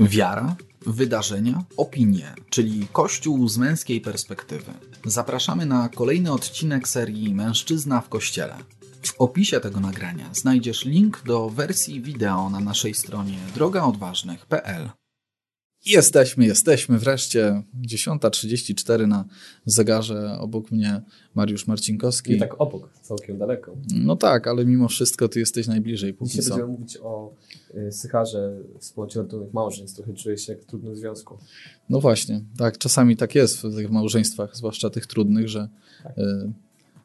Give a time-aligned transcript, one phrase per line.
[0.00, 4.72] Wiara, wydarzenia, opinie, czyli Kościół z męskiej perspektywy.
[5.04, 8.56] Zapraszamy na kolejny odcinek serii Mężczyzna w Kościele.
[9.02, 14.90] W opisie tego nagrania znajdziesz link do wersji wideo na naszej stronie drogaodważnych.pl.
[15.86, 17.62] Jesteśmy, jesteśmy wreszcie.
[17.82, 19.24] 10.34 na
[19.66, 20.36] zegarze.
[20.40, 21.02] Obok mnie
[21.34, 22.32] Mariusz Marcinkowski.
[22.32, 23.76] Nie tak obok, całkiem daleko.
[23.94, 26.50] No tak, ale mimo wszystko ty jesteś najbliżej póki Dzisiaj co.
[26.50, 27.34] będziemy mówić o
[27.74, 29.96] y, sycharze współdzielnych małżeństw.
[29.96, 31.38] Trochę czuję się jak w trudnym związku.
[31.90, 35.68] No właśnie, tak, czasami tak jest w tych małżeństwach, zwłaszcza tych trudnych, że,
[36.02, 36.18] Tak.
[36.18, 36.52] y,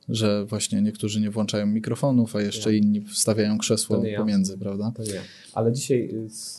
[0.09, 2.77] że właśnie niektórzy nie włączają mikrofonów, a jeszcze Nie.
[2.77, 4.19] inni wstawiają krzesło nie ja.
[4.19, 4.91] pomiędzy, prawda?
[4.95, 5.21] To nie.
[5.53, 6.09] Ale dzisiaj,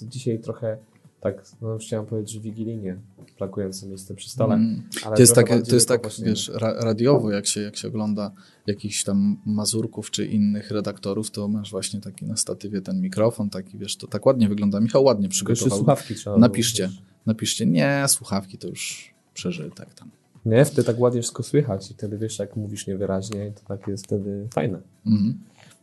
[0.03, 0.79] y, dzisiaj trochę
[1.21, 2.97] tak, no chciałem powiedzieć, że wigilijnie
[3.39, 4.55] brakujące miejsce przy stole.
[4.55, 4.83] Mm.
[5.05, 7.89] Ale To jest tak, to jest tak właśnie- wiesz, ra, radiowo, jak się, jak się
[7.89, 8.31] ogląda
[8.67, 13.79] jakichś tam Mazurków czy innych redaktorów, to masz właśnie taki na statywie ten mikrofon, taki
[13.79, 14.81] wiesz, to tak ładnie wygląda.
[14.81, 15.79] Michał ładnie przygotował.
[15.79, 20.11] słuchawki trzeba Napiszcie, było, napiszcie, nie, słuchawki to już przeżytek tam.
[20.47, 24.05] Nie, wtedy tak ładnie wszystko słychać i wtedy wiesz, jak mówisz niewyraźnie, to tak jest
[24.05, 24.81] wtedy fajne.
[25.07, 25.39] Mhm.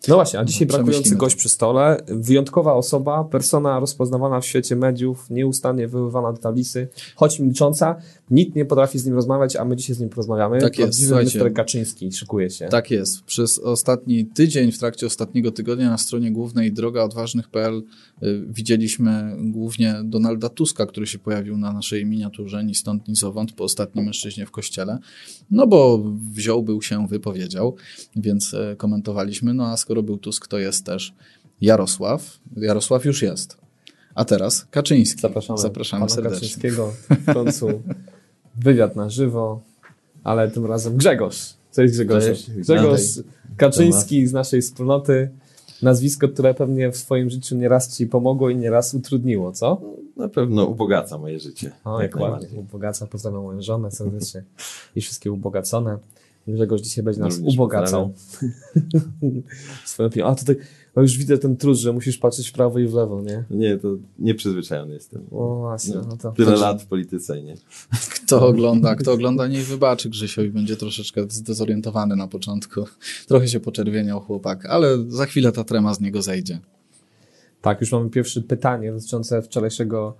[0.07, 4.75] No właśnie, a dzisiaj brakujący przemyślimy gość przy stole, wyjątkowa osoba, persona rozpoznawana w świecie
[4.75, 7.95] mediów, nieustannie wywoływana do tablicy, choć milcząca,
[8.31, 10.61] nikt nie potrafi z nim rozmawiać, a my dzisiaj z nim porozmawiamy.
[10.61, 11.11] Tak jest.
[11.11, 11.53] Mr.
[11.53, 12.67] Kaczyński szykuje się.
[12.67, 13.23] Tak jest.
[13.23, 17.83] Przez ostatni tydzień, w trakcie ostatniego tygodnia na stronie głównej drogaodważnych.pl
[18.23, 23.51] y, widzieliśmy głównie Donalda Tuska, który się pojawił na naszej miniaturze ni stąd, ni zowąd
[23.51, 24.97] po ostatnim mężczyźnie w kościele.
[25.51, 27.75] No bo wziął, był się, wypowiedział,
[28.15, 29.53] więc e, komentowaliśmy.
[29.53, 31.13] No a skoro był Tusk, to jest też
[31.61, 32.39] Jarosław.
[32.57, 33.57] Jarosław już jest.
[34.15, 35.21] A teraz Kaczyński.
[35.21, 36.39] Zapraszamy, Zapraszamy pana serdecznie.
[36.39, 37.81] Kaczyńskiego w końcu
[38.57, 39.61] wywiad na żywo,
[40.23, 41.53] ale tym razem Grzegorz.
[41.75, 42.25] Cześć Grzegorz.
[42.25, 43.01] Cześć, Grzegorz
[43.57, 45.29] Kaczyński z naszej wspólnoty.
[45.81, 49.81] Nazwisko, które pewnie w swoim życiu nieraz ci pomogło i nieraz utrudniło, co?
[50.17, 51.71] Na pewno ubogaca moje życie.
[51.85, 52.59] O, jak ładnie.
[52.59, 54.43] Ubogaca, pozdrawiam moją żonę serdecznie
[54.95, 55.97] i wszystkie ubogacone.
[56.47, 58.13] Grzegorz dzisiaj będzie nas Również ubogacał.
[59.85, 60.25] Swoją opinią.
[60.25, 60.55] A tutaj
[60.95, 63.43] no już widzę ten trud, że musisz patrzeć w prawo i w lewo, nie?
[63.49, 63.87] Nie, to
[64.19, 65.21] nieprzyzwyczajony jestem.
[65.31, 66.31] O właśnie, no to...
[66.31, 67.55] Tyle lat w polityce, nie?
[68.15, 72.85] Kto ogląda, kto ogląda, niech wybaczy Grzysiowi, będzie troszeczkę zdezorientowany na początku.
[73.27, 76.59] Trochę się poczerwieniał chłopak, ale za chwilę ta trema z niego zejdzie.
[77.61, 80.15] Tak, już mamy pierwsze pytanie dotyczące wczorajszego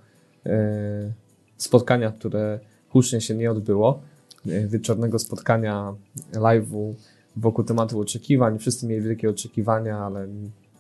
[0.46, 1.14] e,
[1.58, 2.60] spotkania, które
[2.90, 4.02] hucznie się nie odbyło.
[4.50, 5.94] E, wieczornego spotkania
[6.34, 6.94] live'u
[7.36, 8.60] wokół tematu oczekiwań.
[8.60, 10.28] Wszyscy mieli wielkie oczekiwania, ale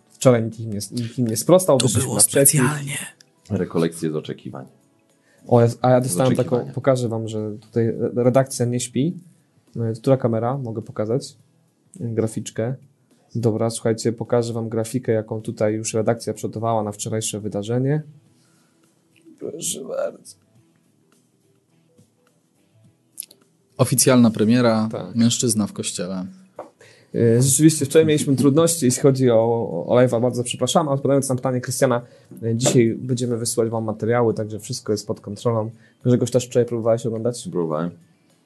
[0.09, 1.77] wczoraj nikt im nie, nikt im nie sprostał.
[1.77, 2.61] wyszliśmy naprzeciw.
[3.49, 4.65] Rekolekcje z oczekiwań.
[5.47, 9.13] O, a ja dostałem taką, pokażę wam, że tutaj redakcja nie śpi.
[9.75, 10.57] E, Która kamera?
[10.57, 11.35] Mogę pokazać?
[11.99, 12.75] Graficzkę.
[13.35, 18.03] Dobra, słuchajcie, pokażę wam grafikę, jaką tutaj już redakcja przygotowała na wczorajsze wydarzenie.
[19.39, 20.46] Proszę bardzo.
[23.77, 25.15] Oficjalna premiera, Tak.
[25.15, 26.25] mężczyzna w kościele.
[27.15, 29.35] E, Rzeczywiście, wczoraj mieliśmy trudności, jeśli chodzi o,
[29.87, 30.89] o live'a, bardzo przepraszam.
[30.89, 32.01] A Odpowiadając na pytanie Krystiana,
[32.43, 35.71] e, dzisiaj będziemy wysyłać wam materiały, także wszystko jest pod kontrolą.
[36.05, 37.47] Grzegorz też wczoraj próbowałeś oglądać?
[37.51, 37.89] Próbowałem.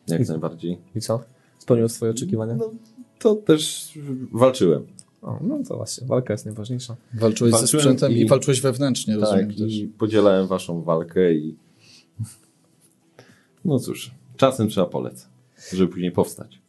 [0.08, 0.78] Jak I- najbardziej.
[0.96, 1.24] I co?
[1.60, 2.56] Spełniło swoje oczekiwania?
[2.56, 2.72] No,
[3.20, 3.92] to też
[4.32, 4.88] walczyłem.
[5.22, 6.96] O, no to właśnie, walka jest najważniejsza.
[7.14, 9.74] Walczyłeś ze Walczyłem sprzętem i, i- walczyłeś wewnętrznie, rozumiem Tak, też.
[9.74, 11.56] i podzielałem waszą walkę i...
[13.66, 15.28] No cóż, czasem trzeba polec,
[15.74, 16.62] żeby później powstać.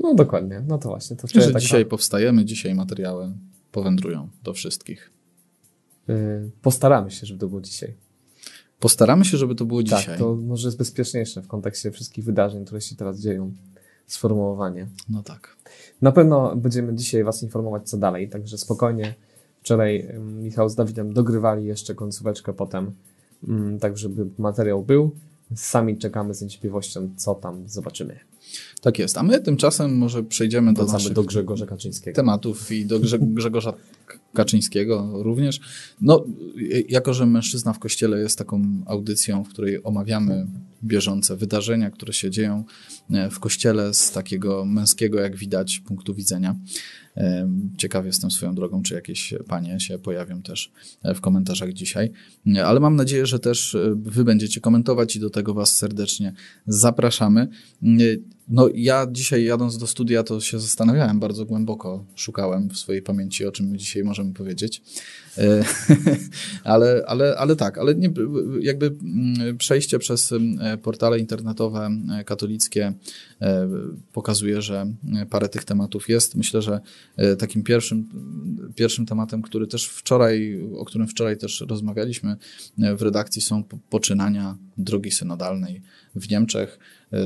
[0.00, 1.16] No dokładnie, no to właśnie.
[1.16, 3.32] To wczoraj taka, dzisiaj powstajemy, dzisiaj materiały
[3.72, 5.10] powędrują do wszystkich.
[6.08, 7.94] y, postaramy się, żeby to było dzisiaj.
[8.80, 10.04] Postaramy się, żeby to było dzisiaj.
[10.04, 13.52] Tak, to może jest bezpieczniejsze w kontekście wszystkich wydarzeń, które się teraz dzieją.
[14.06, 14.86] Sformułowanie.
[15.08, 15.56] No tak.
[16.02, 19.14] Na pewno będziemy dzisiaj Was informować, co dalej, także spokojnie.
[19.60, 22.92] Wczoraj ym, Michał z Dawidem dogrywali jeszcze końcóweczkę potem,
[23.48, 25.10] ym, tak żeby materiał był.
[25.54, 28.18] Sami czekamy z niecierpliwością, co tam zobaczymy.
[28.80, 29.18] Tak jest.
[29.18, 32.16] A my tymczasem może przejdziemy do naszych do Grzegorza Kaczyńskiego.
[32.16, 33.74] tematów i do Grze Grzegorza
[34.34, 35.60] Kaczyńskiego również.
[36.00, 36.24] No,
[36.58, 40.46] y- jako że mężczyzna w kościele jest taką audycją, w której omawiamy
[40.84, 42.64] bieżące wydarzenia, które się dzieją
[43.10, 46.56] e, w kościele z takiego męskiego, jak widać, punktu widzenia.
[47.76, 50.72] Ciekaw jestem swoją drogą, czy jakieś panie się pojawią też
[51.02, 52.10] e, w komentarzach dzisiaj.
[52.56, 56.32] E, Ale mam nadzieję, że też e, wy będziecie komentować i do tego was serdecznie
[56.66, 57.48] zapraszamy.
[58.48, 63.46] No ja dzisiaj jadąc do studia to się zastanawiałem bardzo głęboko, szukałem w swojej pamięci,
[63.46, 64.82] o czym dzisiaj możemy powiedzieć.
[65.38, 65.64] E,
[66.64, 68.10] ale, ale, ale tak, ale nie,
[68.60, 71.90] jakby mm, przejście przez e, portale internetowe
[72.20, 72.92] e, katolickie
[74.12, 74.86] pokazuje, że
[75.30, 76.34] parę tych tematów jest.
[76.34, 76.80] Myślę, że
[77.38, 78.08] takim pierwszym,
[78.74, 82.36] pierwszym tematem, który też wczoraj, o którym wczoraj też rozmawialiśmy
[82.96, 85.82] w redakcji, są poczynania drogi synodalnej
[86.14, 86.78] w Niemczech.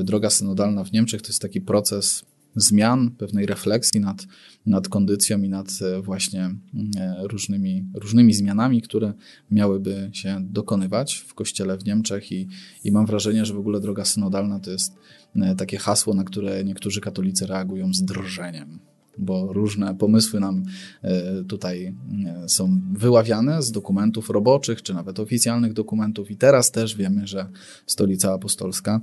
[0.03, 2.25] Droga synodalna w Niemczech to jest taki proces
[2.55, 4.27] zmian, pewnej refleksji nad,
[4.65, 6.55] nad kondycją i nad e, właśnie
[6.97, 9.13] e, różnymi, różnymi zmianami, które
[9.51, 12.31] miałyby się dokonywać w kościele w Niemczech.
[12.31, 12.47] I,
[12.83, 14.93] i mam wrażenie, że w ogóle droga synodalna to jest
[15.35, 18.79] e, takie hasło, na które niektórzy katolicy reagują z drżeniem
[19.17, 20.63] bo różne pomysły nam
[21.47, 21.95] tutaj
[22.47, 27.49] są wyławiane z dokumentów roboczych, czy nawet oficjalnych dokumentów, i teraz też wiemy, że
[27.85, 29.01] Stolica Apostolska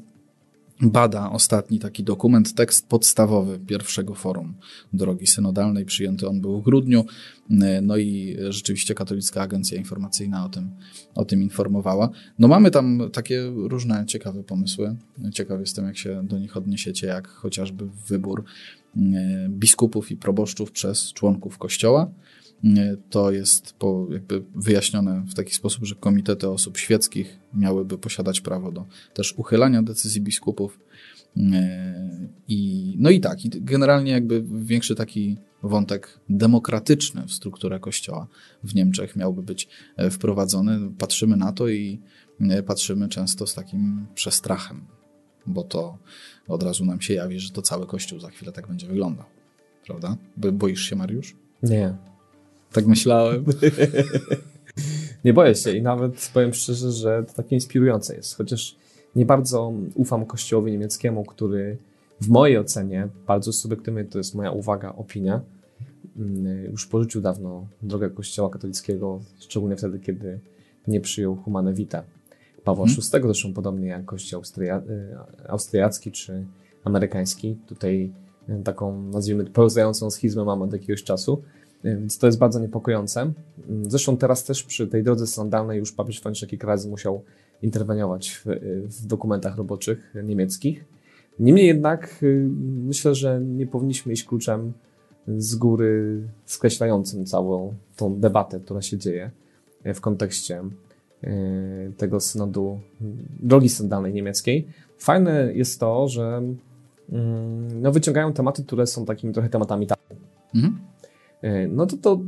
[0.81, 4.55] bada ostatni taki dokument, tekst podstawowy pierwszego forum
[4.93, 5.85] drogi synodalnej.
[5.85, 7.05] Przyjęty on był w grudniu.
[7.83, 10.71] No i rzeczywiście Katolicka Agencja Informacyjna o tym,
[11.15, 12.11] o tym informowała.
[12.39, 14.97] No mamy tam takie różne ciekawe pomysły.
[15.33, 18.45] Ciekaw jestem, jak się do nich odniesiecie, jak chociażby wybór
[19.49, 22.11] biskupów i proboszczów przez członków Kościoła
[23.11, 28.73] to jest po, jakby wyjaśnione w taki sposób, że komitety osób świeckich miałyby posiadać prawo
[28.73, 30.81] do też uchylania decyzji biskupów.
[32.49, 38.27] I, no i tak, i generalnie jakby większy taki wątek demokratyczny w strukturę kościoła
[38.65, 40.91] w Niemczech miałby być e, wprowadzony.
[40.99, 42.01] Patrzymy na to i
[42.41, 44.85] e, patrzymy często z takim przestrachem,
[45.47, 45.99] bo to
[46.49, 49.27] od razu nam się jawi, że to cały kościół za chwilę tak będzie wyglądał.
[49.87, 50.17] Prawda?
[50.37, 51.37] Boisz się, Mariusz?
[51.63, 51.97] Nie.
[52.73, 53.45] Tak myślałem.
[55.25, 58.37] nie boję się i nawet powiem szczerze, że to takie inspirujące jest.
[58.37, 58.77] Chociaż
[59.17, 61.79] nie bardzo ufam kościołowi niemieckiemu, który
[62.21, 65.41] w mojej ocenie, bardzo subiektywnie to jest moja uwaga, opinia,
[66.17, 70.41] mm, już porzucił dawno drogę kościoła katolickiego, szczególnie wtedy, kiedy
[70.89, 72.03] nie przyjął Humane Vitae
[72.65, 73.03] Pawła hmm.
[73.03, 76.47] VI, zresztą podobnie jak kościół austria, y, austriacki czy
[76.85, 77.57] amerykański.
[77.67, 78.13] Tutaj
[78.49, 81.43] y, taką, nazwijmy, pełzającą schizmę mamy od jakiegoś czasu.
[81.85, 83.21] Więc to jest bardzo niepokojące.
[83.21, 87.23] Mm, zresztą teraz też przy tej drodze sandalnej już papież Franciszek kilka razy musiał
[87.63, 88.45] interweniować w,
[89.01, 90.85] w, dokumentach roboczych niemieckich.
[91.39, 92.49] Niemniej jednak y,
[92.85, 94.73] myślę, że nie powinniśmy iść kluczem
[95.37, 99.31] z góry skreślającym całą tą debatę, która się dzieje
[99.85, 100.63] w kontekście
[101.25, 102.81] y, tego synodu
[103.41, 104.69] drogi sandalnej niemieckiej.
[104.99, 106.43] Fajne jest to, że
[107.13, 110.01] mm, no, wyciągają tematy, które są takimi trochę tematami tabu.
[110.55, 110.88] Mhm.
[111.43, 112.21] E, no to to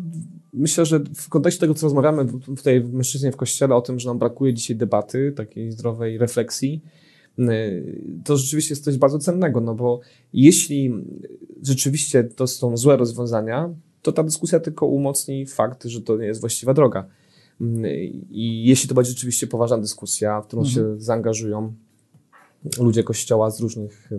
[0.53, 4.09] myślę, że w kontekście tego, co rozmawiamy tutaj w mężczyźnie w kościele o tym, że
[4.09, 6.83] nam brakuje dzisiaj debaty, takiej zdrowej refleksji,
[7.39, 7.71] e,
[8.25, 10.01] to rzeczywiście jest coś bardzo cennego, no bo
[10.33, 10.93] jeśli
[11.63, 16.41] rzeczywiście to są złe rozwiązania, to ta dyskusja tylko umocni fakt, że to nie jest
[16.41, 17.07] właściwa droga.
[18.31, 20.75] I jeśli to będzie rzeczywiście poważna dyskusja, w którą mhm.
[20.75, 21.75] się zaangażują
[22.79, 24.11] ludzie kościoła z różnych,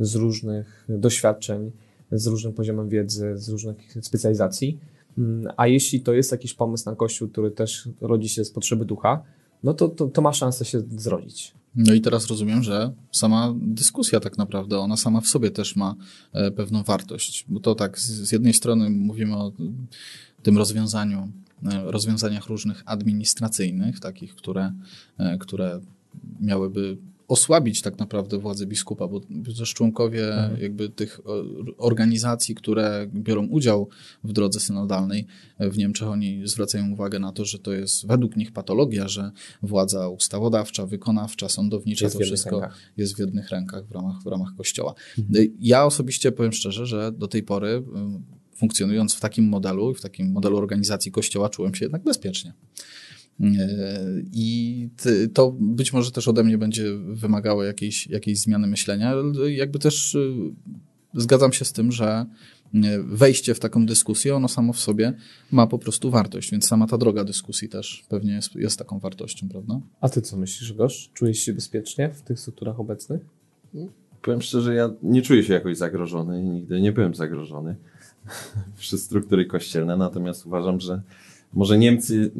[0.00, 1.70] z różnych doświadczeń,
[2.12, 4.78] z różnym poziomem wiedzy, z różnych specjalizacji.
[5.18, 8.84] Mm, a jeśli to jest jakiś pomysł na Kościół, który też rodzi się z potrzeby
[8.84, 9.22] ducha,
[9.64, 11.54] no to, to, to ma szansę się zrodzić.
[11.74, 15.94] No i teraz rozumiem, że sama dyskusja tak naprawdę, ona sama w sobie też ma
[16.32, 19.52] e, pewną wartość, bo to tak z jednej strony mówimy o
[20.42, 21.28] tym rozwiązaniu,
[21.72, 24.72] e, rozwiązaniach różnych administracyjnych, takich, które,
[25.18, 25.80] e, które
[26.40, 26.96] miałyby
[27.30, 29.20] osłabić tak naprawdę władzę biskupa, bo
[29.58, 30.60] też członkowie mhm.
[30.60, 31.20] jakby tych
[31.78, 33.88] organizacji, które biorą udział
[34.24, 35.26] w drodze synodalnej
[35.60, 39.30] w Niemczech, oni zwracają uwagę na to, że to jest według nich patologia, że
[39.62, 42.78] władza ustawodawcza, wykonawcza, sądownicza, jest to wszystko rękach.
[42.96, 44.94] jest w jednych rękach w ramach, w ramach Kościoła.
[45.18, 45.46] Mhm.
[45.60, 47.82] Ja osobiście powiem szczerze, że do tej pory y,
[48.56, 52.52] funkcjonując w takim modelu, w takim modelu organizacji Kościoła, czułem się jednak bezpiecznie.
[54.32, 54.88] I
[55.34, 59.14] to być może też ode mnie będzie wymagało jakiejś, jakiejś zmiany myślenia.
[59.48, 60.32] Jakby też y,
[61.14, 62.26] zgadzam się z tym, że
[62.74, 65.12] y, wejście w taką dyskusję, ono samo w sobie
[65.52, 69.48] ma po prostu wartość, więc sama ta droga dyskusji też pewnie jest, jest taką wartością,
[69.48, 69.80] prawda?
[70.00, 71.10] A ty co myślisz, Gosz?
[71.14, 73.20] Czujesz się bezpiecznie w tych strukturach obecnych?
[74.22, 77.76] Powiem szczerze, ja nie czuję się jakoś zagrożony i nigdy nie byłem zagrożony
[78.78, 81.02] przez struktury kościelne, natomiast uważam, że
[81.52, 82.30] może Niemcy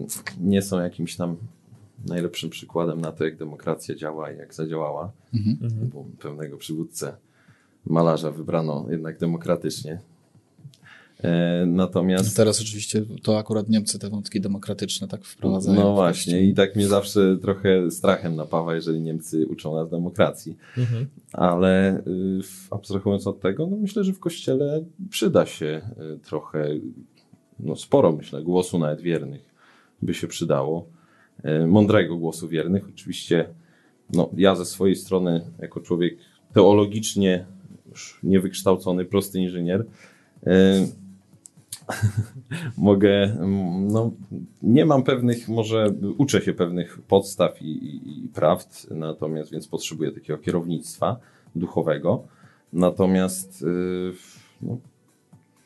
[0.40, 1.36] nie są jakimś tam
[2.06, 5.90] najlepszym przykładem na to, jak demokracja działa i jak zadziałała, mhm.
[5.92, 7.12] bo pewnego przywódcę
[7.86, 10.00] malarza wybrano jednak demokratycznie.
[11.22, 12.36] E, natomiast.
[12.36, 15.80] Teraz oczywiście to akurat Niemcy te wątki demokratyczne tak wprowadzają.
[15.80, 20.56] No właśnie, i tak mnie zawsze trochę strachem napawa, jeżeli Niemcy uczą nas demokracji.
[20.78, 21.06] Mhm.
[21.32, 22.40] Ale y,
[22.70, 25.80] abstrahując od tego, no myślę, że w kościele przyda się
[26.14, 26.68] y, trochę
[27.64, 29.54] no sporo, myślę, głosu nawet wiernych
[30.02, 30.86] by się przydało.
[31.42, 32.88] E, mądrego głosu wiernych.
[32.94, 33.48] Oczywiście
[34.12, 36.18] no, ja ze swojej strony, jako człowiek
[36.52, 37.44] teologicznie
[38.22, 39.84] niewykształcony, prosty inżynier,
[40.46, 40.86] E,
[42.76, 43.36] mogę,
[43.92, 44.10] no,
[44.62, 45.86] nie mam pewnych, może
[46.18, 51.16] uczę się pewnych podstaw i, i, i prawd, natomiast więc potrzebuję takiego kierownictwa
[51.56, 52.24] duchowego.
[52.72, 54.12] Natomiast yy,
[54.62, 54.78] no,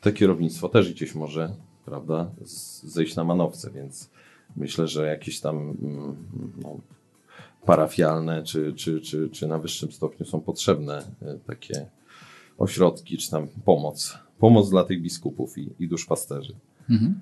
[0.01, 1.55] te kierownictwo też gdzieś może,
[1.85, 2.31] prawda,
[2.85, 4.11] zejść na manowce, więc
[4.57, 6.17] myślę, że jakieś tam mm,
[6.63, 6.81] no,
[7.67, 11.87] parafialne czy, czy, czy, czy na wyższym stopniu są potrzebne y, takie
[12.59, 14.19] ośrodki, czy tam pomoc.
[14.39, 16.55] Pomoc dla tych biskupów i, i duszpasterzy.
[16.91, 17.21] Mhm.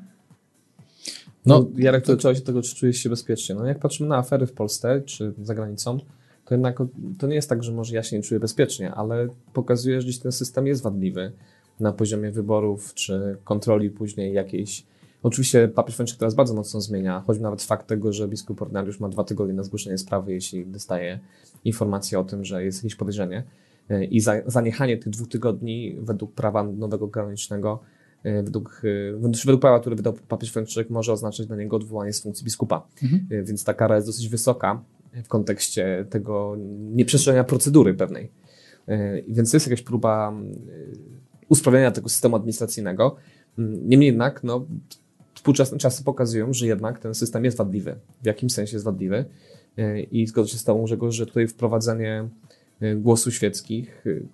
[1.46, 3.54] No, Jarek, to trzeba się tego, czy czujesz się bezpiecznie.
[3.54, 5.98] No, jak patrzymy na afery w Polsce czy za granicą,
[6.44, 6.78] to jednak
[7.18, 10.32] to nie jest tak, że może ja się nie czuję bezpiecznie, ale pokazuje, że ten
[10.32, 11.32] system jest wadliwy
[11.82, 14.86] na poziomie wyborów czy kontroli później jakiejś.
[15.22, 19.08] Oczywiście papież Franciszek teraz bardzo mocno zmienia, choćby nawet fakt tego, że biskup Ordynariusz ma
[19.08, 21.18] dwa tygodnie na zgłoszenie sprawy, jeśli dostaje
[21.64, 23.44] informację o tym, że jest jakieś podejrzenie.
[24.10, 27.80] I zaniechanie tych dwóch tygodni według prawa nowego kanonicznego,
[28.22, 28.82] e, według,
[29.14, 32.86] e, według prawa, które wydał papież Franciszek, może oznaczać dla niego odwołanie z funkcji biskupa.
[33.02, 33.26] Mhm.
[33.30, 34.82] E, więc ta kara jest dosyć wysoka
[35.24, 36.56] w kontekście tego
[36.94, 38.30] nieprzestrzegania procedury pewnej.
[39.28, 40.32] Więc to jest jakaś próba
[41.48, 43.16] usprawnienia tego systemu administracyjnego.
[43.58, 44.66] Niemniej jednak, no,
[45.34, 47.96] współczesne czasy pokazują, że jednak ten system jest wadliwy.
[48.22, 49.24] W jakim sensie jest wadliwy?
[50.10, 52.28] I zgodzę się z Tobą, Grzegorz, że tutaj wprowadzenie
[52.82, 54.26] Y, głosu świeckich y,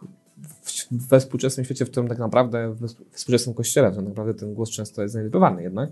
[0.91, 5.03] we współczesnym świecie, w którym tak naprawdę, w współczesnym kościele, to naprawdę ten głos często
[5.03, 5.91] jest zaniedbywany jednak,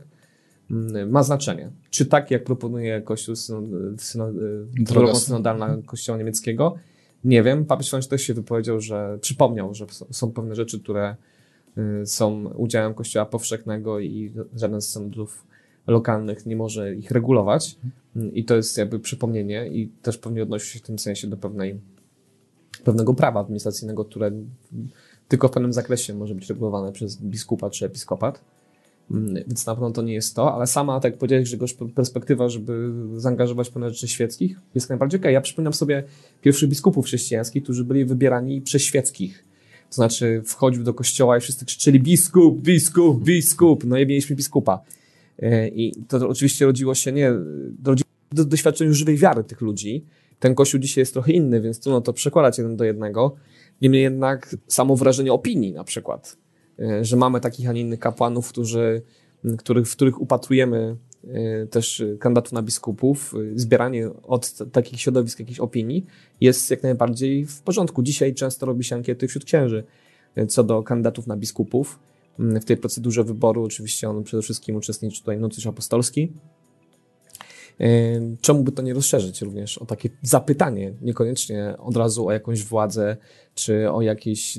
[1.07, 1.71] ma znaczenie.
[1.91, 3.35] Czy tak, jak proponuje Kościół
[4.73, 6.75] drogą synodalna Kościoła niemieckiego?
[7.27, 7.65] Nie wiem.
[7.65, 11.17] Papież Franciszek też się wypowiedział, że przypomniał, że są pewne rzeczy, które
[12.03, 15.47] y, są udziałem Kościoła powszechnego i żaden z sądów
[15.87, 17.77] lokalnych nie może ich regulować.
[18.33, 21.81] I to jest jakby przypomnienie i też pewnie odnosi się w tym sensie do pewnej
[22.85, 24.31] pewnego prawa administracyjnego, które
[25.29, 28.45] tylko w pewnym zakresie może być regulowane przez biskupa czy episkopat.
[29.11, 31.57] Mm, więc na pewno to nie jest to, ale sama, tak jak powiedziałeś, że
[31.95, 35.29] perspektywa, żeby zaangażować pewne rzeczy świeckich jest najbardziej okej.
[35.29, 35.33] Okay.
[35.33, 36.05] Ja przypominam sobie
[36.43, 39.45] pierwszych biskupów chrześcijańskich, którzy byli wybierani przez świeckich.
[39.91, 43.85] To znaczy wchodził do kościoła i wszyscy krzyczeli biskup, biskup, biskup.
[43.85, 44.81] No i mieliśmy biskupa.
[45.39, 47.33] E, I to oczywiście rodziło się nie,
[47.85, 50.05] rodziło do doświadczeniu żywej wiary tych ludzi,
[50.39, 53.37] ten kościół dzisiaj jest trochę inny, więc trudno to przekładać jeden do jednego.
[53.83, 56.37] Niemniej jednak samo wrażenie opinii na przykład,
[57.03, 59.03] że mamy takich, a nie innych kapłanów, którzy,
[59.59, 60.97] których, w których upatrujemy
[61.29, 66.07] e, też kandydatów na biskupów, e, zbieranie od takich środowisk jakichś opinii
[66.41, 68.03] jest jak najbardziej w porządku.
[68.03, 69.85] Dzisiaj często robi się ankiety wśród księży
[70.49, 71.99] co do kandydatów na biskupów.
[72.39, 76.33] W tej procedurze wyboru oczywiście on przede wszystkim uczestniczy tutaj nuncjusz apostolski,
[78.41, 83.17] Czemu by to nie rozszerzyć również o takie zapytanie, niekoniecznie od razu o jakąś władzę,
[83.55, 84.59] czy o jakieś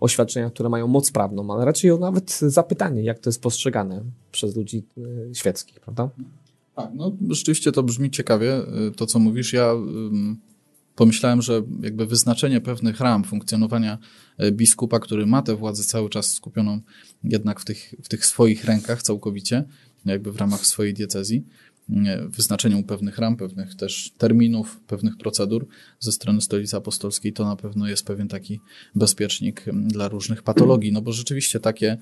[0.00, 4.56] oświadczenia, które mają moc prawną, ale raczej o nawet zapytanie, jak to jest postrzegane przez
[4.56, 6.10] ludzi y, świeckich, prawda?
[6.76, 9.52] Tak, no rzeczywiście to brzmi ciekawie, y, to co mówisz.
[9.52, 9.74] Ja
[10.96, 13.98] pomyślałem, że jakby wyznaczenie pewnych ram funkcjonowania
[14.42, 16.80] y, biskupa, który ma tę władzę cały czas skupioną
[17.24, 19.64] jednak w tych, w tych swoich rękach całkowicie,
[20.04, 21.44] jakby w ramach swojej diecezji,
[22.28, 25.66] wyznaczeniu pewnych ram, pewnych też terminów, pewnych procedur
[26.00, 28.60] ze strony Stolicy Apostolskiej, to na pewno jest pewien taki
[28.94, 31.98] bezpiecznik dla różnych patologii, no bo rzeczywiście takie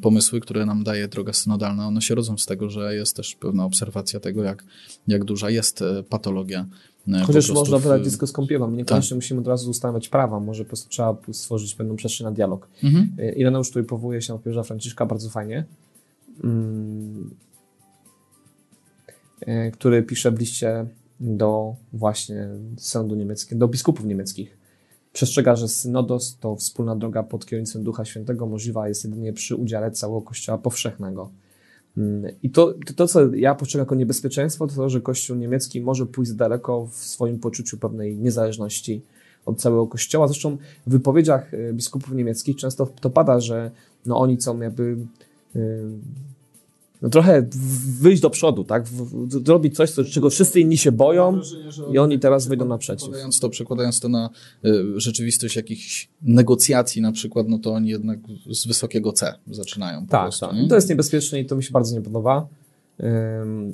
[0.00, 3.64] pomysły, które nam daje droga synodalna, one się rodzą z tego, że jest też pewna
[3.64, 4.64] obserwacja tego, jak,
[5.08, 6.66] jak duża jest e, patologia
[7.08, 7.82] e, Chociaż można w...
[7.82, 8.70] wydać dziecko z kąpielą.
[8.70, 9.16] Niekoniecznie tak.
[9.16, 12.68] musimy od razu ustanawiać prawa, może po prostu trzeba stworzyć pewną przestrzeń na dialog.
[12.84, 13.16] Mhm.
[13.18, 15.64] E, Ireneusz tutaj powołuje się na papieża Franciszka bardzo fajnie.
[19.46, 20.86] E, który pisze w liście
[21.20, 24.56] do właśnie sądu niemieckiego, do biskupów niemieckich.
[25.12, 29.90] Przestrzega, że synodos to wspólna droga pod kierownictwem Ducha Świętego możliwa jest jedynie przy udziale
[29.90, 31.30] całego Kościoła powszechnego.
[31.96, 35.80] Mm, I to, to, to, co ja postrzegam jako niebezpieczeństwo, to to, że Kościół niemiecki
[35.80, 39.02] może pójść daleko w swoim poczuciu pewnej niezależności
[39.46, 40.28] od całego Kościoła.
[40.28, 40.56] Zresztą
[40.86, 43.70] w wypowiedziach e, biskupów niemieckich często to pada, że
[44.06, 44.96] no oni są jakby
[45.56, 45.58] e,
[47.02, 47.46] no trochę
[48.00, 48.84] wyjść do przodu, tak?
[49.44, 51.40] Zrobić coś, czego wszyscy inni się boją
[51.92, 53.02] i oni teraz wyjdą naprzeciw.
[53.02, 54.30] Przekładając to, przekładając to na
[54.64, 58.18] y, rzeczywistość jakichś negocjacji na przykład, no to oni jednak
[58.50, 60.06] z wysokiego C zaczynają.
[60.06, 60.56] tak, prostu, tak.
[60.68, 62.48] To jest niebezpieczne i to mi się bardzo nie podoba.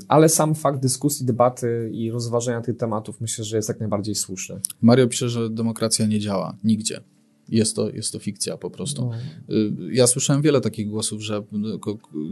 [0.08, 4.61] Ale sam fakt dyskusji, debaty i rozważenia tych tematów myślę, że jest jak najbardziej słuszny.
[4.82, 7.00] Mario pisze, że demokracja nie działa nigdzie.
[7.49, 9.11] Jest to, jest to fikcja po prostu.
[9.49, 9.55] No.
[9.55, 11.43] Y, ja słyszałem wiele takich głosów, że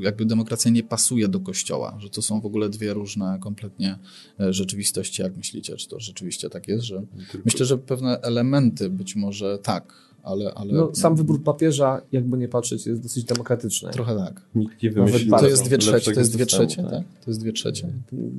[0.01, 3.99] jakby demokracja nie pasuje do kościoła, że to są w ogóle dwie różne kompletnie
[4.41, 5.23] e, rzeczywistości.
[5.23, 6.85] Jak myślicie, czy to rzeczywiście tak jest?
[6.85, 7.03] Że
[7.45, 10.53] Myślę, że pewne elementy być może tak, ale...
[10.55, 13.91] ale No, sam wybór papieża, jakby nie patrzeć, jest dosyć demokratyczny.
[13.91, 14.43] Trochę tak.
[14.55, 15.31] Nikt nie wymyślił.
[15.37, 17.03] To jest dwie trzecie, to jest dwie trzecie, tak?
[17.25, 17.89] To jest dwie trzecie.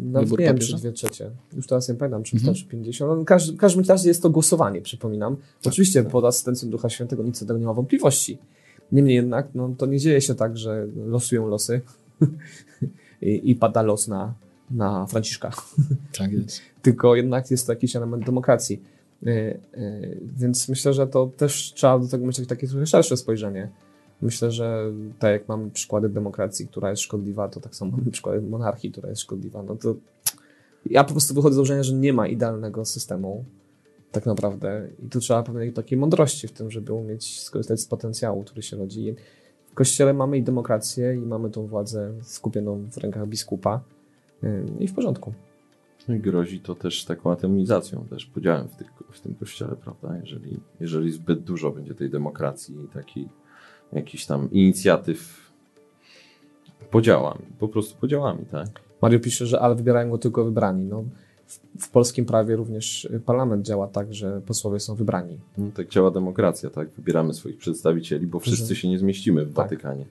[0.03, 0.75] Nawet Wybór nie wiem, papieża?
[0.75, 1.31] czy dwie trzecie.
[1.55, 2.53] Już teraz nie pamiętam, czy Mhm.
[2.53, 3.11] wystarczy 50.
[3.11, 5.37] No, w każdym, w każdym razie jest to głosowanie, przypominam.
[5.65, 8.37] Oczywiście pod asystencją Ducha Świętego nic tego nie ma wątpliwości.
[8.91, 11.81] Niemniej jednak, no, to nie dzieje się tak, że losują losy
[13.21, 14.33] i, i pada los na,
[14.71, 15.51] na Franciszka.
[16.17, 16.61] Tak jest.
[16.81, 18.81] Tylko jednak jest to jakiś element demokracji.
[19.25, 19.59] E, e,
[20.21, 23.69] Więc myślę, że to też trzeba do tego mieć takie trochę szersze spojrzenie.
[24.21, 28.41] Myślę, że tak jak mamy przykłady demokracji, która jest szkodliwa, to tak samo mamy przykłady
[28.41, 29.63] monarchii, która jest szkodliwa.
[29.63, 29.95] No to
[30.85, 33.45] ja po prostu wychodzę z założenia, że nie ma idealnego systemu
[34.11, 38.43] tak naprawdę i tu trzeba pewnej takiej mądrości w tym, żeby umieć skorzystać z potencjału,
[38.43, 39.15] który się rodzi.
[39.71, 43.81] W Kościele mamy i demokrację i mamy tą władzę skupioną w rękach biskupa
[44.43, 45.33] e, i w porządku.
[46.09, 50.17] Grozi to też taką atomizacją, też podziałem w, tych, w tym kościele, prawda?
[50.21, 53.27] Jeżeli, jeżeli zbyt dużo będzie tej demokracji i takich
[53.93, 55.51] jakichś tam inicjatyw
[56.91, 58.67] podziałami, po prostu podziałami, tak?
[59.01, 60.85] Mario pisze, że ale wybierają go tylko wybrani.
[60.85, 61.03] No,
[61.45, 65.39] w, w polskim prawie również parlament działa tak, że posłowie są wybrani.
[65.57, 66.89] No, tak działa demokracja, tak?
[66.89, 69.65] Wybieramy swoich przedstawicieli, bo wszyscy się nie zmieścimy w Tak.
[69.65, 70.05] Watykanie.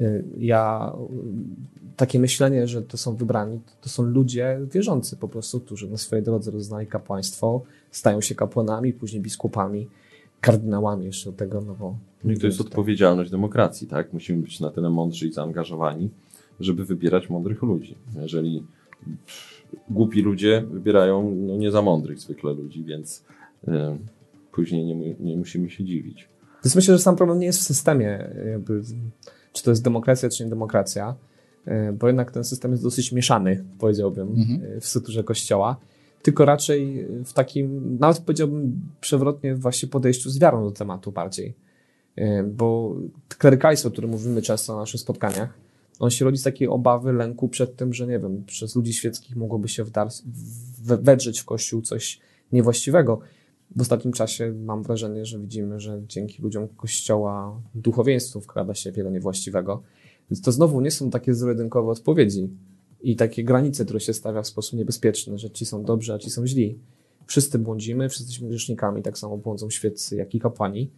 [0.00, 0.92] Y, Ja
[1.96, 6.24] takie myślenie, że to są wybrani, to są ludzie wierzący po prostu, którzy na swojej
[6.24, 9.88] drodze roznali kapłaństwo, stają się kapłanami, później biskupami,
[10.40, 11.96] kardynałami jeszcze do tego, no bo...
[12.24, 14.12] No i to jest odpowiedzialność demokracji, tak?
[14.12, 16.10] Musimy być na tyle mądrzy i zaangażowani,
[16.60, 17.94] żeby wybierać mądrych ludzi.
[18.22, 18.62] Jeżeli
[19.90, 23.24] głupi ludzie wybierają no, nie za mądrych zwykle ludzi, więc
[23.68, 23.70] y,
[24.52, 26.28] później nie, nie musimy się dziwić.
[26.64, 28.82] Więc myślę, że sam problem nie jest w systemie, jakby,
[29.58, 31.14] czy to jest demokracja, czy nie demokracja,
[31.66, 34.76] e, bo jednak ten system jest dosyć mieszany, powiedziałbym, Mhm.
[34.76, 35.76] e, w strukturze kościoła,
[36.22, 41.54] tylko raczej w takim, nawet powiedziałbym przewrotnie właśnie podejściu z wiarą do tematu bardziej.
[42.16, 42.96] E, Bo
[43.38, 45.54] klerykalizm, o którym mówimy często na naszych spotkaniach,
[45.98, 49.36] on się rodzi z takiej obawy, lęku przed tym, że nie wiem, przez ludzi świeckich
[49.36, 50.22] mogłoby się wdar-
[50.84, 52.20] we- wedrzeć w kościół coś
[52.52, 53.20] niewłaściwego.
[53.78, 59.10] W ostatnim czasie mam wrażenie, że widzimy, że dzięki ludziom kościoła duchowieństwu wkrada się wiele
[59.10, 59.82] niewłaściwego.
[60.30, 62.50] Więc to znowu nie są takie zero-jedynkowe odpowiedzi
[63.00, 66.30] i takie granice, które się stawia w sposób niebezpieczny, że ci są dobrzy, a ci
[66.30, 66.78] są źli.
[67.26, 70.90] Wszyscy błądzimy, wszyscy jesteśmy grzesznikami, tak samo błądzą świeccy, jak i kapłani.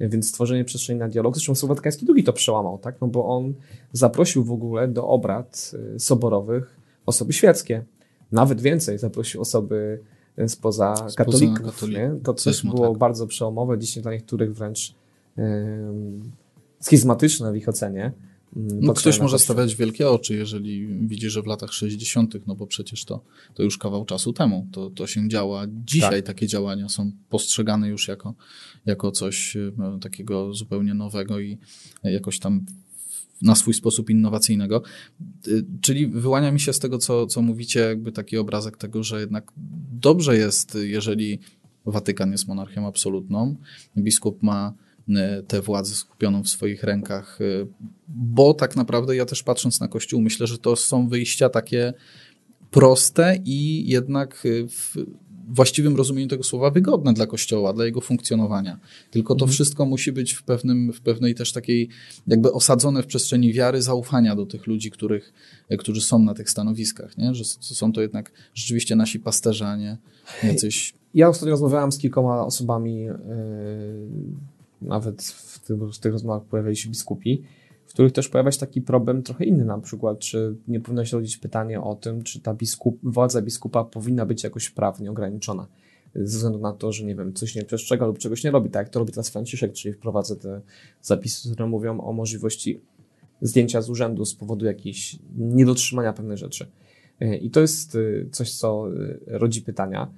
[0.00, 3.00] Więc stworzenie przestrzeni na dialog, zresztą Słowo Watykański II to przełamał, tak?
[3.00, 3.54] No bo on
[3.92, 7.84] zaprosił w ogóle do obrad y, soborowych osoby świeckie.
[8.32, 10.00] Nawet więcej, zaprosił osoby
[10.38, 11.56] y, spoza, katolików.
[11.56, 12.20] katolików, Nie?
[12.24, 12.98] To też było tak.
[12.98, 14.94] bardzo przełomowe, dzisiaj dla niektórych wręcz
[15.38, 16.32] ym,
[16.80, 18.04] schizmatyczne w ich ocenie.
[18.56, 22.66] Ym, No, ktoś może stawiać wielkie oczy, jeżeli widzi, że w latach 60., no bo
[22.66, 23.20] przecież to,
[23.54, 24.66] to już kawał czasu temu.
[24.72, 25.64] To, to się działa.
[25.84, 26.26] Dzisiaj Tak.
[26.26, 28.34] takie działania są postrzegane już jako,
[28.86, 31.58] jako coś e, takiego zupełnie nowego i
[32.04, 32.66] jakoś tam
[33.42, 34.82] na swój sposób innowacyjnego.
[35.48, 39.20] Y, Czyli wyłania mi się z tego, co, co mówicie, jakby taki obrazek tego, że
[39.20, 39.52] jednak
[39.92, 41.38] dobrze jest, jeżeli
[41.86, 43.56] Watykan jest monarchią absolutną,
[43.98, 44.74] biskup ma
[45.08, 47.66] y, tę władzę skupioną w swoich rękach, y,
[48.08, 51.92] bo tak naprawdę ja też patrząc na Kościół, myślę, że to są wyjścia takie
[52.70, 54.96] proste i jednak w
[55.46, 58.80] właściwym rozumieniu tego słowa wygodne dla Kościoła, dla jego funkcjonowania.
[59.10, 61.88] Tylko to wszystko musi być w, pewnym, w pewnej też takiej
[62.26, 65.32] jakby osadzone w przestrzeni wiary, zaufania do tych ludzi, których,
[65.72, 67.34] y, którzy są na tych stanowiskach, nie?
[67.34, 69.98] że są to jednak rzeczywiście nasi pasterze, a nie
[70.44, 73.14] jacyś Ja ostatnio rozmawiałem z kilkoma osobami, yy,
[74.82, 77.42] nawet w tych, w tych rozmowach pojawiali się biskupi,
[77.86, 81.16] w których też pojawia się taki problem trochę inny, na przykład, czy nie powinno się
[81.16, 85.66] rodzić pytanie o tym, czy ta biskup, władza biskupa powinna być jakoś prawnie ograniczona.
[86.14, 88.86] Ze względu na to, że nie wiem, coś nie przestrzega lub czegoś nie robi, tak
[88.86, 90.60] jak to robi teraz Franciszek, czyli wprowadza te
[91.02, 92.80] zapisy, które mówią o możliwości
[93.40, 96.66] zdjęcia z urzędu z powodu jakichś niedotrzymania pewnych rzeczy.
[97.20, 100.10] Yy, I to jest yy, coś, co yy, rodzi pytania.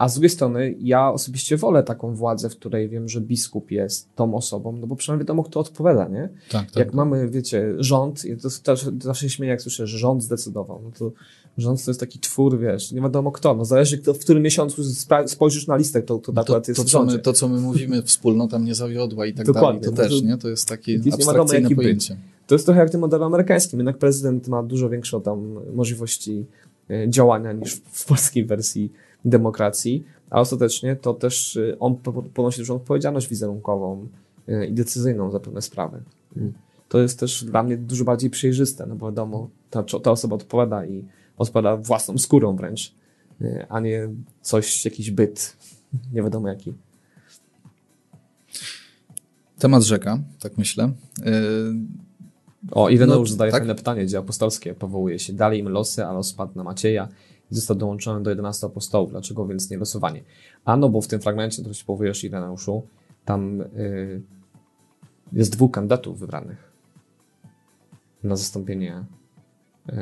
[0.00, 4.08] A z drugiej strony, ja osobiście wolę taką władzę, w której wiem, że biskup jest
[4.14, 6.28] tą osobą, no bo przynajmniej wiadomo, kto odpowiada, nie?
[6.50, 6.76] tak, tak.
[6.76, 10.80] Jak mamy, wiecie, rząd, i to też zawsze się śmieję, jak słyszę, że rząd zdecydował,
[10.84, 11.12] no to
[11.58, 14.82] rząd to jest taki twór, wiesz, nie wiadomo kto, no zależy, kto, w którym miesiącu
[15.26, 18.02] spojrzysz na listę, kto, kto to, akurat jest to, co my, to, co my mówimy,
[18.12, 19.80] wspólnota mnie zawiodła i tak Dokładnie.
[19.80, 20.36] dalej, to No to- też, nie?
[20.38, 21.76] To jest takie wiadomo, abstrakcyjne byt.
[21.76, 22.16] pojęcie.
[22.46, 26.46] To jest trochę jak w tym modelu amerykańskim, jednak prezydent ma dużo większą tam możliwości
[26.90, 28.92] e, działania niż w polskiej wersji
[29.24, 34.08] demokracji, a ostatecznie to też e, on po- ponosi dużą odpowiedzialność wizerunkową
[34.48, 36.02] e, i decyzyjną za pewne sprawy.
[36.88, 40.86] To jest też dla mnie dużo bardziej przejrzyste, no bo wiadomo, ta, ta osoba odpowiada
[40.86, 41.04] i
[41.38, 42.94] odpowiada własną skórą wręcz,
[43.40, 44.08] e, a nie
[44.40, 45.56] coś, jakiś byt,
[46.14, 46.74] nie wiadomo jaki.
[49.58, 50.92] Temat rzeka, tak myślę.
[51.24, 51.32] Yy,
[52.70, 53.60] O, Ireneusz No, zadaje tak?
[53.60, 55.32] fajne pytanie, dzieło apostolskie powołuje się.
[55.32, 57.08] Dali im losy, a los padł na Macieja
[57.50, 59.10] został dołączony do 11 apostołów.
[59.10, 60.22] Dlaczego więc nie losowanie?
[60.64, 62.82] A no, bo w tym fragmencie, który się powołujesz Ireneuszu,
[63.24, 64.22] tam y,
[65.32, 66.70] jest dwóch kandydatów wybranych
[68.22, 69.04] na zastąpienie
[69.88, 69.92] y,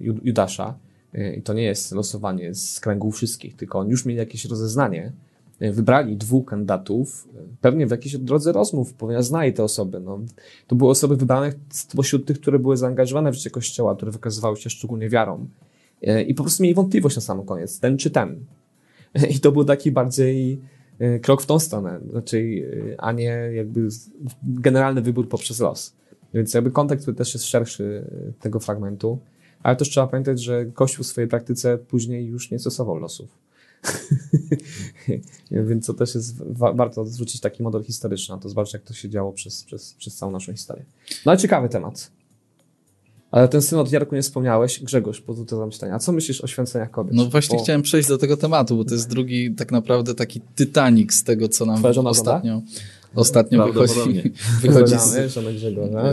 [0.00, 0.74] Ju- Judasza.
[1.14, 5.12] Y, I to nie jest losowanie z kręgu wszystkich, tylko oni już mieli jakieś rozeznanie,
[5.62, 10.00] y, wybrali dwóch kandydatów, y, pewnie w jakiejś drodze rozmów, ponieważ znali te osoby.
[10.00, 10.20] No,
[10.66, 14.70] to były osoby wybrane spośród tych, które były zaangażowane w życie Kościoła, które wykazywały się
[14.70, 15.46] szczególnie wiarą.
[16.02, 18.44] E, I po prostu mieli wątpliwość na sam koniec, ten czy ten.
[19.34, 20.60] I to był taki bardziej
[20.98, 23.88] e, krok w tą stronę, raczej, e, a nie jakby
[24.42, 25.96] generalny wybór poprzez los.
[26.34, 28.04] Więc jakby kontekst też jest szerszy
[28.40, 29.18] tego fragmentu,
[29.62, 33.38] ale też trzeba pamiętać, że Kościół w swojej praktyce później już nie stosował losów.
[35.68, 38.94] Więc to też jest wa- warto zwrócić taki model historyczny na to, zobaczyć jak to
[38.94, 40.84] się działo przez, przez, przez całą naszą historię.
[41.26, 42.10] No ale ciekawy temat.
[43.36, 44.80] Ale ten synod Jarku nie wspomniałeś.
[44.82, 45.94] Grzegorz, podrzucę wam pytanie.
[45.94, 47.14] A co myślisz o święceniach kobiet?
[47.14, 50.40] No właśnie Bo chciałem przejść do tego tematu, bo to jest drugi tak naprawdę taki
[50.40, 52.62] Titanic z tego, co nam ostatnio,
[53.14, 55.14] ostatnio wychodzi, wychodzi, z,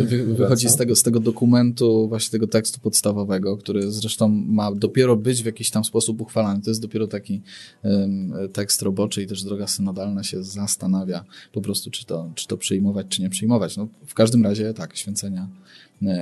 [0.01, 5.15] wy, wychodzi z, tego, z tego dokumentu, właśnie tego tekstu podstawowego, który zresztą ma dopiero
[5.15, 6.61] być w jakiś tam sposób uchwalany.
[6.61, 7.41] To jest dopiero taki
[7.83, 12.57] em, tekst roboczy i też droga synodalna się zastanawia po prostu, czy to, czy to
[12.57, 13.77] przyjmować, czy nie przyjmować.
[13.77, 15.47] No, w każdym razie tak, święcenia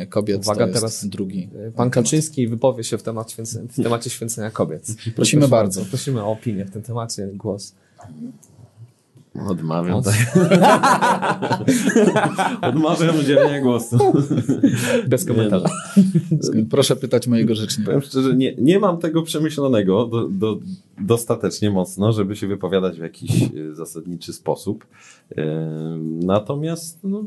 [0.10, 1.50] kobiet Uwaga, to jest teraz drugi.
[1.76, 4.88] Pan Kaczyński wypowie się w, temat święce, w temacie święcenia kobiet.
[5.16, 5.86] Prosimy Proszę bardzo.
[5.86, 7.76] Prosimy o opinię w tym temacie, głos.
[9.48, 9.96] Odmawiam.
[9.96, 10.16] O, Tak.
[12.70, 13.98] Odmawiam udzielenia głosu.
[15.08, 15.70] Bez komentarza.
[16.70, 17.86] Proszę pytać mojego rzecznika.
[17.86, 20.60] Powiem szczerze, nie, nie mam tego przemyślonego do, do,
[21.02, 24.86] dostatecznie mocno, żeby się wypowiadać w jakiś e, zasadniczy sposób.
[25.38, 25.46] E,
[26.24, 27.26] Natomiast no,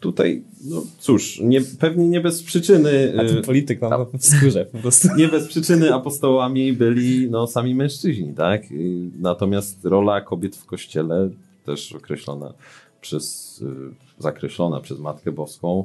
[0.00, 3.14] tutaj, no cóż, nie, pewnie nie bez przyczyny.
[3.18, 5.08] A ten e, polityk mam w skórze po prostu.
[5.16, 8.72] nie bez przyczyny apostołami byli no, sami mężczyźni, tak?
[8.72, 11.30] Y, Natomiast rola kobiet w kościele,
[11.64, 12.54] też określona
[13.00, 15.84] przez, y, zakreślona przez Matkę Boską,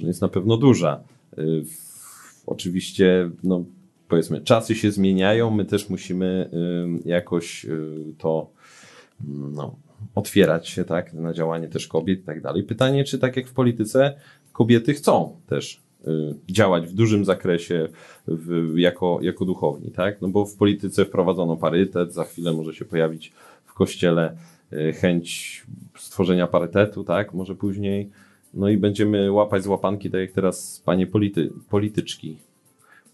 [0.00, 1.00] no, jest na pewno duża.
[1.38, 1.64] Y,
[2.46, 3.64] Oczywiście, no,
[4.08, 6.50] powiedzmy, czasy się zmieniają, my też musimy
[7.04, 8.50] y, jakoś y, to
[9.28, 9.76] mm, no,
[10.14, 12.62] otwierać się, tak, na działanie też kobiet i tak dalej.
[12.62, 14.14] Pytanie, czy tak jak w polityce,
[14.52, 17.88] kobiety chcą też y, działać w dużym zakresie
[18.28, 20.20] w, jako, jako duchowni, tak?
[20.20, 23.32] No bo w polityce wprowadzono parytet, za chwilę może się pojawić
[23.64, 24.36] w kościele
[24.72, 25.62] y, chęć
[25.98, 27.34] stworzenia parytetu, tak?
[27.34, 28.10] Może później.
[28.54, 32.36] No i będziemy łapać z łapanki, tak jak teraz panie polity, polityczki.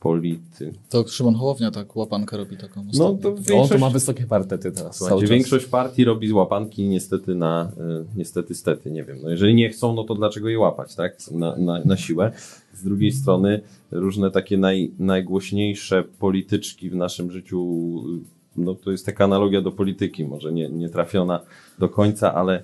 [0.03, 0.73] Polity.
[0.89, 4.73] To Szymon Hołownia tak łapankę robi taką No to On tu większość, ma wysokie parytety
[4.73, 4.97] teraz.
[4.97, 9.19] Słuchajcie, większość partii robi z łapanki niestety na, y, niestety stety, nie wiem.
[9.23, 11.17] No jeżeli nie chcą, no to dlaczego je łapać, tak?
[11.31, 12.33] Na, na, na siłę.
[12.75, 13.61] Z drugiej strony
[13.91, 17.59] różne takie naj, najgłośniejsze polityczki w naszym życiu,
[18.57, 21.41] y, no to jest taka analogia do polityki, może nie, nie trafiona
[21.79, 22.63] do końca, ale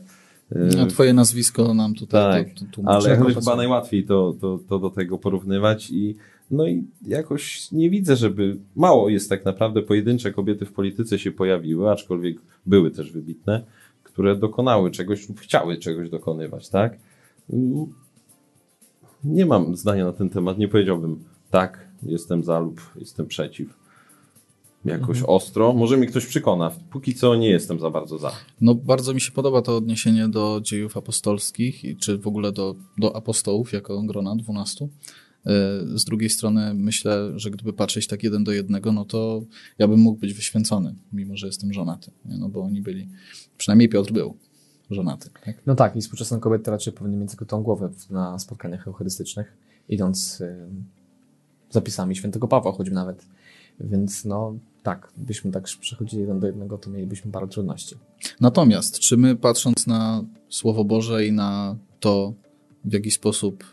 [0.53, 3.17] y, A twoje nazwisko nam tutaj Tak, to, to tłumaczy.
[3.19, 6.17] ale chyba najłatwiej to, to, to do tego porównywać i
[6.51, 11.33] no i jakoś nie widzę, żeby mało jest tak naprawdę pojedyncze kobiety w polityce się
[11.33, 13.65] pojawiły, aczkolwiek były też wybitne,
[14.03, 16.99] które dokonały czegoś lub chciały czegoś dokonywać, tak?
[19.25, 23.79] Nie mam zdania na ten temat, nie powiedziałbym tak, jestem za lub jestem przeciw.
[24.85, 25.73] Jakoś ostro.
[25.73, 26.71] Może mi ktoś przekona.
[26.91, 28.33] Póki co nie jestem za bardzo za.
[28.61, 33.17] No bardzo mi się podoba to odniesienie do dziejów apostolskich, czy w ogóle do, do
[33.17, 34.89] apostołów jako grona dwunastu.
[35.47, 35.51] E,
[35.99, 39.43] Z drugiej strony myślę, że gdyby patrzeć tak jeden do jednego, no to
[39.79, 42.11] ja bym mógł być wyświęcony, mimo że jestem żonaty.
[42.25, 43.09] No bo oni byli,
[43.59, 44.37] przynajmniej Piotr był
[44.91, 45.31] żonaty.
[45.45, 45.57] Tak?
[45.67, 49.57] No tak, i współczesne kobiety raczej powinny mieć tylko tą głowę na spotkaniach eucharystycznych,
[49.89, 50.69] idąc y,
[51.71, 53.27] zapisami świętego Pawła, choćby nawet.
[53.81, 57.97] Więc no tak, byśmy tak przechodzili jeden do jednego, to mielibyśmy parę trudności.
[58.41, 62.33] Natomiast, czy my patrząc na Słowo Boże i na to,
[62.85, 63.65] w jaki sposób,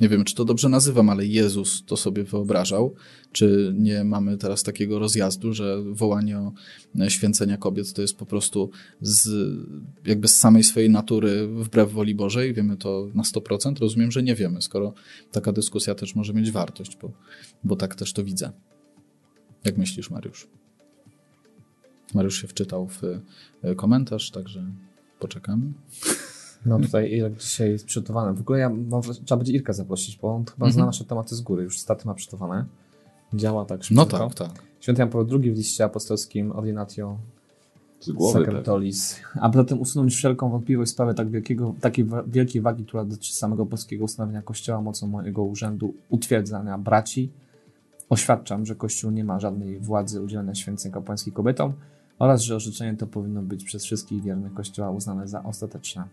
[0.00, 2.94] nie wiem, czy to dobrze nazywam, ale Jezus to sobie wyobrażał,
[3.32, 6.52] czy nie mamy teraz takiego rozjazdu, że wołanie o
[7.08, 9.28] święcenia kobiet to jest po prostu z,
[10.06, 12.54] jakby z samej swojej natury wbrew woli Bożej?
[12.54, 13.80] Wiemy to na 100%?
[13.80, 14.94] Rozumiem, że nie wiemy, skoro
[15.32, 17.12] taka dyskusja też może mieć wartość, bo,
[17.64, 18.52] bo tak też to widzę.
[19.64, 20.48] Jak myślisz, Mariusz?
[22.14, 23.02] Mariusz się wczytał w
[23.62, 24.72] e, komentarz, także
[25.18, 25.72] poczekamy.
[26.68, 28.34] No tutaj Irek dzisiaj jest przygotowany.
[28.34, 30.72] W ogóle ja mam, trzeba będzie Irka zaprosić, bo on chyba Mhm.
[30.72, 32.64] zna nasze tematy z góry, już staty ma przygotowane.
[33.34, 34.28] Działa tak No szybko.
[34.28, 34.62] tak, tak.
[34.80, 37.18] Święty Jan Paweł II w liście apostolskim Ordinatio
[38.00, 38.46] Z głowy pewnie.
[38.46, 39.16] Sakratolis.
[39.40, 43.34] A poza tym usunąć wszelką wątpliwość w sprawie tak wielkiego, takiej wielkiej wagi, która dotyczy
[43.34, 47.30] samego polskiego ustanowienia Kościoła mocą mojego urzędu utwierdzania braci.
[48.10, 51.72] Oświadczam, że Kościół nie ma żadnej władzy udzielania święceń kapłańskich kobietom
[52.18, 56.04] oraz, że orzeczenie to powinno być przez wszystkich wiernych Kościoła uznane za ostateczne.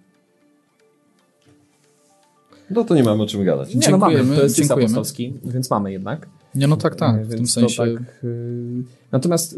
[2.70, 3.76] No to nie mamy o czym gadać.
[3.76, 4.84] Nie, no mamy, to jest dziękujemy.
[4.84, 6.30] apostolski, więc mamy jednak.
[6.56, 7.16] Nie, no tak, tak.
[7.16, 9.58] E, W więc tym to sensie tak, y, natomiast y,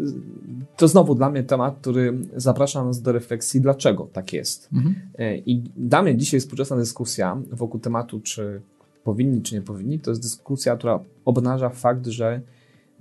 [0.78, 4.70] to znowu dla mnie temat, który zaprasza nas do refleksji, dlaczego tak jest.
[4.74, 4.96] Mhm.
[5.17, 8.62] E, I dla mnie dzisiaj współczesna dyskusja wokół tematu, czy
[9.04, 12.41] powinni, czy nie powinni, to jest dyskusja, która obnaża fakt, że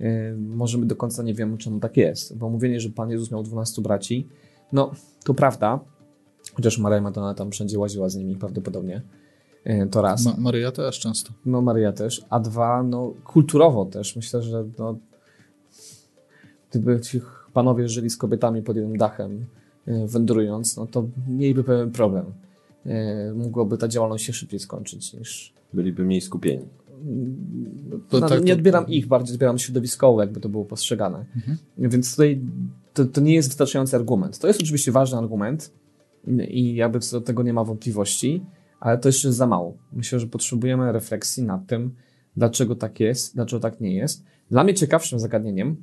[0.01, 2.37] y, może my do końca nie wiemy, czemu tak jest.
[2.37, 4.27] Bo mówienie, że Pan Jezus miał 12 braci,
[4.71, 4.91] no
[5.23, 5.79] to prawda,
[6.53, 9.01] chociaż Maria Madonna tam wszędzie łaziła z nimi prawdopodobnie.
[9.63, 10.25] E, To raz.
[10.25, 11.31] Ma Maryja też często.
[11.45, 14.15] No Maria też, a dwa, no kulturowo też.
[14.15, 14.97] Myślę, że no,
[16.69, 17.21] gdyby ci
[17.53, 19.45] panowie żyli z kobietami pod jednym dachem,
[19.87, 22.25] e, wędrując, no to mieliby pewien problem.
[22.85, 25.53] E, Mogłoby ta działalność się szybciej skończyć niż...
[25.73, 26.65] Byliby mniej skupieni.
[28.09, 31.25] To no, tak, nie to- odbieram ich, bardziej odbieram środowiskowo, jakby to było postrzegane.
[31.35, 31.57] Mhm.
[31.77, 32.41] Więc tutaj
[32.93, 34.39] to, to nie jest wystarczający argument.
[34.39, 35.71] To jest oczywiście ważny argument
[36.47, 38.41] i jakby co do tego nie ma wątpliwości,
[38.79, 39.77] ale to jeszcze za mało.
[39.93, 41.95] Myślę, że potrzebujemy refleksji nad tym,
[42.37, 44.23] dlaczego tak jest, dlaczego tak nie jest.
[44.51, 45.75] Dla mnie ciekawszym zagadnieniem,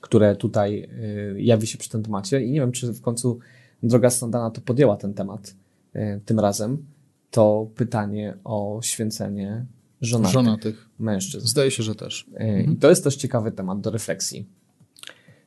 [0.00, 0.88] które tutaj
[1.34, 3.38] y, jawi się przy tym temacie i nie wiem, czy w końcu
[3.82, 5.54] droga Sandana to podjęła ten temat
[5.96, 6.86] y, tym razem,
[7.30, 9.66] to pytanie o święcenie
[10.00, 10.88] żonatych Żona tych.
[10.98, 11.46] mężczyzn.
[11.46, 12.26] Zdaje się, że też.
[12.34, 14.46] E, I to jest też ciekawy temat do refleksji.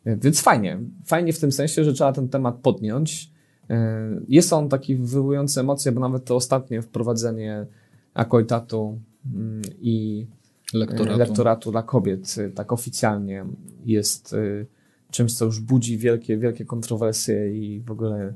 [0.05, 0.79] Więc fajnie.
[1.05, 3.31] Fajnie w tym sensie, że trzeba ten temat podjąć.
[3.69, 7.65] E, Jest on taki wywołujący emocje, bo nawet to ostatnie wprowadzenie
[8.13, 8.99] akoitatu
[9.35, 10.25] mm, i
[10.73, 11.19] Lektoratu.
[11.19, 13.45] lektoratu dla kobiet e, tak oficjalnie
[13.85, 14.65] jest e,
[15.11, 18.33] czymś, co już budzi wielkie, wielkie kontrowersje i w ogóle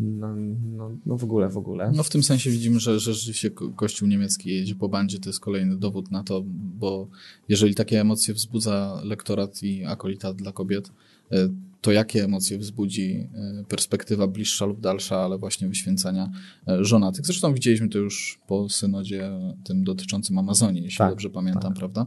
[0.00, 0.28] no,
[0.76, 1.92] no, no w ogóle, w ogóle.
[1.94, 5.28] No w tym sensie widzimy, że, że rzeczywiście ko- Kościół niemiecki jedzie po bandzie, to
[5.28, 6.42] jest kolejny dowód na to,
[6.78, 7.08] bo
[7.48, 10.90] jeżeli takie emocje wzbudza lektorat i akolitat dla kobiet,
[11.32, 11.48] e,
[11.80, 16.30] to jakie emocje wzbudzi e, perspektywa bliższa lub dalsza, ale właśnie wyświęcania
[16.68, 17.26] e, żonatych.
[17.26, 19.30] Zresztą widzieliśmy to już po synodzie
[19.64, 21.74] tym dotyczącym Amazonii, jeśli Tak, dobrze pamiętam, tak.
[21.74, 22.06] prawda?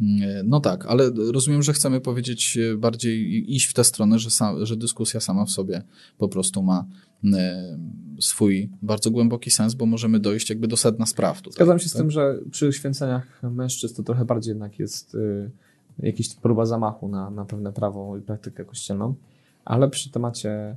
[0.00, 4.30] Mm, No tak, ale rozumiem, że chcemy powiedzieć e, bardziej iść w tę stronę, że,
[4.30, 5.82] sa, że dyskusja sama w sobie
[6.18, 6.84] po prostu ma
[7.34, 7.78] e,
[8.20, 11.42] swój bardzo głęboki sens, bo możemy dojść jakby do sedna spraw.
[11.42, 12.02] Tutaj, Zgadzam się z tak?
[12.02, 15.50] tym, że przy święceniach mężczyzn to trochę bardziej jednak jest y,
[15.98, 19.14] jakiś próba zamachu na, na pewne prawo i praktykę kościelną,
[19.64, 20.76] ale przy temacie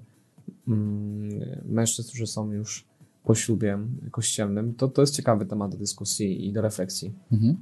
[0.68, 1.30] mm,
[1.66, 2.86] mężczyzn, którzy są już
[3.24, 3.80] po ślubie
[4.12, 7.14] kościelnym, to to jest ciekawy temat do dyskusji i do refleksji.
[7.32, 7.58] Mhm.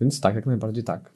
[0.00, 1.12] Więc tak, jak najbardziej tak.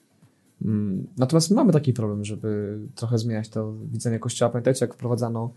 [0.64, 4.50] Mm, Natomiast my mamy taki problem, żeby trochę zmieniać to widzenie kościoła.
[4.50, 5.50] Pamiętajcie, jak wprowadzano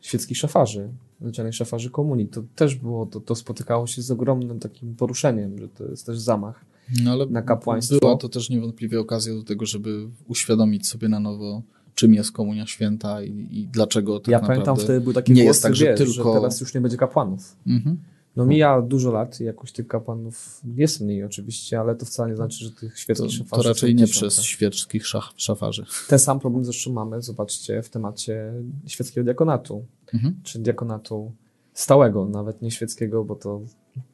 [0.00, 0.88] świeckich szafarzy,
[1.20, 5.68] zwyczajnych szafarzy komunii, to też było, to, to spotykało się z ogromnym takim poruszeniem, że
[5.68, 6.64] to jest też zamach.
[7.04, 7.98] No, ale na kapłaństwo.
[8.00, 11.62] Była to też niewątpliwie okazja do tego, żeby uświadomić sobie na nowo,
[11.94, 14.64] czym jest komunia święta i, i dlaczego tak ja naprawdę...
[14.64, 16.80] pamiętam wtedy był taki nie głos, jest tak, że wiesz, tylko- że teraz już nie
[16.80, 17.56] będzie kapłanów.
[17.66, 17.98] Mhm.
[18.36, 22.36] No mija dużo lat i jakoś tych kapłanów jest mniej oczywiście, ale to wcale nie
[22.36, 25.84] znaczy, że tych To, świeckich szafarzy to raczej nie przez świeckich szaf, szafarzy.
[26.08, 28.52] Ten sam problem zresztą mamy, zobaczcie, w temacie
[28.86, 29.84] świeckiego diakonatu.
[30.14, 30.34] Mhm.
[30.42, 31.32] czy diakonatu
[31.74, 33.60] stałego, nawet nie świeckiego, bo to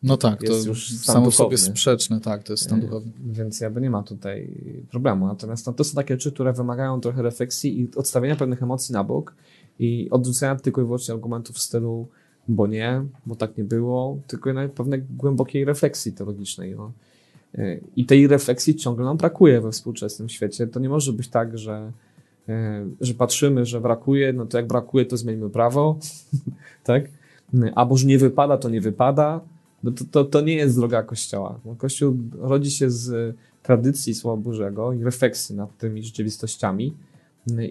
[0.03, 1.59] No tak, Jest to już stan samo w sobie duchowny.
[1.73, 3.11] sprzeczne, tak, to jest stan e, duchowy.
[3.27, 4.51] więc jakby nie ma tutaj
[4.91, 5.27] problemu.
[5.27, 9.05] Natomiast no, to są takie rzeczy, które wymagają trochę refleksji i odstawienia pewnych emocji na
[9.05, 9.35] bok
[9.79, 12.09] i odrzucenia tylko i wyłącznie argumentów w stylu
[12.49, 16.75] bo nie, bo tak nie było, tylko jednak pewnej głębokiej refleksji teologicznej.
[16.77, 16.93] No.
[17.59, 20.67] E, I tej refleksji ciągle nam brakuje we współczesnym świecie.
[20.67, 21.93] To nie może być tak, że,
[22.49, 25.99] e, że patrzymy, że brakuje, no to jak brakuje, to zmienimy prawo,
[26.85, 27.05] tak?
[27.75, 29.41] Albo że nie wypada, to nie wypada.
[29.83, 31.61] No to, to, to nie jest droga Kościoła.
[31.65, 36.95] No, Kościół rodzi się z tradycji Słowa Bożego i refleksji nad tymi rzeczywistościami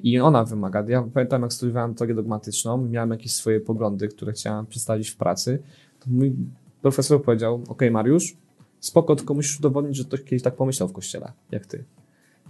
[0.04, 0.84] i ona wymaga.
[0.88, 5.60] Ja pamiętam, jak studiowałem teorię dogmatyczną, miałem jakieś swoje poglądy, które chciałem przedstawić w pracy,
[6.00, 6.36] to mój
[6.82, 8.38] profesor powiedział, ok Mariusz,
[8.80, 11.84] spoko, tylko musisz udowodnić, że ktoś kiedyś tak pomyślał w Kościele, jak ty.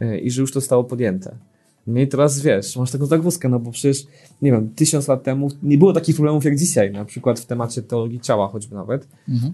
[0.02, 1.36] E, I że już to zostało podjęte.
[1.88, 4.08] No i teraz wiesz, masz taką zagwozdkę, no bo przecież,
[4.42, 7.82] nie wiem, tysiąc lat temu nie było takich problemów jak dzisiaj, na przykład w temacie
[7.82, 9.54] teologii ciała choćby nawet, Mhm.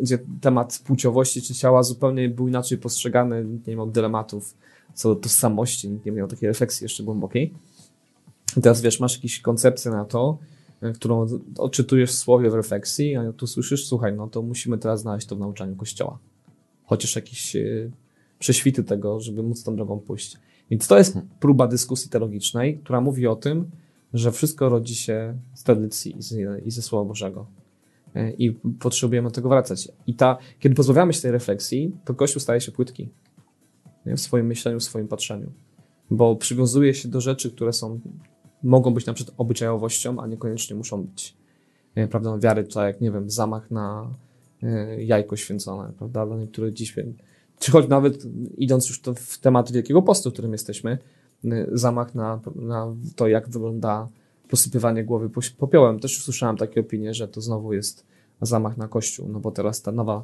[0.00, 4.54] gdzie temat płciowości czy ciała zupełnie był inaczej postrzegany, nie miał dylematów
[4.94, 7.54] co do tożsamości, nikt nie miał takiej refleksji jeszcze głębokiej.
[8.56, 10.38] I teraz wiesz, masz jakąś koncepcję na to,
[10.80, 11.26] e, którą
[11.58, 15.36] odczytujesz w słowie w refleksji, a tu słyszysz, słuchaj, no to musimy teraz znaleźć to
[15.36, 16.18] w nauczaniu Kościoła.
[16.84, 17.90] Chociaż jakiś e,
[18.38, 20.36] prześwity tego, żeby móc tą drogą pójść.
[20.70, 23.70] Więc to jest próba dyskusji teologicznej, która mówi o tym,
[24.14, 26.34] że wszystko rodzi się z tradycji i, z,
[26.66, 27.46] i ze Słowa Bożego.
[28.14, 29.88] E, I potrzebujemy do tego wracać.
[30.06, 33.08] I ta, kiedy pozbawiamy się tej refleksji, to Kościół staje się płytki
[34.06, 34.16] nie?
[34.16, 35.52] w swoim myśleniu, w swoim patrzeniu.
[36.10, 38.00] Bo przywiązuje się do rzeczy, które są,
[38.62, 41.36] mogą być na przykład obyczajowością, a niekoniecznie muszą być
[41.94, 44.10] e, prawdą wiary, tak jak, nie wiem, zamach na
[44.62, 46.94] e, jajko święcone, prawda, dla niektórych dziś,
[47.58, 48.22] czy choć nawet
[48.56, 50.98] idąc już to w temat Wielkiego Postu, w którym jesteśmy,
[51.72, 54.08] zamach na, na to, jak wygląda
[54.48, 56.00] posypywanie głowy popiołem.
[56.00, 58.06] Też usłyszałem takie opinie, że to znowu jest
[58.40, 60.22] zamach na Kościół, no bo teraz ta nowa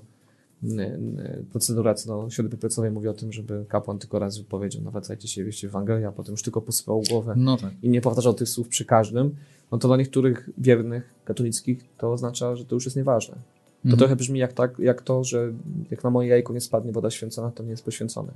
[1.53, 5.45] procedura co do środy piecowej mówi o tym, żeby kapłan tylko raz wypowiedział, nawracajcie się,
[5.45, 7.71] wieście Ewangelię, a potem już tylko posypał głowę no tak.
[7.83, 9.37] i nie powtarzał tych słów przy każdym,
[9.73, 13.35] no to dla niektórych wiernych, katolickich to oznacza, że to już jest nieważne.
[13.35, 13.99] To mhm.
[13.99, 15.53] trochę brzmi jak, tak, jak to, że
[15.91, 18.33] jak na moje jajko nie spadnie woda święcona, to nie jest poświęcone.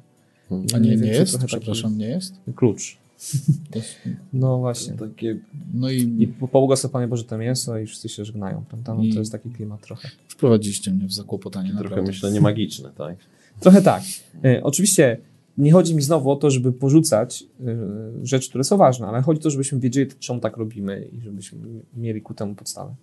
[0.75, 1.39] A nie, nie jest?
[1.47, 2.35] Przepraszam, nie jest?
[2.57, 2.99] Klucz.
[4.33, 4.95] No właśnie.
[4.95, 5.39] Takie...
[5.75, 8.95] No i, I pobłogosław Boże to mięso i wszyscy się żegnają, prawda?
[8.95, 9.13] No, I...
[9.13, 10.09] To jest taki klimat trochę.
[10.29, 11.69] Wprowadziliście mnie w zakłopotanie.
[11.69, 12.07] Trochę naprawdę.
[12.07, 13.17] myślenie magiczne, tak?
[13.61, 14.03] Trochę tak.
[14.45, 15.19] E, oczywiście
[15.59, 17.77] nie chodzi mi znowu o to, żeby porzucać e,
[18.23, 21.59] rzeczy, które są ważne, ale chodzi o to, żebyśmy wiedzieli, czemu tak robimy i żebyśmy
[21.97, 22.95] mieli ku temu podstawę.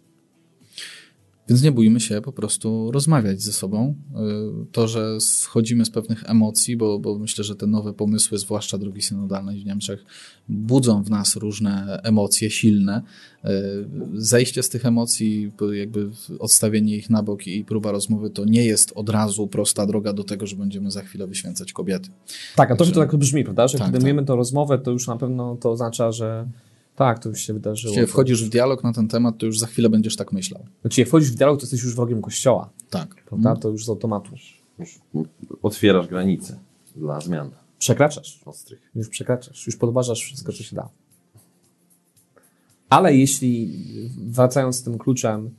[1.49, 3.95] Więc nie bójmy się po prostu rozmawiać ze sobą.
[4.12, 8.77] Y, to, że schodzimy z pewnych emocji, bo, bo myślę, że te nowe pomysły, zwłaszcza
[8.77, 10.05] drogi synodalnej w Niemczech,
[10.49, 13.01] budzą w nas różne emocje silne.
[13.45, 13.49] Y,
[14.13, 16.09] zejście z tych emocji, jakby
[16.39, 20.23] odstawienie ich na bok i próba rozmowy, to nie jest od razu prosta droga do
[20.23, 22.09] tego, że będziemy za chwilę wyświęcać kobiety.
[22.55, 23.67] Tak, a to, że to tak brzmi, prawda?
[23.67, 24.07] Że tak, kiedy tak.
[24.07, 26.47] mamy tę rozmowę, to już na pewno to oznacza, że
[26.99, 27.93] tak, to już się wydarzyło.
[27.93, 30.65] Jeśli wchodzisz w dialog na ten temat, to już za chwilę będziesz tak myślał.
[30.81, 32.69] Znaczy, jak wchodzisz w dialog, to jesteś już wrogiem kościoła.
[32.89, 33.15] Tak.
[33.25, 33.55] Prawda?
[33.55, 34.31] To już z automatu.
[34.79, 34.99] Już
[35.62, 36.59] otwierasz granice
[36.95, 37.51] dla zmian.
[37.79, 38.39] Przekraczasz.
[38.45, 38.79] Ostrych.
[38.95, 39.67] Już przekraczasz.
[39.67, 40.89] Już podważasz wszystko, co się da.
[42.89, 43.83] Ale jeśli,
[44.17, 45.49] wracając z tym kluczem,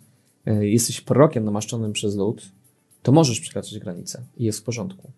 [0.46, 2.48] e, jesteś prorokiem namaszczonym przez lud,
[3.02, 5.10] to możesz przekraczać granice i jest w porządku.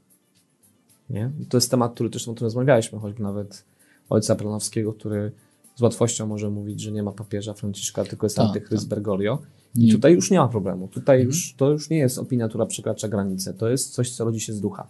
[1.10, 1.30] Nie?
[1.48, 3.64] To jest temat, który też o tym rozmawialiśmy, choćby nawet
[4.10, 5.32] ojca Planowskiego, który
[5.74, 8.90] z łatwością może mówić, że nie ma papieża Franciszka, tylko jest tak, antychryst tak.
[8.90, 9.38] Bergoglio.
[9.76, 9.92] I nie.
[9.92, 10.88] tutaj już nie ma problemu.
[10.88, 11.28] Tutaj mhm.
[11.28, 13.54] już, to już nie jest opinia, która przekracza granicę.
[13.54, 14.86] To jest coś, co rodzi się z ducha.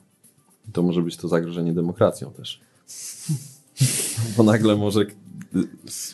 [0.72, 2.60] To może być to zagrożenie demokracją też.
[4.36, 5.06] Bo nagle może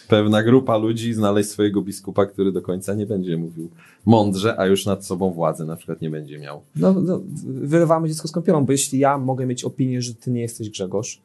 [0.08, 3.70] pewna grupa ludzi znaleźć swojego biskupa, który do końca nie będzie mówił
[4.06, 6.62] mądrze, a już nad sobą władzę na przykład nie będzie miał.
[6.76, 10.40] No, no wyrywamy dziecko z kąpielą, bo jeśli ja mogę mieć opinię, że ty nie
[10.40, 11.22] jesteś Grzegorz,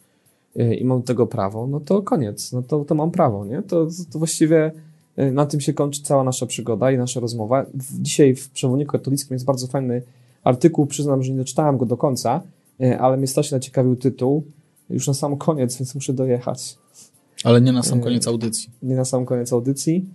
[0.55, 3.61] i mam do tego prawo, no to koniec, no to, to mam prawo, nie?
[3.61, 4.71] To, to właściwie
[5.19, 7.65] y, na tym się kończy cała nasza przygoda i nasza rozmowa.
[7.99, 10.01] Dzisiaj w Przewodniku Katolickim jest bardzo fajny
[10.43, 12.41] artykuł, przyznam, że nie czytałem go do końca,
[12.81, 14.43] y, ale mnie strasznie zaciekawił tytuł,
[14.89, 16.77] już na sam koniec, więc muszę dojechać.
[17.43, 18.69] Ale nie na sam koniec audycji.
[18.83, 20.05] Nie na sam koniec audycji.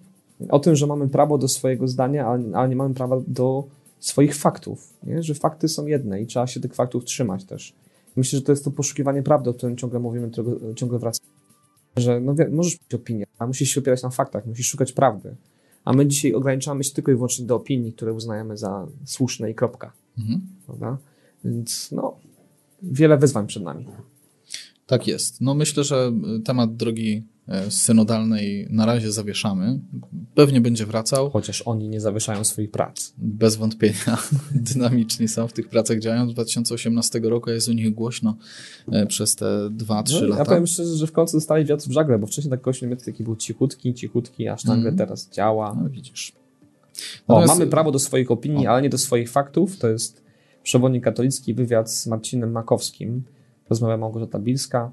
[0.49, 3.65] O tym, że mamy prawo do swojego zdania, ale nie mamy prawa do
[4.01, 5.23] swoich faktów, nie?
[5.23, 7.75] że fakty są jedne i trzeba się tych faktów trzymać też.
[8.19, 11.31] Myślę, że to jest to poszukiwanie prawdy, o którym ciągle mówimy, którego ciągle wracamy.
[11.97, 15.37] Że no, możesz mieć opinię, a musisz się opierać na faktach, musisz szukać prawdy.
[15.85, 19.55] A my dzisiaj ograniczamy się tylko i wyłącznie do opinii, które uznajemy za słuszne i
[19.55, 19.93] kropka.
[20.19, 20.41] Mhm.
[20.67, 20.99] Prawda?
[21.45, 22.17] Więc no,
[22.83, 23.87] wiele wyzwań przed nami.
[24.87, 25.41] Tak jest.
[25.41, 26.13] No myślę, że
[26.45, 27.38] temat drogi E,
[27.69, 29.81] synodalnej na razie zawieszamy.
[30.35, 31.31] Pewnie będzie wracał.
[31.31, 33.13] Chociaż oni nie zawieszają swoich prac.
[33.19, 34.19] Bez wątpienia
[34.73, 36.31] dynamiczni są w tych pracach, działają.
[36.31, 38.37] Z 2018 roku jest o nich głośno
[38.93, 40.39] e, przez te 2-3 no, lata.
[40.39, 43.13] Ja powiem szczerze, że w końcu dostali wiatr w żagle, bo wcześniej tak kościół niemiecki
[43.13, 44.99] taki był cichutki, cichutki, aż nagle mm.
[44.99, 45.77] teraz działa.
[45.83, 46.33] No, widzisz.
[47.29, 48.71] O, mamy prawo do swoich opinii, o.
[48.71, 49.79] ale nie do swoich faktów.
[49.79, 50.23] To jest
[50.63, 53.23] przewodnik katolicki wywiad z Marcinem Makowskim.
[53.71, 54.91] Rozmawia Małgorzata Bilska.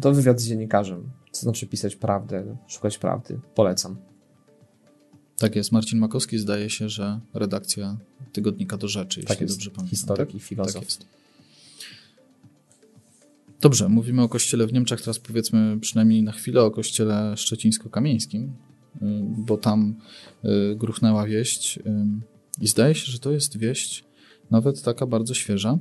[0.00, 1.10] To wywiad z dziennikarzem.
[1.32, 3.40] Co znaczy pisać prawdę, szukać prawdy.
[3.54, 3.96] Polecam.
[5.38, 5.72] Tak jest.
[5.72, 7.96] Marcin Makowski zdaje się, że redakcja
[8.32, 9.56] tygodnika do rzeczy, tak jeśli jest.
[9.56, 9.90] dobrze pamiętam.
[9.90, 10.36] Historyk tak?
[10.36, 10.74] i filozof.
[10.74, 11.06] Tak jest.
[13.60, 18.50] Dobrze, mówimy o kościele w Niemczech, teraz powiedzmy przynajmniej na chwilę o kościele szczecińsko-kamieńskim, y,
[19.38, 19.94] bo tam
[20.44, 21.82] y, gruchnęła wieść y,
[22.60, 24.04] i zdaje się, że to jest wieść
[24.54, 25.78] nawet taka bardzo świeża,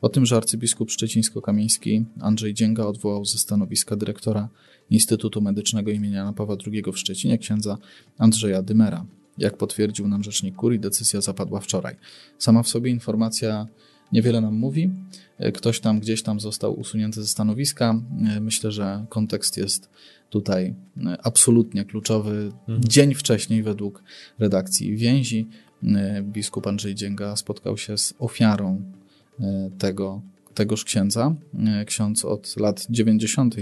[0.00, 4.48] o tym, że arcybiskup szczecińsko-kamieński Andrzej Dzięga odwołał ze stanowiska dyrektora
[4.90, 7.78] Instytutu Medycznego imienia Jana Pawła II w Szczecinie księdza
[8.18, 9.06] Andrzeja Dymera.
[9.38, 11.96] Jak potwierdził nam rzecznik kurii, decyzja zapadła wczoraj.
[12.38, 13.66] Sama w sobie informacja
[14.12, 14.90] niewiele nam mówi.
[15.54, 18.00] Ktoś tam gdzieś tam został usunięty ze stanowiska.
[18.40, 19.90] Myślę, że kontekst jest
[20.30, 20.74] tutaj
[21.22, 22.52] absolutnie kluczowy.
[22.60, 22.80] Mhm.
[22.88, 24.02] Dzień wcześniej, według
[24.38, 25.48] redakcji więzi,
[26.22, 28.82] biskup Andrzej Dzięga spotkał się z ofiarą
[29.78, 30.22] tego,
[30.54, 31.34] tegoż księdza.
[31.86, 33.54] Ksiądz od lat 90.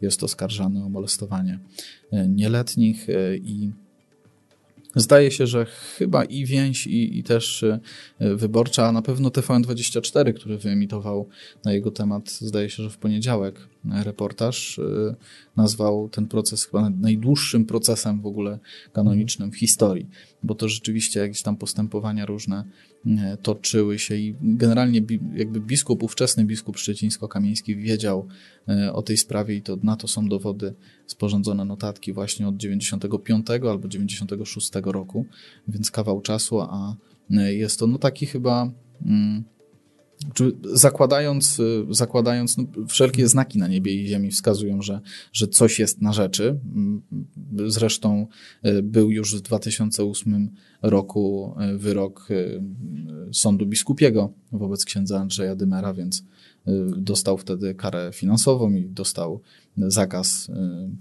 [0.00, 1.58] jest oskarżany o molestowanie
[2.28, 3.06] nieletnich
[3.42, 3.70] i
[4.96, 5.66] Zdaje się, że
[5.98, 7.80] chyba i więź, i, i też e,
[8.18, 11.28] wyborcza, a na pewno TVN24, który wyemitował
[11.64, 15.14] na jego temat, zdaje się, że w poniedziałek reportaż, e,
[15.56, 18.58] nazwał ten proces chyba najdłuższym procesem w ogóle
[18.92, 20.08] kanonicznym w historii,
[20.42, 22.64] bo to rzeczywiście jakieś tam postępowania różne
[23.06, 25.02] e, toczyły się i generalnie
[25.34, 28.26] jakby biskup, ówczesny biskup szczecińsko-kamieński wiedział
[28.92, 30.74] o tej sprawie i to na to są dowody
[31.06, 35.26] sporządzone notatki właśnie od 95 albo 96 roku,
[35.68, 36.96] więc kawał czasu, a
[37.30, 38.70] jest to no taki chyba
[39.06, 39.44] mm,
[40.72, 41.60] zakładając,
[41.90, 45.00] zakładając no, wszelkie znaki na niebie i ziemi wskazują, że,
[45.32, 46.60] że coś jest na rzeczy.
[46.74, 47.02] Mm,
[47.66, 48.26] zresztą
[48.62, 50.50] e, był już w 2008
[50.82, 52.28] roku e, wyrok
[53.32, 56.24] sądu biskupiego wobec księdza Andrzeja Dymera, więc
[56.96, 59.40] dostał wtedy karę finansową i dostał
[59.76, 60.50] zakaz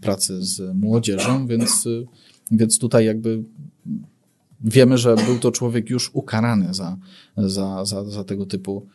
[0.01, 1.87] pracy z młodzieżą, więc,
[2.51, 3.43] więc tutaj jakby
[4.61, 6.97] wiemy, że był to człowiek już ukarany za,
[7.37, 8.87] za, za, za tego typu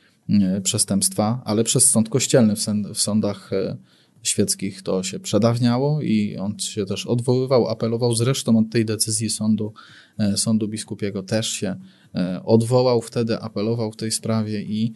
[0.62, 2.54] przestępstwa, ale przez sąd kościelny
[2.94, 3.76] w sądach e,
[4.22, 8.14] świeckich to się przedawniało i on się też odwoływał, apelował.
[8.14, 9.72] Zresztą od tej decyzji sądu,
[10.18, 11.76] e, sądu biskupiego też się
[12.14, 14.92] e, odwołał wtedy, apelował w tej sprawie i,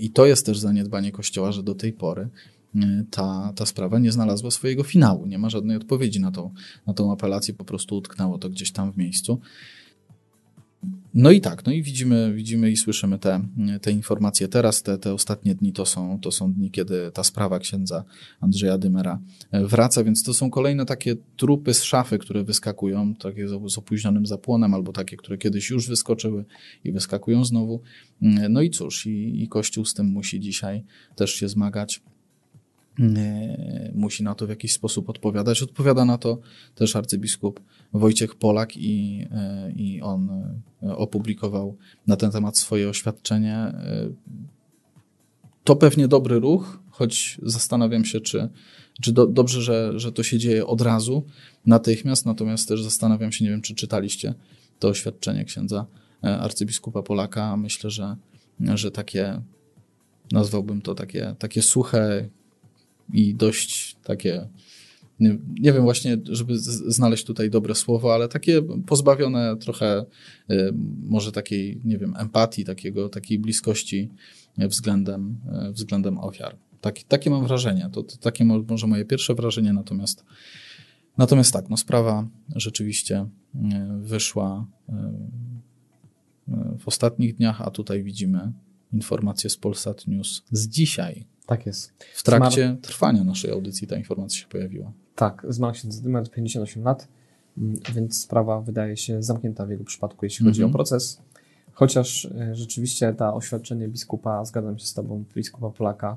[0.00, 2.28] i to jest też zaniedbanie Kościoła, że do tej pory
[3.10, 5.26] ta, ta sprawa nie znalazła swojego finału.
[5.26, 6.50] Nie ma żadnej odpowiedzi na tą,
[6.86, 9.40] na tą apelację, po prostu utknęło to gdzieś tam w miejscu.
[11.14, 13.40] No i tak, no i widzimy, widzimy i słyszymy te,
[13.82, 14.82] te informacje teraz.
[14.82, 18.04] Te, te ostatnie dni to są, to są dni, kiedy ta sprawa księdza
[18.40, 19.18] Andrzeja Dymera
[19.50, 24.26] e, wraca, więc to są kolejne takie trupy z szafy, które wyskakują, takie z opóźnionym
[24.26, 26.44] zapłonem, albo takie, które kiedyś już wyskoczyły
[26.84, 27.80] i wyskakują znowu.
[28.22, 30.84] Mm, no i cóż, i, i Kościół z tym musi dzisiaj
[31.16, 32.02] też się zmagać.
[33.00, 35.62] E, musi na to w jakiś sposób odpowiadać.
[35.62, 36.38] Odpowiada na to
[36.74, 37.60] też arcybiskup
[37.94, 40.30] Wojciech Polak i, e, i on
[40.82, 41.76] e, opublikował
[42.06, 43.72] na ten temat swoje oświadczenie.
[45.64, 48.48] To pewnie dobry ruch, choć zastanawiam się, czy,
[49.02, 51.26] czy do, dobrze, że, że to się dzieje od razu,
[51.66, 54.34] natychmiast, natomiast też zastanawiam się, nie wiem, czy czytaliście
[54.78, 55.86] to oświadczenie księdza
[56.22, 57.56] arcybiskupa Polaka.
[57.56, 58.16] Myślę, że,
[58.60, 59.42] że takie,
[60.32, 62.28] nazwałbym to takie, takie suche,
[63.12, 64.48] i dość takie,
[65.20, 70.04] nie, nie, wiem właśnie, żeby znaleźć tutaj dobre słowo, ale takie pozbawione trochę
[70.50, 74.10] y, może takiej, nie wiem, empatii, takiego, takiej bliskości
[74.58, 75.38] względem,
[75.68, 76.56] y, względem ofiar.
[76.80, 77.88] Tak, takie mam wrażenie.
[77.92, 80.24] To, to takie może moje pierwsze wrażenie, natomiast
[81.18, 83.58] Natomiast tak, no sprawa rzeczywiście y,
[84.00, 84.66] wyszła
[86.78, 88.52] w ostatnich dniach, a tutaj widzimy
[88.92, 91.92] informację z Polsat News z dzisiaj, tak jest.
[92.14, 94.92] W trakcie trwania naszej audycji ta informacja się pojawiła.
[95.14, 97.08] Tak, zmarł się numer 58 lat,
[97.58, 100.74] mm, więc sprawa wydaje się zamknięta w jego przypadku, jeśli chodzi mm -hmm.
[100.74, 100.78] o mhm.
[100.78, 101.22] proces.
[101.72, 106.16] Chociaż e, rzeczywiście ta oświadczenie biskupa, zgadzam się z tobą, biskupa Polaka,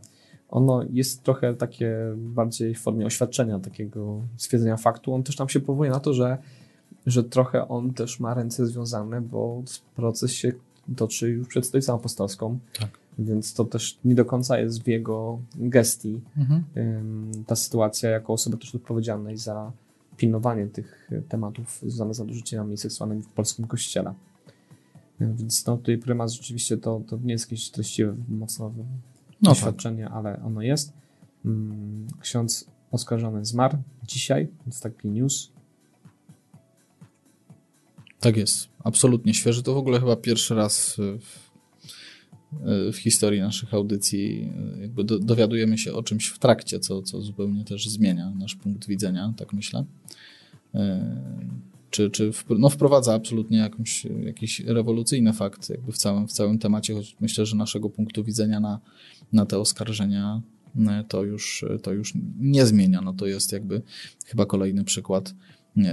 [0.49, 5.13] ono jest trochę takie bardziej w formie oświadczenia, takiego stwierdzenia faktu.
[5.13, 6.37] On też tam się powołuje na to, że,
[7.05, 9.63] że trochę on też ma ręce związane, bo
[9.95, 10.51] proces się
[10.95, 12.59] toczy już przed stolicą apostolską.
[12.79, 12.89] Tak.
[13.19, 16.63] Więc to też nie do końca jest w jego gestii mhm.
[17.47, 19.71] ta sytuacja jako osoby też odpowiedzialnej za
[20.17, 24.13] pilnowanie tych tematów związanych z nadużyciami seksualnymi w polskim kościele.
[25.19, 28.73] Więc no, tutaj prymas rzeczywiście to, to nie jest jakieś treściwe mocno
[29.41, 30.13] no doświadczenie, tak.
[30.13, 30.93] ale ono jest.
[31.45, 35.51] Mm, ksiądz oskarżony zmarł dzisiaj, więc taki news.
[38.19, 39.63] Tak jest, absolutnie świeży.
[39.63, 41.46] To w ogóle chyba pierwszy raz w
[42.93, 47.63] w historii naszych audycji jakby do, dowiadujemy się o czymś w trakcie, co, co zupełnie
[47.63, 49.85] też zmienia nasz punkt widzenia, tak myślę.
[50.75, 51.17] E,
[51.89, 56.59] czy, czy w, no wprowadza absolutnie jakąś, jakiś rewolucyjny fakt jakby w całym, w całym
[56.59, 58.79] temacie, choć myślę, że naszego punktu widzenia na,
[59.33, 60.41] na te oskarżenia
[61.07, 63.01] to już, to już nie zmienia.
[63.01, 63.81] No to jest jakby
[64.25, 65.33] chyba kolejny przykład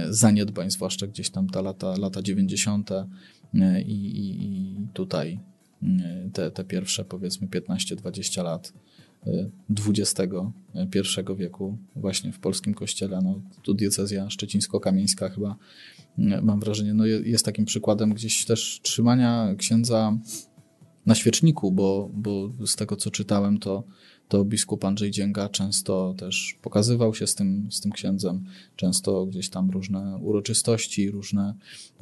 [0.09, 2.91] zaniedbań, zwłaszcza gdzieś tam ta lata, lata 90.
[2.91, 3.05] E,
[3.81, 5.39] I, i, i tutaj
[6.33, 8.73] te, te pierwsze powiedzmy 15-20 lat
[9.87, 10.21] XXI
[11.33, 13.19] y, wieku właśnie w polskim kościele.
[13.23, 15.55] No, tu diecezja szczecińsko-kamieńska chyba
[16.19, 20.17] y, mam wrażenie, no jest takim przykładem gdzieś też trzymania księdza
[21.05, 23.83] na świeczniku, bo, bo z tego co czytałem, to,
[24.27, 28.43] to biskup Andrzej Dzięga często też pokazywał się z tym, z tym księdzem,
[28.75, 31.53] często gdzieś tam różne uroczystości, różne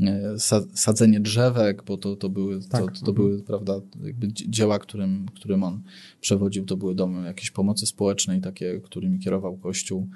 [0.01, 0.35] e,
[0.73, 2.81] sadzenie drzewek, bo to, to były, tak.
[2.81, 3.15] to, to mhm.
[3.15, 5.81] były prawda, jakby dzieła, którym, którym on
[6.21, 10.07] przewodził, to były domy jakiejś pomocy społecznej, takie, którymi kierował Kościół,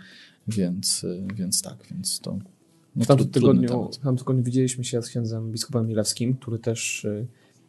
[0.48, 2.40] więc, e, więc tak, więc to
[2.96, 7.06] no, w tamtym tygodniu, w tamtym tygodniu widzieliśmy się z księdzem biskupem Milewskim, który też
[7.06, 7.28] y,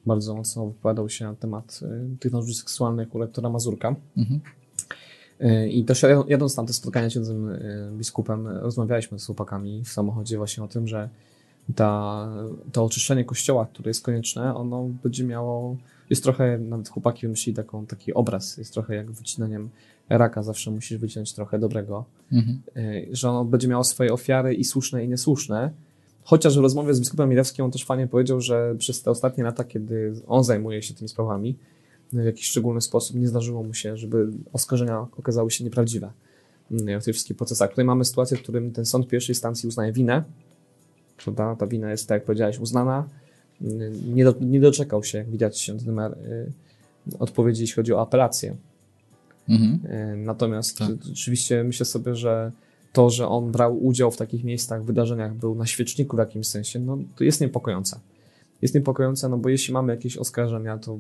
[0.08, 3.96] bardzo mocno wypowiadał się na temat y, tych nadużyć seksualnych u lektora Mazurka.
[4.16, 4.40] Mhm.
[5.40, 7.58] Y, I też jadąc tam te spotkania z księdzem
[7.92, 11.08] biskupem, rozmawialiśmy z chłopakami w samochodzie właśnie o tym, że
[11.74, 12.28] ta,
[12.72, 15.76] to oczyszczenie kościoła, które jest konieczne, ono będzie miało,
[16.10, 19.70] jest trochę, nawet chłopaki wymyślili taką, taki obraz, jest trochę jak wycinaniem
[20.08, 22.62] raka zawsze musisz wyciąć trochę dobrego, mhm.
[23.10, 25.70] Że ono będzie miało swoje ofiary i słuszne i niesłuszne.
[26.28, 29.64] Chociaż w rozmowie z biskupem Milewskim on też fajnie powiedział, że przez te ostatnie lata,
[29.64, 31.56] kiedy on zajmuje się tymi sprawami,
[32.12, 36.12] w jakiś szczególny sposób nie zdarzyło mu się, żeby oskarżenia okazały się nieprawdziwe
[36.70, 37.70] w tych wszystkich procesach.
[37.70, 40.24] Tutaj mamy sytuację, w którym ten sąd pierwszej instancji uznaje winę,
[41.24, 41.56] prawda?
[41.56, 43.08] Ta wina jest, tak jak powiedziałeś, uznana.
[44.06, 46.52] Nie, do, nie doczekał się, jak widać, się numer y,
[47.18, 48.56] odpowiedzi, jeśli chodzi o apelację.
[49.48, 49.78] Mhm.
[49.84, 50.90] E, natomiast tak.
[51.04, 52.52] rzeczywiście myślę sobie, że
[52.98, 56.80] to, że on brał udział w takich miejscach, wydarzeniach, był na świeczniku w jakimś sensie,
[56.80, 58.00] no to jest niepokojące.
[58.62, 60.98] Jest niepokojące, no bo jeśli mamy jakieś oskarżenia, to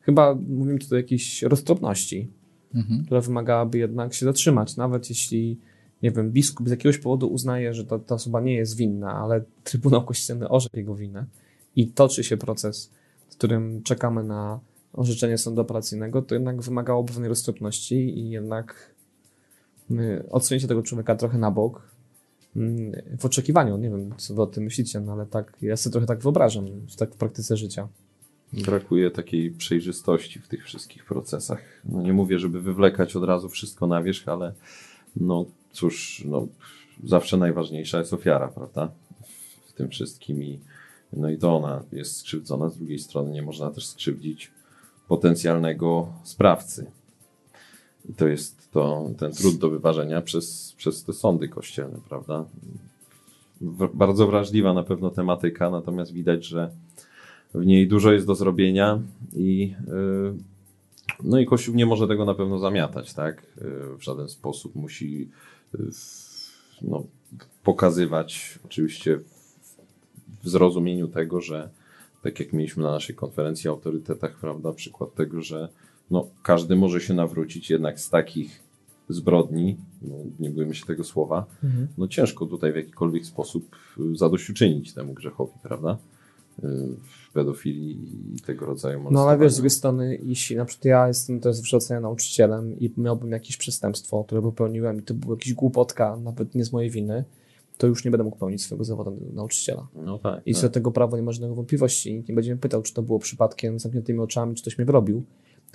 [0.00, 2.30] chyba mówimy tutaj o jakiejś roztropności,
[2.74, 3.04] mhm.
[3.04, 5.58] która wymagałaby jednak się zatrzymać, nawet jeśli
[6.02, 9.44] nie wiem, biskup z jakiegoś powodu uznaje, że ta, ta osoba nie jest winna, ale
[9.64, 11.26] Trybunał Kościelny orzekł jego winę
[11.76, 12.90] i toczy się proces,
[13.28, 14.60] w którym czekamy na
[14.92, 18.91] orzeczenie sądu operacyjnego, to jednak wymagało pewnej roztropności i jednak
[20.30, 21.82] odsunięcie tego człowieka trochę na bok
[22.56, 23.76] mm, w oczekiwaniu.
[23.76, 26.64] Nie wiem, co wy o tym myślicie, no ale tak, ja sobie trochę tak wyobrażam,
[26.98, 27.88] tak w praktyce życia.
[28.52, 31.62] Brakuje takiej przejrzystości w tych wszystkich procesach.
[31.84, 34.54] No nie mówię, żeby wywlekać od razu wszystko na wierzch, ale
[35.16, 36.46] no cóż, no,
[37.04, 38.92] zawsze najważniejsza jest ofiara, prawda?
[39.66, 40.60] W tym wszystkim i
[41.12, 44.50] no i to ona jest skrzywdzona, z drugiej strony nie można też skrzywdzić
[45.08, 46.90] potencjalnego sprawcy.
[48.16, 52.44] To jest to, ten trud do wyważenia przez, przez te sądy kościelne, prawda?
[53.94, 56.70] bardzo wrażliwa na pewno tematyka, natomiast widać, że
[57.54, 59.00] w niej dużo jest do zrobienia
[59.36, 60.34] i yy,
[61.24, 63.42] no i Kościół nie może tego na pewno zamiatać, tak?
[63.56, 65.28] Yy, w żaden sposób musi
[65.78, 65.90] yy,
[66.82, 67.04] no,
[67.64, 69.18] pokazywać oczywiście
[70.42, 71.68] w zrozumieniu tego, że
[72.22, 75.68] tak jak mieliśmy na naszej konferencji o autorytetach, prawda, przykład tego, że
[76.12, 78.62] no, każdy może się nawrócić jednak z takich
[79.08, 81.88] zbrodni, no, nie bójmy się tego słowa, mhm.
[81.98, 83.76] no ciężko tutaj w jakikolwiek sposób
[84.12, 85.98] y, zadośćuczynić temu grzechowi, prawda?
[86.58, 86.68] Y,
[87.02, 87.98] w pedofilii
[88.36, 91.56] i tego rodzaju No ale wiesz, z drugiej strony, jeśli na przykład ja jestem też
[91.56, 96.64] wykształcenia nauczycielem i miałbym jakieś przestępstwo, które popełniłem i to był jakiś głupotka, nawet nie
[96.64, 97.24] z mojej winy,
[97.78, 99.86] to już nie będę mógł pełnić swojego zawodu nauczyciela.
[99.94, 100.60] No tak, I tak.
[100.60, 102.14] co do tego prawa nie ma żadnych wątpliwości.
[102.14, 105.24] Nikt nie będzie mnie pytał, czy to było przypadkiem zamkniętymi oczami, czy ktoś mnie wrobił.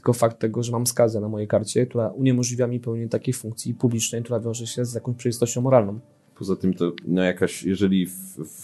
[0.07, 3.73] Tylko fakt tego, że mam skazę na mojej karcie, która uniemożliwia mi pełnienie takiej funkcji
[3.73, 5.99] publicznej, która wiąże się z jakąś przejrzystością moralną.
[6.35, 8.07] Poza tym to no jakaś, jeżeli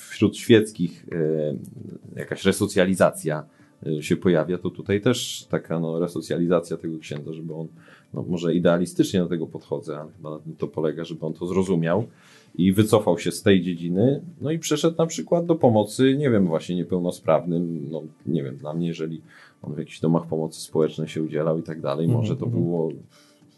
[0.10, 3.46] wśród świeckich e, jakaś resocjalizacja
[3.88, 7.68] e, się pojawia, to tutaj też taka no, resocjalizacja tego księdza, żeby on,
[8.14, 11.48] no, może idealistycznie do tego podchodzę, ale chyba na tym to polega, żeby on to
[11.48, 12.08] zrozumiał,
[12.56, 16.48] i wycofał się z tej dziedziny, no i przeszedł na przykład do pomocy, nie wiem,
[16.48, 19.22] właśnie niepełnosprawnym, no nie wiem, dla mnie, jeżeli
[19.64, 22.14] on w jakichś domach pomocy społecznej się udzielał i tak dalej, -hmm.
[22.14, 22.64] może to mhm.
[22.64, 22.92] było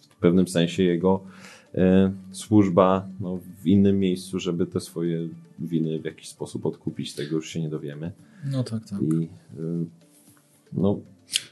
[0.10, 1.24] w pewnym sensie jego
[1.76, 5.28] e, służba no, w innym miejscu, żeby te swoje
[5.60, 8.12] winy w jakiś sposób odkupić, tego już się nie dowiemy.
[8.52, 9.02] No tak, tak.
[9.02, 9.86] I e,
[10.74, 11.00] no,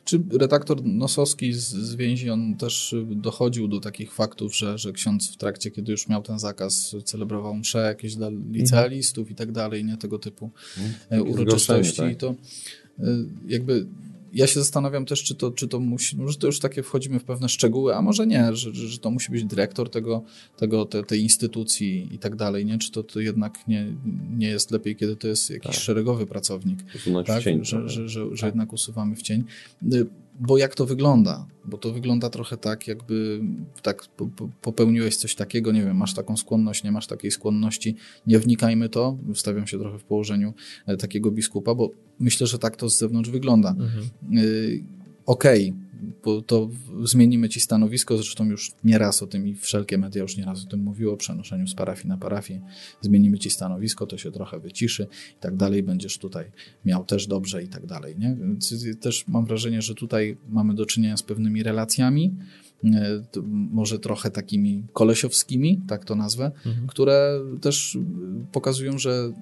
[0.06, 5.32] czy redaktor Nosowski z, z więzi, on też dochodził do takich faktów, że, że ksiądz
[5.32, 9.34] w trakcie, kiedy już miał ten zakaz, celebrował msze jakieś dla licealistów mhm.
[9.34, 10.50] i tak dalej, nie tego typu
[11.12, 11.32] mhm.
[11.32, 11.98] uroczystości.
[11.98, 12.12] Tak.
[12.12, 12.36] I to
[13.00, 13.04] e,
[13.48, 13.86] jakby
[14.34, 17.24] ja się zastanawiam też, czy to, czy to musi, może to już takie wchodzimy w
[17.24, 20.24] pewne szczegóły, a może nie, że, że, że to musi być dyrektor tego,
[20.58, 22.78] tego te, tej instytucji i tak dalej, nie?
[22.78, 23.94] Czy to, to jednak nie,
[24.38, 25.82] nie jest lepiej, kiedy to jest jakiś tak.
[25.82, 26.80] szeregowy pracownik,
[27.24, 27.42] tak?
[27.42, 28.48] w cień, że, że, że, że tak.
[28.48, 29.44] jednak usuwamy w cień.
[30.40, 31.48] Bo jak to wygląda?
[31.66, 33.42] Bo to wygląda trochę tak, jakby
[33.82, 34.04] tak
[34.62, 37.96] popełniłeś coś takiego, nie wiem, masz taką skłonność, nie masz takiej skłonności,
[38.28, 40.54] nie wnikajmy to, wstawiam się trochę w położeniu
[40.86, 43.70] e, takiego biskupa, bo myślę, że tak to z zewnątrz wygląda.
[43.70, 44.10] Mhm.
[44.38, 44.84] Y,
[45.26, 45.93] okej, okay
[46.46, 46.70] to
[47.04, 50.80] zmienimy ci stanowisko, zresztą już nieraz o tym i wszelkie media już nieraz o tym
[50.80, 52.62] mówiło, o przenoszeniu z parafii na parafię.
[53.02, 56.52] Zmienimy ci stanowisko, to się trochę wyciszy i tak dalej, będziesz tutaj
[56.86, 58.16] miał też dobrze i tak dalej.
[58.18, 58.36] Nie?
[58.36, 62.36] Więc też mam wrażenie, że tutaj mamy do czynienia z pewnymi relacjami,
[62.84, 63.24] e,
[63.72, 66.88] może trochę takimi kolesiowskimi, tak to nazwę, mhm.
[66.88, 67.98] które też
[68.52, 69.34] pokazują, że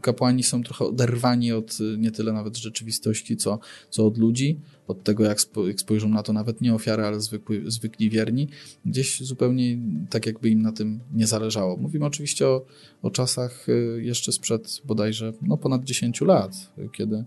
[0.00, 3.58] kapłani są trochę oderwani od nie tyle nawet rzeczywistości, co,
[3.90, 7.20] co od ludzi, od tego, jak, spo, jak spojrzą na to nawet nie ofiary, ale
[7.20, 8.48] zwykły, zwykli wierni,
[8.84, 9.78] gdzieś zupełnie
[10.10, 11.76] tak jakby im na tym nie zależało.
[11.76, 12.66] Mówimy oczywiście o,
[13.02, 17.24] o czasach y, jeszcze sprzed bodajże no, ponad 10 lat, kiedy,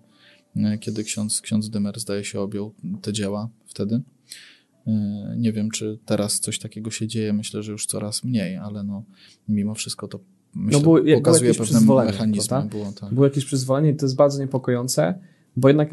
[0.58, 3.96] y, kiedy ksiądz, ksiądz Dymer zdaje się objął te dzieła wtedy.
[3.96, 4.92] Y,
[5.38, 9.04] nie wiem, czy teraz coś takiego się dzieje, myślę, że już coraz mniej, ale no,
[9.48, 10.20] mimo wszystko to
[10.56, 12.64] myślę, no było, pokazuje było pewne mechanizmy.
[12.70, 13.14] Było, tak.
[13.14, 15.20] było jakieś przyzwolenie i to jest bardzo niepokojące,
[15.58, 15.90] bo jednak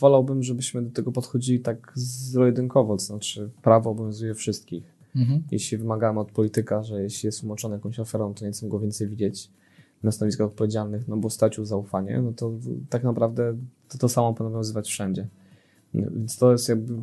[0.00, 4.84] wolałbym, żebyśmy do tego podchodzili tak zero-jedynkowo, to znaczy prawo obowiązuje wszystkich.
[5.16, 5.42] Mhm.
[5.50, 9.08] Jeśli wymagamy od polityka, że jeśli jest umoczony jakąś oferą, to nie chcę go więcej
[9.08, 9.50] widzieć
[10.02, 12.52] na stanowiskach odpowiedzialnych, no bo stracił zaufanie, no to
[12.90, 13.56] tak naprawdę
[13.88, 15.26] to, to samo obowiązywać wszędzie.
[15.94, 16.94] Więc to jest jakby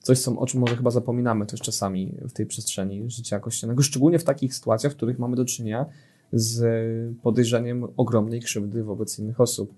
[0.00, 4.24] coś, o czym może chyba zapominamy też czasami w tej przestrzeni życia kościelnego, szczególnie w
[4.24, 5.86] takich sytuacjach, w których mamy do czynienia
[6.32, 6.64] z
[7.22, 9.74] podejrzeniem ogromnej krzywdy wobec innych osób.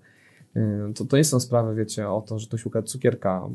[0.55, 3.49] Y, to, to nie są sprawy, wiecie, o to, że ktoś ukradł cukierka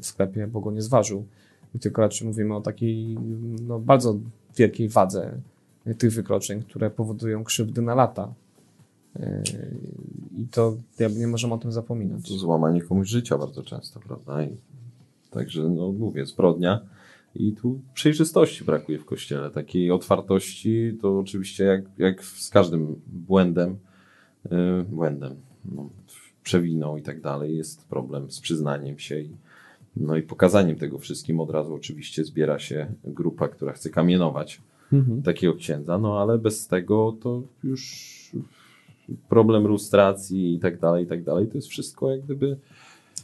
[0.00, 1.24] w sklepie, bo go nie zważył,
[1.80, 3.18] tylko raczej mówimy o takiej
[3.66, 4.18] no, bardzo
[4.56, 5.32] wielkiej wadze
[5.98, 8.34] tych wykroczeń, które powodują krzywdy na lata.
[9.16, 9.42] Y,
[10.38, 10.76] I to
[11.16, 12.28] nie możemy o tym zapominać.
[12.28, 14.42] To złamanie komuś życia bardzo często, prawda?
[14.42, 14.56] I
[15.30, 16.80] także, no mówię, zbrodnia
[17.34, 23.76] i tu przejrzystości brakuje w kościele, takiej otwartości, to oczywiście jak, jak z każdym błędem,
[24.50, 25.90] yy, błędem, no,
[26.42, 29.30] przewiną i tak dalej, jest problem z przyznaniem się i,
[29.96, 31.40] no i pokazaniem tego wszystkim.
[31.40, 34.60] Od razu oczywiście zbiera się grupa, która chce kamienować
[34.92, 35.22] mhm.
[35.22, 38.14] takiego księdza, no ale bez tego to już
[39.28, 42.56] problem frustracji i tak dalej, i tak dalej, to jest wszystko jak gdyby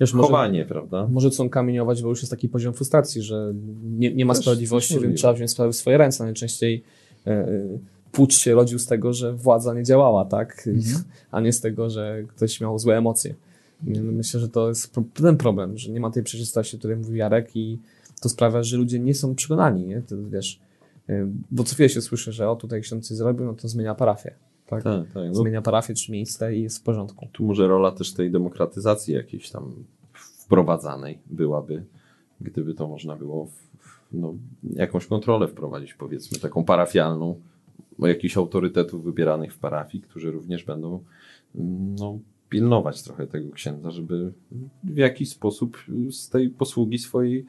[0.00, 1.08] Wiesz, chowanie, może, prawda?
[1.10, 5.00] Może chcą kamieniować, bo już jest taki poziom frustracji, że nie, nie ma Też sprawiedliwości,
[5.00, 6.24] więc trzeba wziąć sprawy w swoje ręce.
[6.24, 6.82] Najczęściej
[7.26, 7.48] e, e,
[8.12, 10.66] pucz się rodził z tego, że władza nie działała, tak?
[10.66, 11.04] Mhm.
[11.30, 13.34] A nie z tego, że ktoś miał złe emocje.
[14.02, 17.56] Myślę, że to jest ten problem, że nie ma tej przejrzystości, o której mówił Jarek
[17.56, 17.78] i
[18.20, 20.02] to sprawia, że ludzie nie są przekonani, nie?
[20.02, 20.60] To, wiesz,
[21.08, 23.94] e, bo co chwilę się słyszy, że o, tutaj ksiądz coś zrobił, no to zmienia
[23.94, 24.34] parafię.
[24.70, 25.34] Tak, tak, tak no.
[25.34, 27.28] Zmienia parafię czy miejsce i jest w porządku.
[27.32, 29.74] Tu może rola też tej demokratyzacji jakiejś tam
[30.14, 31.84] wprowadzanej byłaby,
[32.40, 33.70] gdyby to można było w,
[34.12, 34.34] no,
[34.72, 37.40] jakąś kontrolę wprowadzić, powiedzmy, taką parafialną,
[37.98, 41.00] jakichś autorytetów wybieranych w parafii, którzy również będą
[41.98, 42.18] no,
[42.48, 44.32] pilnować trochę tego księdza, żeby
[44.84, 45.76] w jakiś sposób
[46.10, 47.46] z tej posługi swojej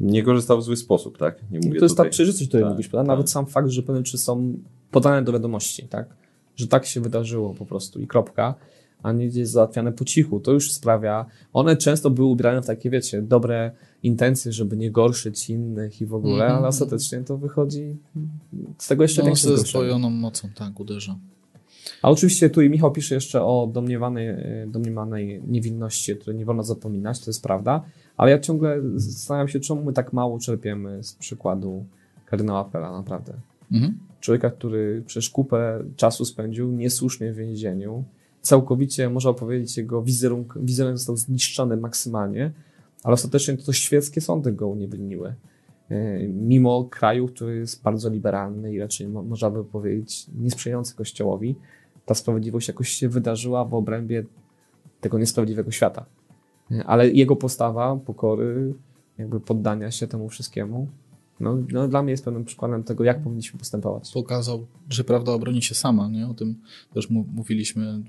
[0.00, 1.50] nie korzystał w zły sposób, tak?
[1.50, 3.06] Nie mówię to jest tutaj, ta przejrzystość, o której tak, mówisz, tak.
[3.06, 4.58] Nawet sam fakt, że pewne rzeczy są
[4.90, 6.21] podane do wiadomości, tak?
[6.62, 8.54] Że tak się wydarzyło po prostu i kropka
[9.02, 10.40] a nie gdzieś załatwiane po cichu.
[10.40, 13.70] To już sprawia, one często były ubierane w takie, wiecie, dobre
[14.02, 16.58] intencje, żeby nie gorszyć innych i w ogóle, mm -hmm.
[16.58, 17.96] ale ostatecznie to wychodzi
[18.78, 21.16] z tego jeszcze no, większe ze zdwojoną mocą, tak, uderza.
[22.02, 24.28] A oczywiście tu i Michał pisze jeszcze o domniewanej,
[24.66, 27.82] domniemanej niewinności, o której nie wolno zapominać, to jest prawda,
[28.16, 31.84] ale ja ciągle zastanawiam się, czemu my tak mało czerpiemy z przykładu
[32.26, 33.32] kardynała Pela, naprawdę.
[33.72, 33.98] Mhm.
[34.22, 38.04] Człowieka, który przez kupę czasu spędził niesłusznie w więzieniu,
[38.40, 42.52] całkowicie, można powiedzieć, jego wizerunek, wizerunek został zniszczony maksymalnie,
[43.02, 45.34] ale ostatecznie to, świeckie sądy go uniewinniły.
[45.90, 51.54] E, mimo kraju, który jest bardzo liberalny i raczej można by powiedzieć niesprzyjający Kościołowi,
[52.06, 54.24] ta sprawiedliwość jakoś się wydarzyła w obrębie
[55.00, 56.04] tego niesprawiedliwego świata.
[56.70, 58.74] E, ale jego postawa pokory,
[59.18, 60.88] jakby poddania się temu wszystkiemu,
[61.42, 64.10] no, no, dla mnie jest pewnym przykładem tego, jak powinniśmy postępować.
[64.12, 66.08] Pokazał, że prawda obroni się sama.
[66.08, 66.28] Nie?
[66.28, 66.60] O tym
[66.94, 68.02] też mówiliśmy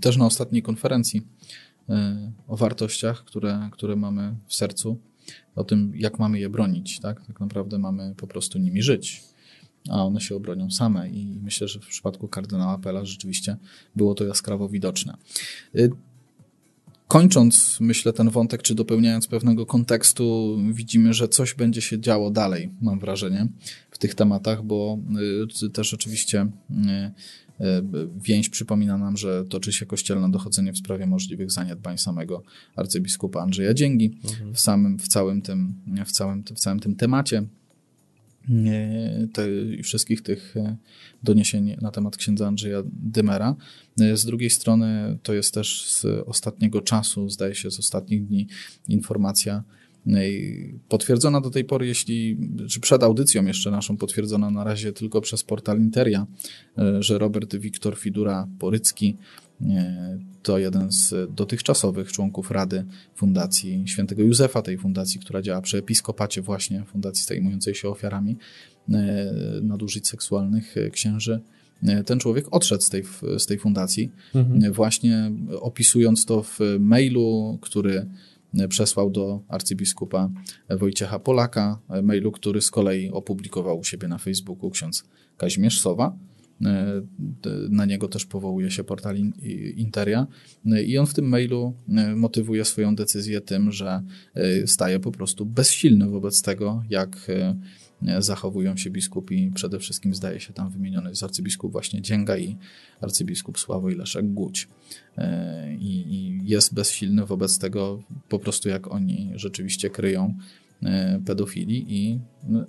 [0.00, 1.26] też na ostatniej konferencji
[1.88, 4.98] e, o wartościach, które, które mamy w sercu,
[5.54, 7.00] o tym, jak mamy je bronić.
[7.00, 9.22] Tak, tak naprawdę mamy po prostu nimi żyć
[9.90, 13.56] a one się obronią same i myślę, że w przypadku kardynała Pela rzeczywiście
[13.96, 15.16] było to jaskrawo widoczne.
[17.08, 22.70] Kończąc, myślę, ten wątek, czy dopełniając pewnego kontekstu, widzimy, że coś będzie się działo dalej,
[22.80, 23.48] mam wrażenie,
[23.90, 24.98] w tych tematach, bo
[25.62, 26.74] y, też oczywiście y,
[27.64, 27.82] y,
[28.22, 32.42] więź przypomina nam, że toczy się kościelne dochodzenie w sprawie możliwych zaniedbań samego
[32.76, 34.54] arcybiskupa Andrzeja Dzięgi mhm.
[34.54, 35.74] w samym, w całym tym,
[36.06, 37.46] w całym, w całym tym temacie
[39.32, 39.48] te,
[39.82, 40.76] wszystkich tych e,
[41.22, 43.56] doniesień na temat księdza Andrzeja Dymera.
[44.00, 48.46] E, z drugiej strony to jest też z ostatniego czasu, zdaje się z ostatnich dni
[48.88, 49.62] informacja
[50.88, 52.38] Potwierdzona do tej pory, jeśli,
[52.68, 56.26] czy przed audycją jeszcze naszą potwierdzona na razie tylko przez portal Interia,
[57.00, 59.16] że Robert Wiktor Fidura Porycki
[60.42, 62.84] to jeden z dotychczasowych członków Rady
[63.14, 68.36] Fundacji Świętego Józefa, tej fundacji, która działa przy episkopacie właśnie, fundacji zajmującej się ofiarami
[69.62, 71.40] nadużyć seksualnych księży
[72.06, 73.04] ten człowiek odszedł z tej,
[73.38, 74.72] z tej fundacji, mhm.
[74.72, 78.06] właśnie opisując to w mailu, który
[78.68, 80.30] przesłał do arcybiskupa
[80.70, 85.04] Wojciecha Polaka, mailu, który z kolei opublikował u siebie na Facebooku ksiądz
[85.36, 86.16] Kazimierz Sowa.
[87.70, 89.16] Na niego też powołuje się portal
[89.76, 90.26] Interia.
[90.86, 91.74] I on w tym mailu
[92.16, 94.02] motywuje swoją decyzję tym, że
[94.66, 97.30] staje po prostu bezsilny wobec tego, jak
[98.18, 99.50] zachowują się biskupi.
[99.54, 102.56] Przede wszystkim zdaje się tam wymieniony jest arcybiskup właśnie Dzięga i
[103.00, 104.24] arcybiskup Sławoj Leszek.
[105.18, 110.34] E, I, I, jest bezsilny wobec tego po prostu jak oni rzeczywiście kryją
[110.86, 112.20] e, pedofili i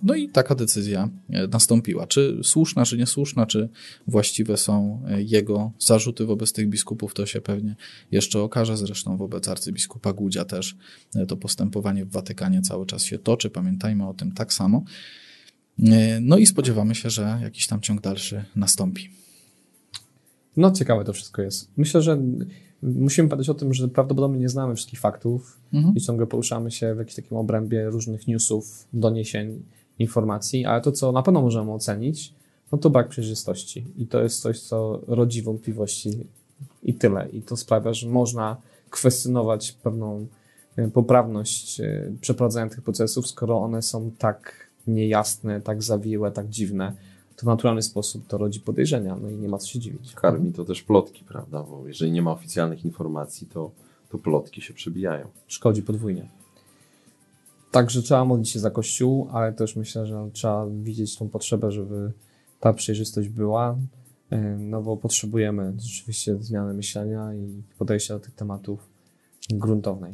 [0.03, 2.07] no i taka decyzja e, nastąpiła.
[2.07, 3.69] Czy słuszna, czy niesłuszna, czy
[4.07, 7.75] właściwe są jego zarzuty wobec tych biskupów, to się pewnie
[8.11, 8.77] jeszcze okaże.
[8.77, 10.77] Zresztą wobec arcybiskupa Gudzia też
[11.27, 13.49] to postępowanie w Watykanie cały czas się toczy.
[13.49, 14.83] Pamiętajmy o tym tak samo.
[16.21, 19.09] No i spodziewamy się, że jakiś tam ciąg dalszy nastąpi.
[20.57, 21.71] No, ciekawe to wszystko jest.
[21.77, 22.17] Myślę, że
[22.81, 25.95] musimy pamiętać o tym, że prawdopodobnie nie znamy wszystkich faktów mhm.
[25.95, 29.63] i ciągle poruszamy się w jakimś takim obrębie różnych newsów, doniesień,
[29.99, 32.33] informacji, ale to, co na pewno możemy ocenić,
[32.71, 33.85] no to brak przejrzystości.
[33.97, 36.27] I to jest coś, co rodzi wątpliwości
[36.83, 37.29] i tyle.
[37.29, 38.57] I to sprawia, że można
[38.89, 40.27] kwestionować pewną
[40.75, 46.93] e, poprawność e, przeprowadzania tych procesów, skoro one są tak niejasne, tak zawiłe, tak dziwne,
[47.37, 50.13] to w naturalny sposób to rodzi podejrzenia, no i nie ma co się dziwić.
[50.13, 51.63] Karmi to też plotki, prawda?
[51.63, 53.71] Bo jeżeli nie ma oficjalnych informacji, to,
[54.09, 55.27] to plotki się przebijają.
[55.47, 56.29] Szkodzi podwójnie.
[57.71, 62.11] Także trzeba modlić się za Kościół, ale też myślę, że trzeba widzieć tą potrzebę, żeby
[62.59, 63.77] ta przejrzystość była,
[64.57, 68.89] no bo potrzebujemy rzeczywiście zmiany myślenia i podejścia do tych tematów
[69.49, 70.13] gruntownej.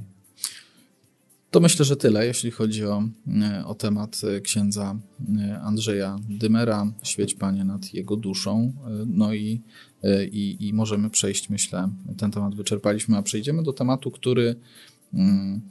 [1.54, 3.04] To myślę, że tyle, jeśli chodzi o,
[3.42, 5.00] e, o temat e, księdza
[5.40, 6.92] e, Andrzeja Dymera.
[7.04, 8.74] Świeć Panie nad jego duszą.
[9.08, 9.62] No i,
[10.32, 14.56] i, i możemy przejść, myślę, ten temat wyczerpaliśmy, a przejdziemy do tematu, który
[15.14, 15.62] mm,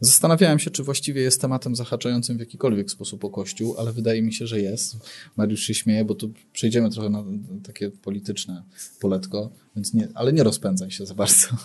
[0.00, 4.32] Zastanawiałem się, czy właściwie jest tematem zahaczającym w jakikolwiek sposób o Kościół, ale wydaje mi
[4.32, 4.96] się, że jest.
[5.36, 7.24] Mariusz się śmieje, bo tu przejdziemy trochę na
[7.62, 8.62] takie polityczne
[9.00, 11.46] poletko, więc nie, ale nie rozpędzaj się za bardzo.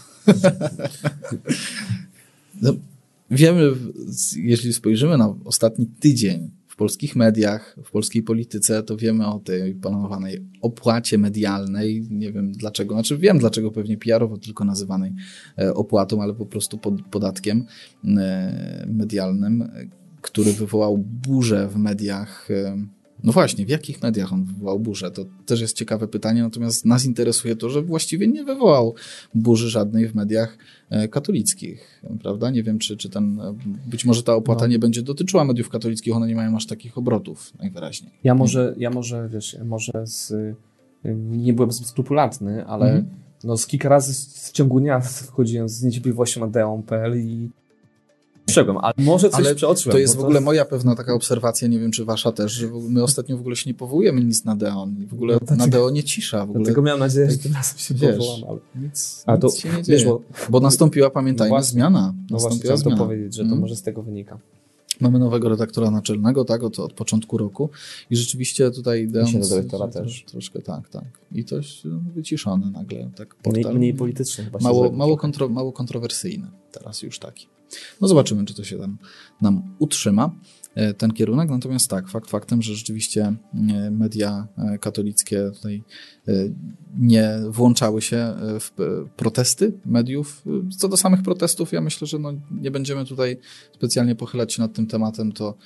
[2.61, 2.73] no,
[3.31, 3.71] Wiemy,
[4.35, 9.75] jeśli spojrzymy na ostatni tydzień w polskich mediach, w polskiej polityce, to wiemy o tej
[9.75, 12.07] planowanej opłacie medialnej.
[12.09, 15.13] Nie wiem dlaczego, znaczy wiem dlaczego pewnie PR-owo tylko nazywanej
[15.57, 16.79] e, opłatą, ale po prostu
[17.11, 17.65] podatkiem
[18.05, 19.69] e, medialnym,
[20.21, 22.77] który wywołał burzę w mediach e,
[23.23, 25.11] no właśnie, w jakich mediach on wywołał burzę?
[25.11, 28.95] To też jest ciekawe pytanie, natomiast nas interesuje to, że właściwie nie wywołał
[29.35, 30.57] burzy żadnej w mediach
[30.89, 32.49] e, katolickich, prawda?
[32.49, 33.55] Nie wiem, czy, czy ten, e,
[33.87, 34.67] być może ta opłata no.
[34.67, 38.11] nie będzie dotyczyła mediów katolickich, one nie mają aż takich obrotów najwyraźniej.
[38.23, 40.55] Ja może, ja może, wiesz, może z, y,
[41.31, 43.05] nie byłem zbyt skrupulatny, ale mhm.
[43.43, 44.99] no z kilka razy w ciągu dnia
[45.29, 47.49] wchodziłem z niecierpliwością na deon.pl i
[48.51, 49.91] Przegłem, ale może coś ale przeoczyłem.
[49.91, 53.03] To jest w ogóle moja pewna taka obserwacja, nie wiem czy wasza też, że my
[53.03, 54.95] ostatnio w ogóle się nie powołujemy nic na Deon.
[55.07, 56.39] W ogóle no, dlatego, na Deon nie cisza.
[56.45, 56.59] W ogóle.
[56.59, 59.69] Dlatego miałem nadzieję, że tym razem się wiesz, powołam, ale nic, a to, nic się
[59.69, 59.97] nie dzieje.
[59.97, 62.13] Wiesz, bo, bo nastąpiła, pamiętajmy, no zmiana.
[62.29, 63.61] No właśnie, chciałem to powiedzieć, że to hmm.
[63.61, 64.39] może z tego wynika.
[65.01, 67.69] Mamy nowego redaktora naczelnego, tak, od, od początku roku
[68.09, 69.27] i rzeczywiście tutaj Deon...
[69.27, 70.23] I dyrektora też.
[70.27, 71.03] Troszkę tak, tak.
[71.31, 73.63] I to jest wyciszony nagle, tak portal.
[73.63, 77.47] Mniej, mniej polityczny chyba mało, mało, kontro, mało kontrowersyjny teraz już taki.
[78.01, 78.97] No zobaczymy, czy to się tam
[79.41, 80.35] nam utrzyma
[80.75, 81.49] e, ten kierunek.
[81.49, 85.83] Natomiast tak, fakt faktem, że rzeczywiście e, media e, katolickie tutaj
[86.99, 88.71] nie włączały się w
[89.17, 90.43] protesty mediów.
[90.77, 93.37] Co do samych protestów, ja myślę, że no nie będziemy tutaj
[93.75, 95.31] specjalnie pochylać się nad tym tematem.
[95.31, 95.57] To,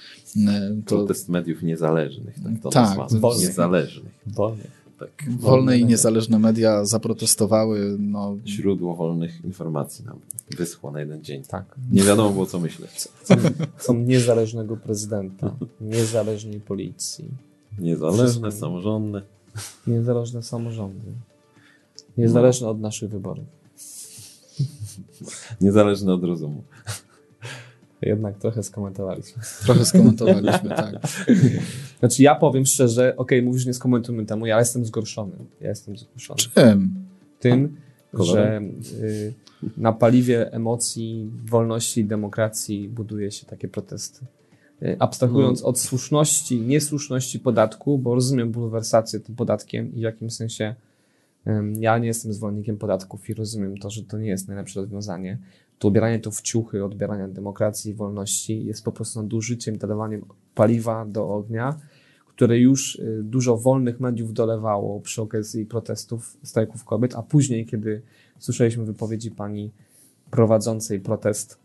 [0.85, 0.95] to...
[0.95, 2.97] Protest mediów niezależnych, tak to tak,
[3.39, 4.13] Niezależnych.
[4.27, 5.29] Wolnych tak.
[5.39, 7.95] Wolne i niezależne media zaprotestowały.
[7.99, 8.37] No.
[8.45, 10.19] Źródło wolnych informacji nam
[10.57, 11.43] wyschło na jeden dzień.
[11.43, 11.75] Tak.
[11.91, 12.91] Nie wiadomo było, co myśleć.
[13.23, 13.35] Są,
[13.77, 17.25] są niezależnego prezydenta, niezależnej policji.
[17.79, 19.21] Niezależne, samorządne.
[19.87, 21.11] Niezależne samorządy.
[22.17, 23.45] Niezależne od naszych wyborów.
[25.61, 26.63] Niezależne od rozumu.
[28.01, 29.43] Jednak trochę skomentowaliśmy.
[29.65, 30.95] Trochę skomentowaliśmy, tak.
[32.03, 35.35] Znaczy ja powiem szczerze, okej, okay, mówisz nie skomentujmy temu, ja jestem zgorszony.
[35.61, 36.37] Ja jestem zgorszony.
[36.37, 36.95] Czym?
[37.39, 37.75] Tym,
[38.13, 38.61] że
[39.01, 39.33] y,
[39.77, 44.25] na paliwie emocji, wolności, demokracji buduje się takie protesty.
[44.81, 45.67] Y, abstrahując No.
[45.67, 50.75] od słuszności, niesłuszności podatku, bo rozumiem bulwersację tym podatkiem i w jakimś sensie
[51.79, 55.37] ja nie jestem zwolennikiem podatków i rozumiem to, że to nie jest najlepsze rozwiązanie.
[55.79, 60.25] To ubieranie to w ciuchy odbierania demokracji i wolności jest po prostu nadużyciem, dodawaniem
[60.55, 61.79] paliwa do ognia,
[62.35, 68.01] które już y, dużo wolnych mediów dolewało przy okazji protestów, strajków kobiet, a później, kiedy
[68.39, 69.71] słyszeliśmy wypowiedzi pani
[70.31, 71.59] prowadzącej protest,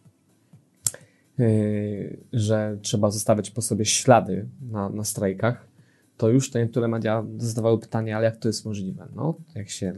[1.38, 5.68] yy, że trzeba zostawiać po sobie ślady na, na strajkach,
[6.16, 9.08] to już te niektóre media zadawały pytanie, ale jak to jest możliwe?
[9.14, 9.94] No, jak się.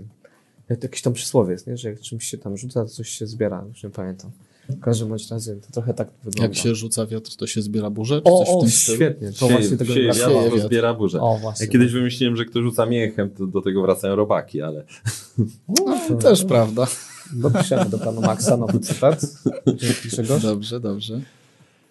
[0.69, 1.77] Jak, jakieś tam przysłowie jest, nie?
[1.77, 4.31] że jak czymś się tam rzuca, to coś się zbiera, już nie pamiętam.
[4.71, 6.43] W każdym bądź razie to trochę tak wygląda.
[6.43, 8.23] Jak się rzuca wiatr, to się zbiera burze?
[8.23, 8.97] Czy O, coś w o tym stylu?
[8.97, 10.31] świetnie, to Sieje- właśnie tego sieje nie wiatr.
[10.33, 11.21] Sieje rozbiera burzę.
[11.21, 11.67] O, właśnie.
[11.67, 14.85] Ja kiedyś wymyśliłem, że kto rzuca miechem, to do tego wracają robaki, ale
[16.09, 16.87] to, Też prawda.
[17.37, 19.21] Dopiszemy do planu Maxa nowy cytat.
[20.43, 21.21] Dobrze, dobrze.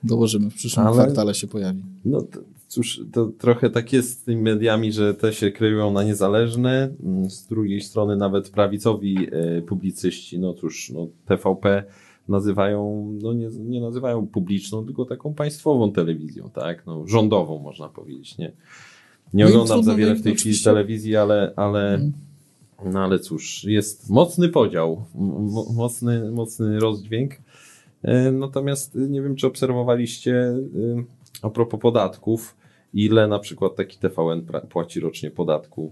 [0.03, 1.84] Dołożymy, w przyszłym Ale- kwartale się pojawi.
[2.05, 6.03] No to, cóż, to trochę tak jest z tymi mediami, że te się kryją na
[6.03, 6.89] niezależne.
[7.03, 11.84] Mm, Z drugiej strony nawet prawicowi e, publicyści, no cóż, no TVP
[12.30, 16.86] nazywają, no nie, nie nazywają publiczną, tylko taką państwową telewizją, tak?
[16.86, 18.51] No, rządową można powiedzieć, nie?
[19.34, 22.13] Nie No oglądam za wiele no w tej chwili telewizji, ale, ale, Mhm.
[22.86, 25.05] no ale cóż, jest mocny podział,
[25.75, 27.32] mocny, mocny rozdźwięk.
[28.03, 30.34] E, Natomiast nie wiem, czy obserwowaliście
[30.75, 31.03] y,
[31.41, 32.55] a propos podatków,
[32.93, 35.91] ile na przykład taki TVN płaci rocznie podatku.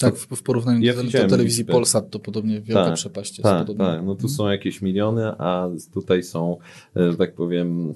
[0.00, 1.72] Tak, w, w porównaniu Ja do, do telewizji liczbę.
[1.72, 3.42] Polsat to podobnie wielka Tak, przepaść jest.
[3.42, 3.86] Tak, podobnie.
[3.86, 4.04] tak.
[4.04, 6.56] No tu są jakieś miliony, a tutaj są,
[6.96, 7.94] że tak powiem,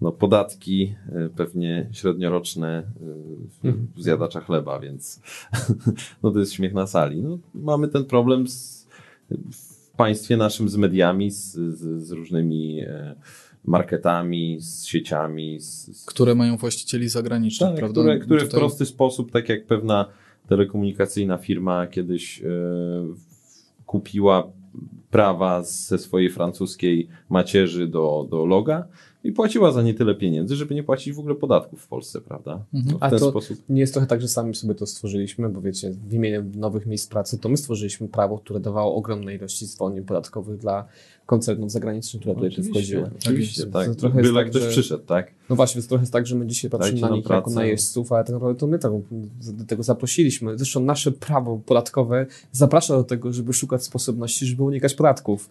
[0.00, 2.68] no podatki e, pewnie średnioroczne
[3.62, 3.86] e, Mhm.
[3.96, 5.20] w zjadacza chleba, więc
[6.22, 7.22] no to jest śmiech na sali.
[7.22, 8.86] No, mamy ten problem z,
[9.52, 13.14] w państwie naszym z mediami, z, z, z różnymi e,
[13.64, 18.00] marketami, z sieciami, z, z Które mają właścicieli zagranicznych, tak, prawda?
[18.00, 20.06] które, które w Tutaj- prosty sposób, tak jak pewna
[20.48, 22.46] telekomunikacyjna firma kiedyś e,
[23.86, 24.52] kupiła
[25.10, 28.84] prawa ze swojej francuskiej macierzy do, do loga
[29.26, 32.64] i płaciła za nie tyle pieniędzy, żeby nie płacić w ogóle podatków w Polsce, prawda?
[32.74, 32.96] Mhm.
[33.00, 33.58] A to- sposób.
[33.68, 37.06] Nie jest trochę tak, że sami sobie to stworzyliśmy, bo wiecie, w imieniu nowych miejsc
[37.08, 40.84] pracy to my stworzyliśmy prawo, które dawało ogromne ilości zwolnień podatkowych dla
[41.26, 43.10] koncernów zagranicznych, które tutaj tu wchodziły.
[43.16, 43.88] Oczywiście, tak.
[43.88, 45.30] To trochę Byle tak, ktoś że- przyszedł, tak?
[45.50, 47.54] No właśnie, więc trochę jest tak, że my dzisiaj patrzymy Dajcie na nich jako pracę.
[47.56, 49.00] na jeźdźców, ale tak naprawdę to my tego,
[49.52, 50.58] do tego zaprosiliśmy.
[50.58, 55.48] Zresztą nasze prawo podatkowe zaprasza do tego, żeby szukać sposobności, żeby unikać podatków.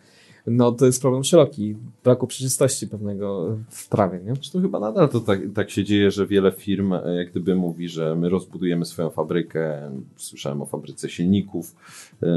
[0.48, 4.36] No to jest problem szeroki, braku przejrzystości pewnego w prawie, nie?
[4.36, 7.89] Zresztą chyba nadal to tak, tak się dzieje, że wiele firm e, jak gdyby mówi,
[7.89, 11.76] że my rozbudujemy swoją fabrykę, słyszałem o fabryce silników,
[12.24, 12.28] e,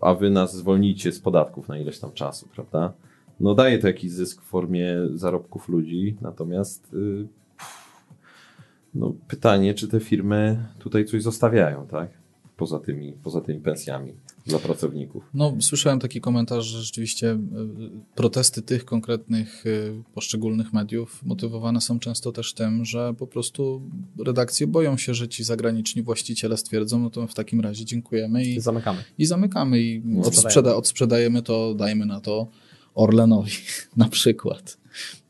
[0.00, 2.92] a wy nas zwolnicie z podatków na ileś tam czasu, prawda?
[3.40, 7.26] No daje to jakiś zysk w formie zarobków ludzi, natomiast y,
[8.94, 12.10] no, pytanie, czy te firmy tutaj coś zostawiają, tak?
[12.56, 14.12] Poza tymi, poza tymi pensjami
[14.46, 15.24] dla pracowników.
[15.34, 17.38] No, słyszałem taki komentarz, że rzeczywiście y,
[18.14, 23.82] protesty tych konkretnych y, poszczególnych mediów motywowane są często też tym, że po prostu
[24.18, 28.60] redakcje boją się, że ci zagraniczni właściciele stwierdzą, no to w takim razie dziękujemy i,
[28.60, 29.04] Zamykamy.
[29.18, 32.46] i zamykamy i odsprzeda, odsprzedajemy to, dajmy na to
[32.94, 33.52] Orlenowi
[33.96, 34.79] na przykład.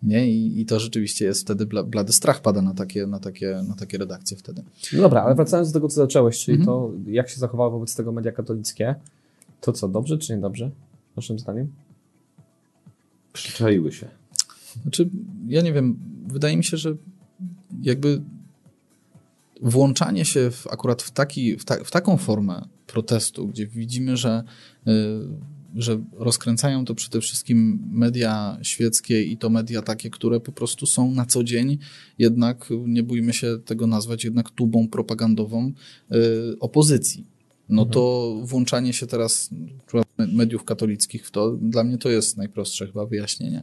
[0.03, 0.31] Nie?
[0.31, 3.75] I, I to rzeczywiście jest wtedy, bla- blady strach pada na takie, na, takie, na
[3.75, 4.63] takie redakcje wtedy.
[4.93, 6.67] No dobra, ale wracając do tego, co zacząłeś, czyli Mhm.
[6.67, 8.95] to, jak się zachowało wobec tego media katolickie,
[9.61, 10.71] to co, dobrze czy niedobrze?
[11.17, 11.73] Waszym zdaniem?
[13.33, 14.09] Przyczaiły się.
[14.83, 15.09] Znaczy,
[15.49, 16.97] ja nie wiem, wydaje mi się, że
[17.83, 18.23] jakby
[19.63, 24.45] włączanie się w, akurat w, taki, w, ta, w taką formę protestu, gdzie widzimy, że,
[24.89, 24.93] y,
[25.75, 31.11] że rozkręcają to przede wszystkim media świeckie i to media takie, które po prostu są
[31.11, 31.79] na co dzień,
[32.19, 35.73] jednak nie bójmy się tego nazwać, jednak tubą propagandową
[36.13, 37.27] y, opozycji.
[37.69, 39.51] No to włączanie się teraz
[40.27, 43.63] mediów katolickich w to, dla mnie to jest najprostsze chyba wyjaśnienie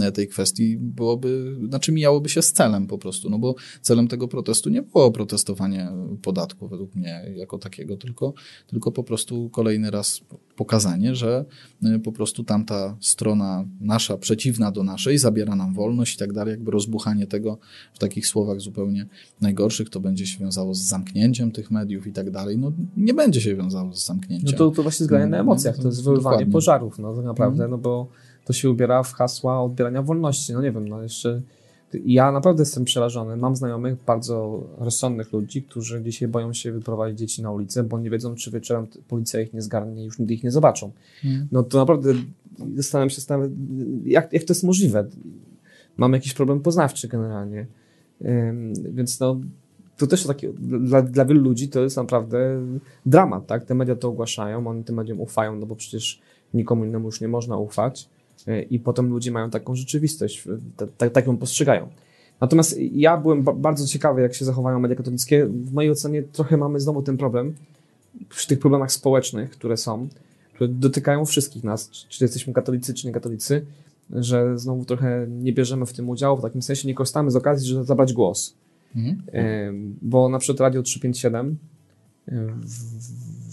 [0.00, 4.28] e, tej kwestii, byłoby, znaczy mijałoby się z celem po prostu, no bo celem tego
[4.28, 5.88] protestu nie było protestowanie
[6.22, 8.34] podatku według mnie jako takiego, tylko,
[8.66, 10.20] tylko po prostu kolejny raz
[10.56, 11.44] pokazanie, że
[11.82, 16.50] e, po prostu tamta strona nasza, przeciwna do naszej, zabiera nam wolność i tak dalej,
[16.52, 17.58] jakby rozbuchanie tego
[17.94, 19.06] w takich słowach zupełnie
[19.40, 23.40] najgorszych, to będzie się wiązało z zamknięciem tych mediów i tak dalej, no nie będzie
[23.40, 24.50] się wiązało z zamknięciem.
[24.52, 26.52] No to, to właśnie zgranie na emocjach, to jest wywoływanie Dokładnie.
[26.52, 28.06] pożarów, no tak naprawdę, no bo
[28.44, 31.42] to się ubiera w hasła odbierania wolności, no nie wiem, no jeszcze
[32.04, 33.36] Ja naprawdę jestem przerażony.
[33.36, 38.10] Mam znajomych, bardzo rozsądnych ludzi, którzy dzisiaj boją się wyprowadzić dzieci na ulicę, bo nie
[38.10, 40.92] wiedzą, czy wieczorem policja ich nie zgarnie i już nigdy ich nie zobaczą.
[41.22, 41.48] Hmm.
[41.52, 42.14] No to naprawdę
[42.76, 43.22] zastanawiam się,
[44.04, 45.06] jak, jak to jest możliwe.
[45.96, 47.66] Mam jakiś problem poznawczy generalnie.
[48.92, 49.40] Więc no,
[49.96, 52.60] to też takie, dla, dla wielu ludzi to jest naprawdę
[53.06, 53.64] dramat, tak?
[53.64, 56.20] Te media to ogłaszają, oni tym mediom ufają, no bo przecież
[56.54, 58.08] nikomu innemu już nie można ufać
[58.46, 60.44] e, i potem ludzie mają taką rzeczywistość,
[61.12, 61.88] tak ją postrzegają.
[62.40, 65.46] Natomiast ja byłem bardzo ciekawy, jak się zachowają media katolickie.
[65.46, 67.54] W mojej ocenie trochę mamy znowu ten problem
[68.28, 70.08] przy tych problemach społecznych, które są,
[70.54, 73.66] które dotykają wszystkich nas, czy jesteśmy katolicy, czy nie katolicy,
[74.10, 77.68] że znowu trochę nie bierzemy w tym udziału, w takim sensie nie korzystamy z okazji,
[77.68, 78.54] żeby zabrać głos.
[78.96, 79.96] Mhm.
[80.02, 81.58] Bo na przykład Radio 357,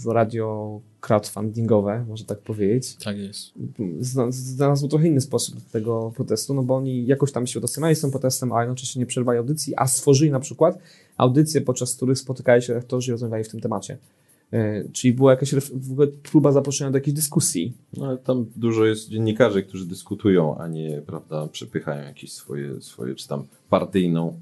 [0.03, 2.95] w radio crowdfundingowe, można tak powiedzieć.
[2.95, 3.51] Tak jest.
[4.29, 8.01] Znalazł trochę inny sposób do tego protestu, no bo oni jakoś tam się udostępniali z
[8.01, 10.79] tym protestem, a jednocześnie nie przerwali audycji, a stworzyli na przykład
[11.17, 13.97] audycje, podczas których spotykali się rektorzy i rozmawiali w tym temacie.
[14.53, 17.73] E, czyli była jakaś w ogóle próba zaproszenia do jakiejś dyskusji.
[17.97, 23.15] No, ale tam dużo jest dziennikarzy, którzy dyskutują, a nie, prawda, przepychają jakieś swoje, swoje
[23.15, 24.33] czy tam partyjną, e,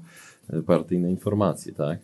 [0.66, 1.98] partyjne informacje, tak?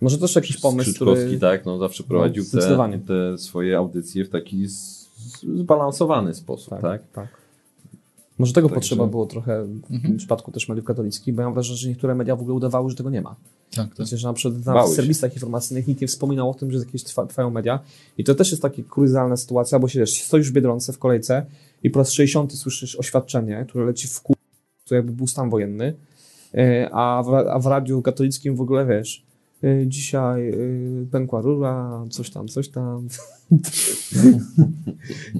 [0.00, 1.38] Może też jakiś pomysł, który...
[1.38, 4.66] tak, no zawsze prowadził no, te, te, swoje audycje w taki
[5.56, 6.82] zbalansowany sposób, tak?
[6.82, 7.02] Tak.
[7.12, 7.28] tak.
[8.38, 9.10] Może tego tak, potrzeba że...
[9.10, 9.56] było trochę
[9.90, 10.14] mhm.
[10.14, 12.90] w przypadku też mediów katolickich, bo ja mam wrażenie, że niektóre media w ogóle udawały,
[12.90, 13.36] że tego nie ma.
[13.74, 14.06] Tak, tak.
[14.06, 17.50] że na przykład na serwisach informacyjnych nikt nie wspominał o tym, że jakieś trwa, trwają
[17.50, 17.80] media.
[18.18, 21.46] I to też jest taka kuriozalna sytuacja, bo się wiesz, stoisz w Biedronce w kolejce
[21.82, 24.36] i po raz 60 słyszysz oświadczenie, które leci w kół,
[24.84, 25.94] to jakby był stan wojenny,
[26.92, 29.24] a w, a w radiu katolickim w ogóle wiesz,
[29.64, 30.54] e, dzisiaj e,
[31.10, 33.08] pękła rura, coś tam, coś tam.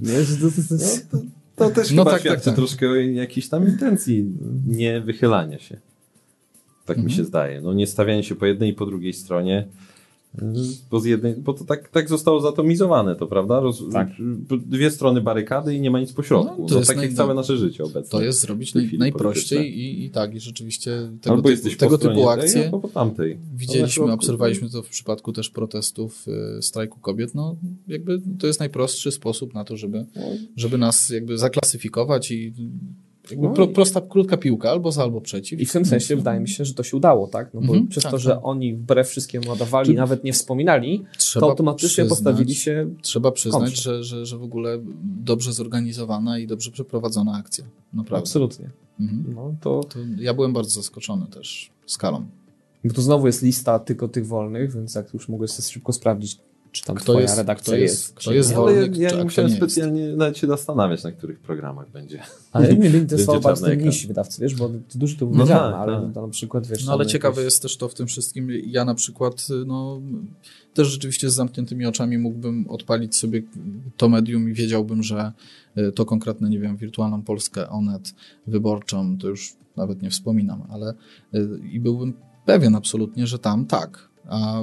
[0.03, 1.25] nie, że to, to, to, to,
[1.57, 2.55] to też no chyba tak, tak, tak.
[2.55, 4.33] troszkę o jakiejś tam intencji
[4.67, 5.81] nie wychylania się.
[6.87, 7.07] Tak mhm.
[7.07, 7.61] mi się zdaje.
[7.61, 9.67] No nie stawianie się po jednej i po drugiej stronie.
[10.91, 13.61] Bo, z jednej, bo to tak, tak zostało zatomizowane, to prawda?
[13.61, 14.09] Roz, tak.
[14.66, 16.62] Dwie strony barykady i nie ma nic pośrodku.
[16.62, 17.07] No, to no, jest tak naj...
[17.07, 18.11] jak całe nasze życie obecnie.
[18.11, 22.28] To jest zrobić naj, najprościej i, i tak, i rzeczywiście tego, Albo typu, tego typu
[22.28, 23.39] akcje tej, albo po tamtej.
[23.55, 26.26] widzieliśmy, obserwowaliśmy to w przypadku też protestów
[26.59, 27.35] y, strajku kobiet.
[27.35, 27.57] No
[27.89, 30.22] jakby to jest najprostszy sposób na to, żeby, no.
[30.57, 32.55] żeby nas jakby zaklasyfikować i
[33.31, 35.61] jakby no pro, prosta, krótka piłka, albo za, albo przeciw.
[35.61, 37.55] I w tym sensie wydaje mi się, że to się udało, tak?
[37.55, 38.41] No bo mhm, przez tak, to, że tak.
[38.43, 39.95] oni wbrew wszystkiemu nadawali, Czy...
[39.95, 41.05] nawet nie wspominali,
[41.35, 42.91] to automatycznie przyznać, postawili się.
[43.03, 47.64] Trzeba przyznać, że, że, że w ogóle dobrze zorganizowana i dobrze przeprowadzona akcja.
[47.93, 48.22] Naprawdę.
[48.22, 48.70] Absolutnie.
[49.01, 49.35] Mhm.
[49.35, 49.85] No, to...
[49.85, 49.99] to...
[50.18, 52.27] Ja byłem bardzo zaskoczony też skalą.
[52.85, 56.39] Bo to znowu jest lista tylko tych wolnych, więc jak już mogę sobie szybko sprawdzić,
[56.75, 58.14] czy tam kto twoja jest, redakcja kto jest.
[58.14, 60.18] Kto jest wolny, ja, ja nie musiałem specjalnie jest.
[60.18, 62.22] nawet się zastanawiać, na których programach będzie.
[62.53, 66.22] Ale mnie interesował bardzo ten mniejsi wydawcy, wiesz, bo dużo to no tak, ale tak.
[66.22, 66.87] na przykład wiesz...
[66.87, 67.45] No ale ciekawe jakieś...
[67.45, 70.01] jest też to w tym wszystkim, ja na przykład, no
[70.75, 73.43] też rzeczywiście z zamkniętymi oczami mógłbym odpalić sobie
[73.97, 75.33] to medium i wiedziałbym, że
[75.77, 78.14] e, to konkretne, nie wiem, wirtualną Polskę, Onet,
[78.47, 80.95] wyborczą, to już nawet nie wspominam, ale
[81.35, 81.39] e,
[81.72, 82.14] i byłbym
[82.47, 84.14] pewien absolutnie, że tam tak,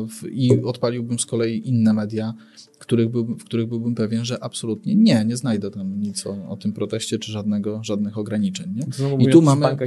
[0.07, 2.33] w, I odpaliłbym z kolei inne media,
[2.79, 6.57] których był, w których byłbym pewien, że absolutnie nie, nie znajdę tam nic o, o
[6.57, 8.73] tym proteście, czy żadnego, żadnych ograniczeń.
[8.75, 8.83] Nie?
[9.19, 9.77] I tu mamy,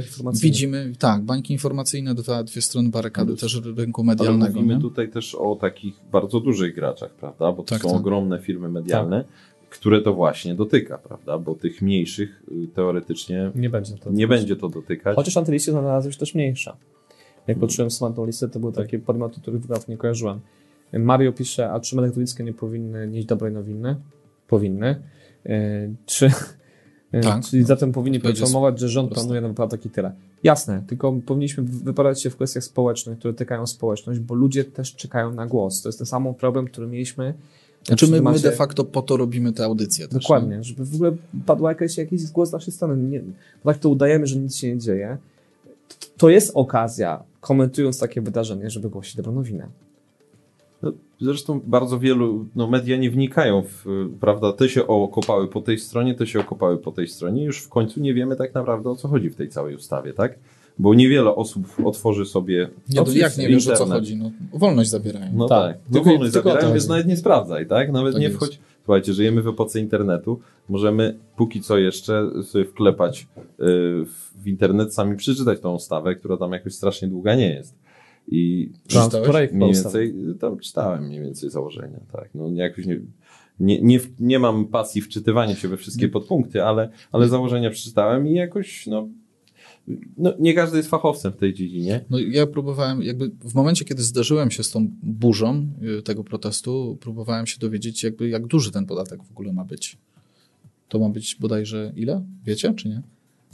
[0.41, 4.45] widzimy, tak, banki informacyjne, dwa, dwie strony barykady no, też rynku medialnego.
[4.45, 4.81] Ale mówimy nie?
[4.81, 7.97] tutaj też o takich bardzo dużych graczach, prawda, bo to tak, są tak.
[7.97, 11.37] ogromne firmy medialne, tak które to właśnie dotyka, prawda?
[11.37, 15.15] Bo tych mniejszych y, teoretycznie nie będzie to, nie będzie to dotykać.
[15.15, 16.77] Chociaż antylisty znalazła się też mniejsza.
[17.47, 18.85] Jak patrzyłem smartną listę, to były tak.
[18.85, 20.39] takie podmioty, których w nie kojarzyłem.
[20.93, 23.95] Mario pisze, a czy media katolickie nie powinny nieść dobrej nowiny?
[24.47, 25.01] Powinny.
[25.45, 26.31] E, czy,
[27.11, 27.43] e, tak.
[27.43, 30.11] Czyli zatem powinni poinformować, że rząd planuje na wypadek i tyle.
[30.43, 35.33] Jasne, tylko powinniśmy wypowiadać się w kwestiach społecznych, które tykają społeczność, bo ludzie też czekają
[35.33, 35.81] na głos.
[35.81, 37.33] To jest ten sam problem, który mieliśmy
[37.87, 40.07] znaczy my, my de facto po to robimy te audycje.
[40.07, 40.63] Też, Dokładnie, nie?
[40.63, 41.11] żeby w ogóle
[41.45, 42.97] padł jakiś, jakiś głos z naszej strony.
[42.97, 43.21] Nie,
[43.63, 45.17] tak to udajemy, że nic się nie dzieje.
[46.17, 49.67] To jest okazja komentując takie wydarzenie, żeby głosić dobrą nowinę.
[50.81, 50.91] No,
[51.21, 53.85] zresztą bardzo wielu no, media nie wnikają w,
[54.19, 57.69] prawda, te się okopały po tej stronie, te się okopały po tej stronie już w
[57.69, 60.39] końcu nie wiemy tak naprawdę o co chodzi w tej całej ustawie, tak?
[60.79, 62.69] Bo niewiele osób otworzy sobie.
[62.89, 64.17] Nie, no, jak nie wiesz o co chodzi?
[64.17, 65.31] No, wolność zabierają.
[65.35, 65.81] No tak, tak.
[65.89, 67.91] No, tylko, wolność tylko zabierają, więc nawet nie sprawdzaj, tak?
[67.91, 68.59] Nawet tak nie jest.
[68.85, 70.39] Słuchajcie, żyjemy w epoce internetu.
[70.69, 73.25] Możemy póki co jeszcze sobie wklepać y,
[74.35, 77.75] w internet, sami przeczytać tą ustawę, która tam jakoś strasznie długa nie jest.
[78.27, 79.51] I Czytałeś?
[79.51, 82.29] mniej więcej, tam czytałem mniej więcej założenia, tak.
[82.35, 82.99] No jakoś nie,
[83.59, 88.33] nie, nie, nie mam pasji wczytywania się we wszystkie podpunkty, ale, ale założenia przeczytałem i
[88.33, 89.07] jakoś, no,
[90.17, 92.05] no, nie każdy jest fachowcem w tej dziedzinie.
[92.09, 95.67] No, ja próbowałem, jakby w momencie, kiedy zderzyłem się z tą burzą
[95.99, 99.97] y, tego protestu, próbowałem się dowiedzieć, jakby jak duży ten podatek w ogóle ma być.
[100.89, 102.23] To ma być bodajże ile?
[102.45, 103.01] Wiecie, czy nie?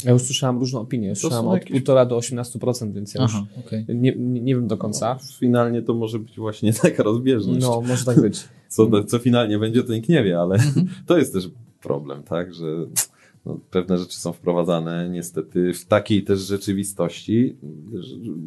[0.06, 1.16] Ja już słyszałem różne opinie.
[1.16, 3.86] Słyszałem od jakieś- 1,5 do 18%, więc ja już Aha, okej.
[3.90, 5.20] nie, nie, nie wiem do końca.
[5.40, 7.62] Finalnie to może być właśnie taka rozbieżność.
[7.62, 8.44] No, może tak być.
[8.68, 10.58] Co, co finalnie będzie, to nikt nie wie, ale
[11.08, 11.50] to jest też
[11.82, 12.66] problem, tak, że
[13.46, 17.56] no, pewne rzeczy są wprowadzane niestety w takiej też rzeczywistości,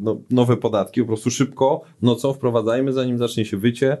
[0.01, 3.97] no, nowe podatki po prostu szybko nocą wprowadzajmy, zanim zacznie się wycie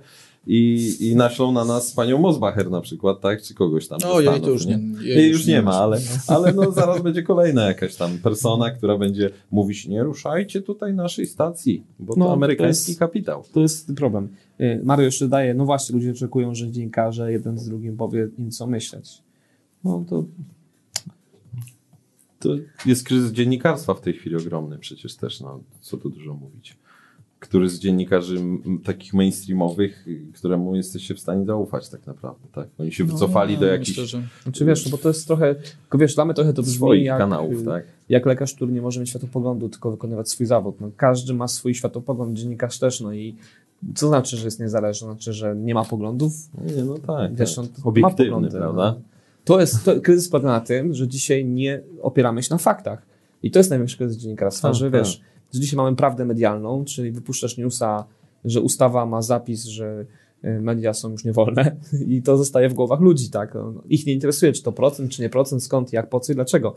[0.47, 3.99] i, i naślą na nas panią Mosbacher na przykład, tak, czy kogoś tam.
[4.03, 7.67] No, jej to już nie, jej już nie ma, ale, ale no zaraz będzie kolejna
[7.67, 12.33] jakaś tam persona, która będzie mówić, nie ruszajcie tutaj naszej stacji, bo No, to to
[12.33, 13.43] amerykański jest- kapitał.
[13.53, 14.27] To jest problem.
[14.61, 18.51] Y, Mario jeszcze daje, no właśnie, ludzie oczekują, że dziennikarze jeden z drugim powie im
[18.51, 19.21] co myśleć.
[19.83, 20.23] No to
[22.45, 26.77] To jest kryzys dziennikarstwa w tej chwili ogromny przecież też, no, co tu dużo mówić.
[27.39, 28.39] Który z dziennikarzy
[28.83, 32.67] takich mainstreamowych, któremu jesteście w stanie zaufać tak naprawdę, tak?
[32.77, 34.27] Oni się wycofali No, do ja jakichś Myślę, że...
[34.43, 37.17] Znaczy wiesz, no bo to jest trochę, tylko wiesz, dla mnie trochę to brzmi jak,
[37.17, 37.83] kanałów, tak?
[38.09, 40.81] jak lekarz, który nie może mieć światopoglądu, tylko wykonywać swój zawód.
[40.81, 43.35] No, każdy ma swój światopogląd, dziennikarz też, no i
[43.95, 45.07] co znaczy, że jest niezależny?
[45.07, 46.33] Znaczy, że nie ma poglądów?
[46.75, 47.65] Nie, no tak, Wiesz, tak.
[47.83, 48.95] obiektywny, prawda?
[48.97, 49.14] no.
[49.45, 53.01] To jest, to, kryzys polega na tym, że dzisiaj nie opieramy się na faktach.
[53.43, 55.01] I to jest największy kryzys dziennikarstwa, Tak, że tak.
[55.01, 55.21] wiesz,
[55.53, 58.05] że dzisiaj mamy prawdę medialną, czyli wypuszczasz newsa,
[58.45, 60.05] że ustawa ma zapis, że
[60.45, 61.75] y, media są już niewolne
[62.07, 63.53] i to zostaje w głowach ludzi, tak?
[63.89, 66.75] Ich nie interesuje, czy to procent, czy nie procent, skąd, jak, po co i dlaczego.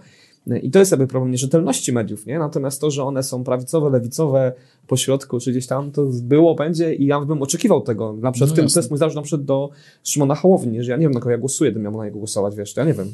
[0.56, 2.38] I to jest jakby problem nierzetelności mediów, nie?
[2.38, 4.52] Natomiast to, że one są prawicowe, lewicowe,
[4.86, 8.12] po środku, czy gdzieś tam, to było, będzie i ja bym oczekiwał tego.
[8.12, 8.74] Na przykład No w tym, jasne.
[8.74, 9.70] to jest mój zarzut na przykład do
[10.04, 12.56] Szymona Hołowni, że ja nie wiem, na kogo ja głosuję, gdybym miał na niego głosować,
[12.56, 13.12] wiesz, to ja nie wiem.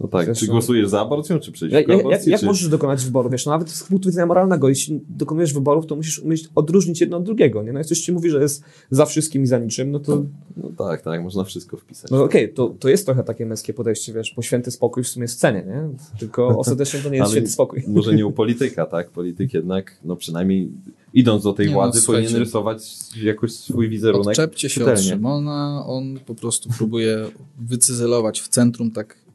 [0.00, 2.30] No tak, Wiesz, czy no- głosujesz za aborcją, czy przeciwko Jak, jak, jak, aborcji?
[2.32, 2.46] jak czy...
[2.46, 3.30] możesz dokonać wyboru?
[3.30, 7.16] Wiesz, no nawet z punktu widzenia moralnego, jeśli dokonujesz wyborów, to musisz umieć odróżnić jedno
[7.16, 7.72] od drugiego, nie?
[7.72, 10.22] No jak ktoś ci mówi, że jest za wszystkim i za niczym, no to
[10.56, 12.10] No tak, tak, można wszystko wpisać.
[12.10, 15.24] no okej, to, to jest trochę takie męskie podejście, wiesz, bo święty spokój w sumie
[15.24, 15.88] jest w cenie, nie?
[16.18, 17.84] Tylko ostatecznie to nie jest święty spokój.
[17.88, 19.10] Może nie u polityka, tak?
[19.10, 20.70] Polityk jednak, no przynajmniej
[21.14, 22.44] idąc do tej Nie, no, władzy, powinien słuchajcie.
[22.44, 25.10] rysować jakoś swój wizerunek Odczepcie się od czytelnie.
[25.10, 27.26] Szymona, on po prostu próbuje
[27.60, 29.25] wycyzelować w centrum tak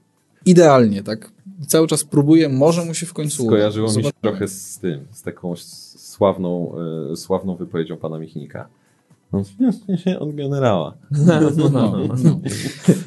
[0.46, 1.32] idealnie, tak?
[1.68, 3.52] Cały czas próbuje, może mu się w końcu uda.
[3.52, 5.54] Skojarzyło mi się trochę z tym, z taką
[5.96, 6.76] sławną,
[7.12, 8.68] e, sławną wypowiedzią pana Michnika.
[9.34, 9.44] No,
[10.20, 10.98] od generała.
[11.12, 11.70] No, no,
[12.24, 12.40] no.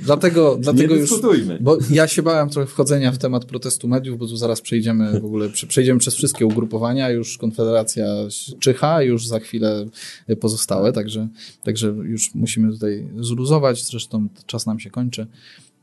[0.03, 1.11] Dlatego, dlatego nie już...
[1.61, 5.24] Bo ja się bałem trochę wchodzenia w temat protestu mediów, bo tu zaraz przejdziemy w
[5.24, 8.07] ogóle, prze- przejdziemy przez wszystkie ugrupowania, już Konfederacja
[8.59, 9.87] czyha, już za chwilę
[10.41, 11.28] pozostałe, także,
[11.62, 15.26] także już musimy tutaj zluzować, zresztą czas nam się kończy,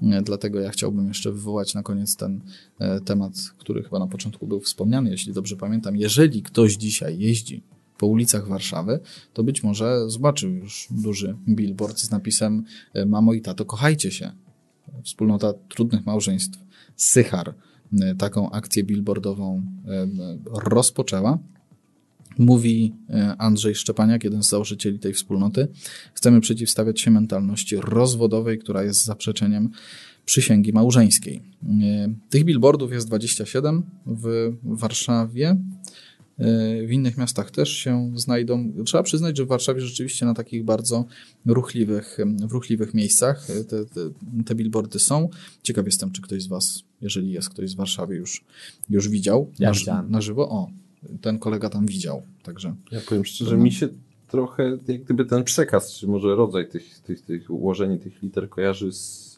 [0.01, 2.41] dlatego ja chciałbym jeszcze wywołać na koniec ten
[2.79, 5.95] e, temat, który chyba na początku był wspomniany, jeśli dobrze pamiętam.
[5.95, 7.63] Jeżeli ktoś dzisiaj jeździ
[7.97, 8.99] po ulicach Warszawy,
[9.33, 14.31] to być może zobaczył już duży billboard z napisem e, Mamo i tato, kochajcie się
[15.03, 16.59] wspólnota trudnych małżeństw
[16.95, 17.53] Sychar
[18.17, 19.61] taką akcję billboardową
[20.45, 21.39] rozpoczęła.
[22.37, 25.67] Mówi y, Andrzej Szczepaniak, jeden z założycieli tej wspólnoty.
[26.13, 29.69] Chcemy przeciwstawiać się mentalności rozwodowej, która jest zaprzeczeniem
[30.25, 31.41] przysięgi małżeńskiej.
[31.63, 35.57] Y, Tych billboardów jest 27 w Warszawie.
[36.39, 38.73] Y, W innych miastach też się znajdą.
[38.85, 41.05] Trzeba przyznać, że w Warszawie rzeczywiście na takich bardzo
[41.45, 42.17] ruchliwych,
[42.47, 43.99] w ruchliwych miejscach te, te,
[44.45, 45.29] te billboardy są.
[45.63, 48.43] Ciekaw jestem, czy ktoś z Was, jeżeli jest ktoś z Warszawy, już,
[48.89, 50.49] już widział Ja na, na żywo.
[50.49, 50.71] O,
[51.21, 53.87] ten kolega tam widział, także Ja powiem szczerze, mi się
[54.27, 58.91] trochę jak gdyby ten przekaz, czy może rodzaj tych, tych, tych ułożenie tych liter kojarzy
[58.93, 59.31] z,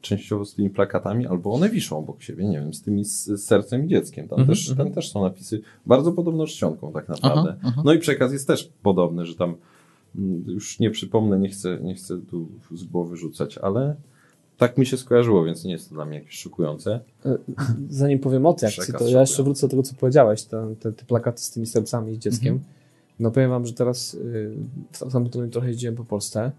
[0.00, 3.44] częściowo z tymi plakatami, albo one wiszą obok siebie, nie wiem, z tymi z, z
[3.44, 4.28] sercem i dzieckiem.
[4.28, 4.88] Tam, Mhm, też, mhm.
[4.88, 7.56] tam też są napisy bardzo podobno czcionką tak naprawdę.
[7.60, 7.82] Aha, aha.
[7.84, 9.54] No i przekaz jest też podobny, że tam
[10.16, 13.96] mm, już nie przypomnę, nie chcę, nie chcę tu z głowy rzucać, ale
[14.58, 17.00] tak mi się skojarzyło, więc nie jest to dla mnie jakieś szokujące.
[17.26, 17.38] E,
[17.90, 20.74] Zanim powiem o tej akcji, Przekaz to ja jeszcze wrócę do tego, co powiedziałeś, te,
[20.80, 22.54] te, te plakaty z tymi sercami i dzieckiem.
[22.54, 22.72] Mhm.
[23.20, 24.50] No powiem wam, że teraz y,
[24.92, 26.52] w tygodniu trochę jeździłem po Polsce,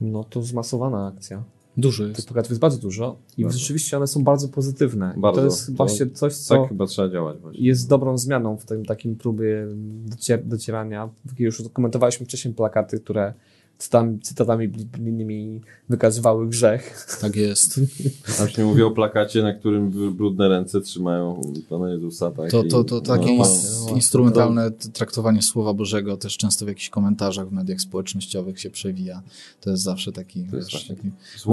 [0.00, 1.42] no to zmasowana akcja.
[1.82, 2.26] Tych jest.
[2.28, 3.58] plakatów jest bardzo dużo i Bardzo.
[3.58, 5.14] rzeczywiście one są bardzo pozytywne.
[5.16, 5.40] I Bardzo.
[5.40, 7.66] To jest To- właśnie coś, co Tak chyba trzeba działać właśnie.
[7.66, 9.66] jest dobrą zmianą w tym takim próbie
[10.08, 11.08] docier- docierania.
[11.38, 13.34] Już komentowaliśmy wcześniej plakaty, które
[13.78, 17.06] cytatami, cytatami biblijnymi wykazywały grzech.
[17.20, 17.74] Tak jest.
[18.48, 22.30] Się nie mówi o plakacie, na którym br- brudne ręce trzymają Pana Jezusa.
[22.30, 22.50] Tak?
[22.50, 26.88] To, to, to takie no, ins- no, instrumentalne traktowanie Słowa Bożego też często w jakichś
[26.88, 29.22] komentarzach w mediach społecznościowych się przewija.
[29.60, 31.10] To jest zawsze taki, To wiesz, taki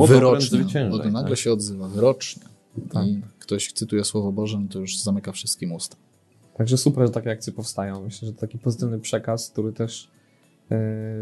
[0.08, 0.60] wyroczny.
[0.60, 1.40] zwyciężaj, Od- Nagle tak?
[1.40, 2.44] się odzywa, wyrocznie.
[2.92, 3.08] Tak.
[3.08, 5.96] i ktoś cytuje Słowo Boże, no to już zamyka wszystkim usta.
[6.58, 8.04] Także super, że takie akcje powstają.
[8.04, 10.08] Myślę, że to taki pozytywny przekaz, który też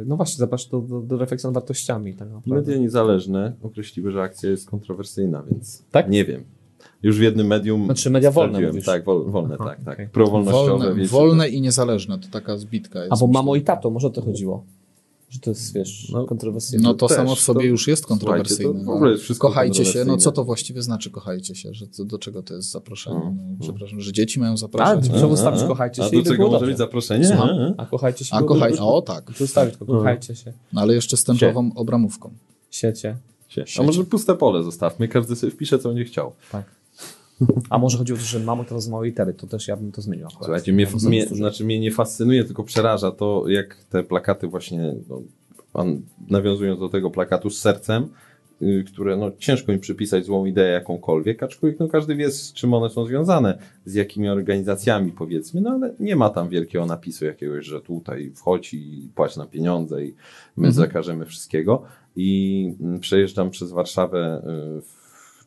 [0.06, 2.14] no właśnie zaprasza do, do, do refleksji nad wartościami.
[2.14, 2.56] Tak naprawdę.
[2.56, 6.10] Media niezależne określiły, że akcja jest kontrowersyjna, więc Tak?
[6.10, 6.44] nie wiem.
[7.04, 7.86] Już w jednym medium.
[7.86, 8.86] Znaczy media wolne mówisz?
[8.86, 10.12] Tak, wol, wolne, Aha, tak, tak.
[10.12, 10.70] Prowolnościowe.
[10.70, 13.12] Wolne, wiecie, wolne i niezależne, to taka zbitka jest.
[13.12, 14.66] Albo mamo i tato, może o to chodziło.
[15.32, 16.84] Że to jest, wiesz, No, kontrowersyjne.
[16.84, 18.80] No to też, samo w sobie to- już jest kontrowersyjne.
[18.80, 21.74] to w ogóle jest wszystko kochajcie się, no co to właściwie znaczy kochajcie się?
[21.74, 23.16] Że to, do czego to jest zaproszenie?
[23.20, 23.58] No, No, no.
[23.62, 25.10] przepraszam, że dzieci mają zapraszać?
[25.10, 27.28] A, A, Trzeba ustawić, kochajcie A się i do czego może być zaproszenie?
[27.28, 27.50] Słucham?
[27.78, 28.36] A, A kochajcie się.
[28.36, 30.54] a kochaj, o tak, To ustawić, tylko kochajcie się.
[30.74, 32.32] no, ale jeszcze z tęczową obramówką.
[32.72, 33.18] Siecie.
[33.50, 33.64] się.
[33.80, 36.32] A może puste pole zostawmy, każdy sobie wpisze, co będzie chciał.
[36.52, 36.66] Tak.
[37.70, 40.02] A może chodziło o to, że mamy teraz małe litery, to też ja bym to
[40.02, 40.26] zmienił.
[40.28, 40.44] akurat.
[40.46, 45.22] Słuchajcie, mnie, mnie, znaczy mnie nie fascynuje, tylko przeraża to, jak te plakaty właśnie, no,
[45.74, 48.08] pan, nawiązując do tego plakatu z sercem,
[48.62, 52.74] y, które no, ciężko mi przypisać złą ideę jakąkolwiek, aczkolwiek no, każdy wie, z czym
[52.74, 57.66] one są związane, z jakimi organizacjami powiedzmy, no ale nie ma tam wielkiego napisu jakiegoś,
[57.66, 60.08] że tutaj wchodź i płać na pieniądze i
[60.58, 60.74] my Mhm.
[60.74, 61.84] zakażemy wszystkiego.
[62.16, 64.42] I mm, przejeżdżam przez Warszawę
[64.78, 65.01] y, w-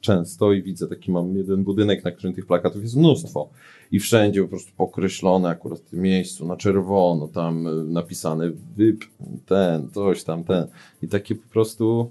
[0.05, 3.49] często i widzę taki mam jeden budynek, na którym tych plakatów jest mnóstwo
[3.93, 9.05] i wszędzie po prostu pokreślone akurat w tym miejscu, na czerwono, tam y, napisane wyp,
[9.47, 10.67] ten, coś tam, ten.
[11.03, 12.11] I takie po prostu.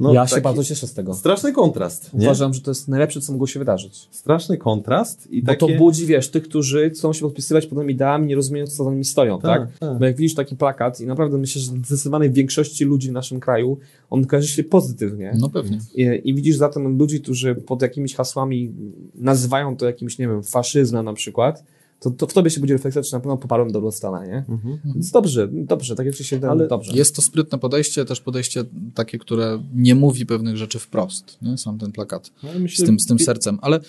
[0.00, 1.14] No, ja się bardzo cieszę z tego.
[1.14, 2.14] Straszny kontrast.
[2.14, 2.26] Nie?
[2.26, 4.08] Uważam, że to jest najlepsze, co mogło się wydarzyć.
[4.10, 5.58] Straszny kontrast i Bo takie.
[5.72, 8.90] to budzi, wiesz, tych, którzy chcą się podpisywać pod tymi ideami, nie rozumieją, co za
[8.90, 9.78] nimi stoją, tak?
[9.78, 9.98] tak.
[9.98, 13.78] Bo jak widzisz taki plakat i naprawdę myślę, że zdecydowanej większości ludzi w naszym kraju,
[14.10, 15.34] on kojarzy się pozytywnie.
[15.38, 15.78] No pewnie.
[15.94, 18.72] I, I widzisz zatem ludzi, którzy pod jakimiś hasłami
[19.14, 21.64] nazywają to jakimś, nie wiem, faszyzmem na przykład,
[22.00, 24.44] to, to w tobie się budzi refleksja, czy na pewno poparłem dobrą stronę, nie?
[24.48, 24.78] Mhm.
[24.84, 26.92] Więc dobrze, dobrze, tak jak się wydaje, Ale dobrze.
[26.92, 28.64] Jest to sprytne podejście, też podejście
[28.94, 31.58] takie, które nie mówi pewnych rzeczy wprost, nie?
[31.58, 33.58] sam ten plakat z myślę, tym, z tym sercem.
[33.62, 33.80] Ale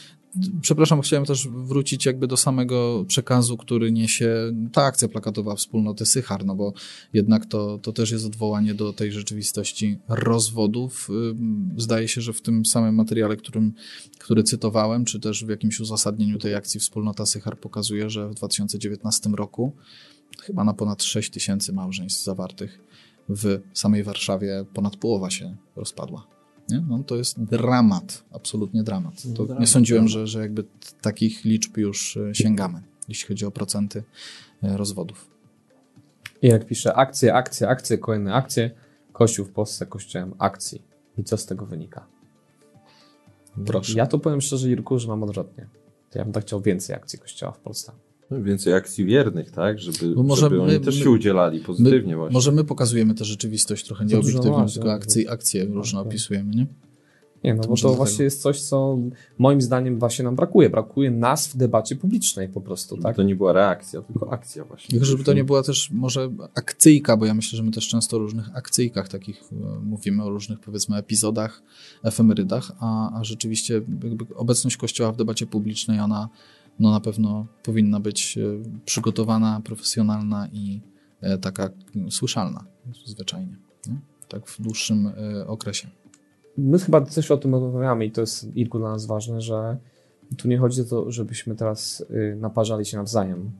[0.61, 6.45] przepraszam, chciałem też wrócić jakby do samego przekazu, który niesie ta akcja plakatowa wspólnoty Sychar,
[6.45, 6.73] no bo
[7.13, 11.09] jednak to, to też jest odwołanie do tej rzeczywistości rozwodów.
[11.77, 13.73] Zdaje się, że w tym samym materiale, którym,
[14.19, 19.29] który cytowałem, czy też w jakimś uzasadnieniu tej akcji wspólnota Sychar pokazuje, że w 2019
[19.29, 19.71] roku
[20.41, 22.79] chyba na ponad 6 tysięcy małżeństw zawartych
[23.29, 26.36] w samej Warszawie ponad połowa się rozpadła.
[26.69, 26.83] Nie?
[26.89, 29.21] No, to jest dramat, absolutnie dramat.
[29.35, 30.11] To Dramat, nie sądziłem, dramat.
[30.11, 30.63] że, że jakby
[31.01, 34.03] takich liczb już e, sięgamy, jeśli chodzi o procenty
[34.63, 35.29] e, rozwodów.
[36.41, 38.71] I jak pisze akcje, akcje, akcje, kolejne akcje,
[39.13, 40.81] Kościół w Polsce kościołem akcji.
[41.17, 42.07] I co z tego wynika?
[43.65, 43.93] Proszę.
[43.97, 45.67] Ja to powiem szczerze, Jirku, że mam odwrotnie.
[46.09, 47.91] To ja bym tak chciał więcej akcji Kościoła w Polsce.
[48.31, 49.79] No, więcej akcji wiernych, tak?
[49.79, 52.33] Żeby, Bo może żeby my- oni też my- się udzielali pozytywnie My, właśnie.
[52.33, 54.93] może my pokazujemy tę rzeczywistość trochę nieobiektywną, tylko no.
[54.93, 56.07] akcje, akcje różne tak.
[56.07, 56.67] opisujemy, nie?
[57.43, 58.97] Nie, no bo Może to właśnie jest coś, co
[59.37, 60.69] moim zdaniem właśnie nam brakuje.
[60.69, 63.15] Brakuje nas w debacie publicznej po prostu, Żeby tak?
[63.15, 64.89] to nie była reakcja, tylko akcja właśnie.
[64.89, 68.15] Tylko żeby to nie była też może akcyjka, bo ja myślę, że my też często
[68.17, 71.63] o różnych akcyjkach takich e, mówimy, o różnych powiedzmy epizodach,
[72.03, 73.73] efemerydach, a, a rzeczywiście
[74.03, 76.29] jakby obecność Kościoła w debacie publicznej, ona
[76.79, 78.41] no na pewno powinna być e,
[78.85, 80.81] przygotowana, profesjonalna i
[81.21, 81.69] e, taka
[82.09, 82.65] słyszalna
[83.05, 83.99] zwyczajnie, nie?
[84.27, 85.87] tak w dłuższym e, okresie.
[86.57, 89.77] My chyba też o tym rozmawiamy i to jest, Irku, dla nas ważne, że
[90.37, 93.51] tu nie chodzi o to, żebyśmy teraz y, naparzali się nawzajem,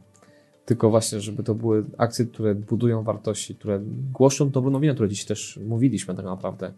[0.65, 3.80] tylko właśnie, żeby to były akcje, które budują wartości, które
[4.14, 6.73] głoszą dobrą nowinę, które dziś też mówiliśmy tak naprawdę,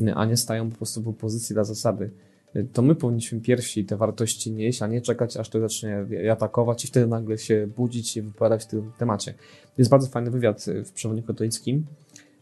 [0.00, 2.10] y, a nie stają po prostu w opozycji dla zasady.
[2.56, 6.84] Y, To my powinniśmy pierwsi te wartości nieść, a nie czekać, aż to zacznie atakować
[6.84, 9.34] i wtedy nagle się budzić i wypowiadać w tym temacie.
[9.78, 11.86] Jest bardzo fajny wywiad y, w Przewodniku Katolickim,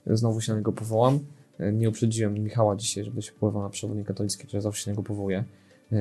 [0.06, 1.18] znowu się na niego powołam.
[1.72, 5.02] Nie uprzedziłem Michała dzisiaj, żeby się powoływał na przewodnik katolicki, który zawsze się na niego
[5.02, 5.44] powołuje,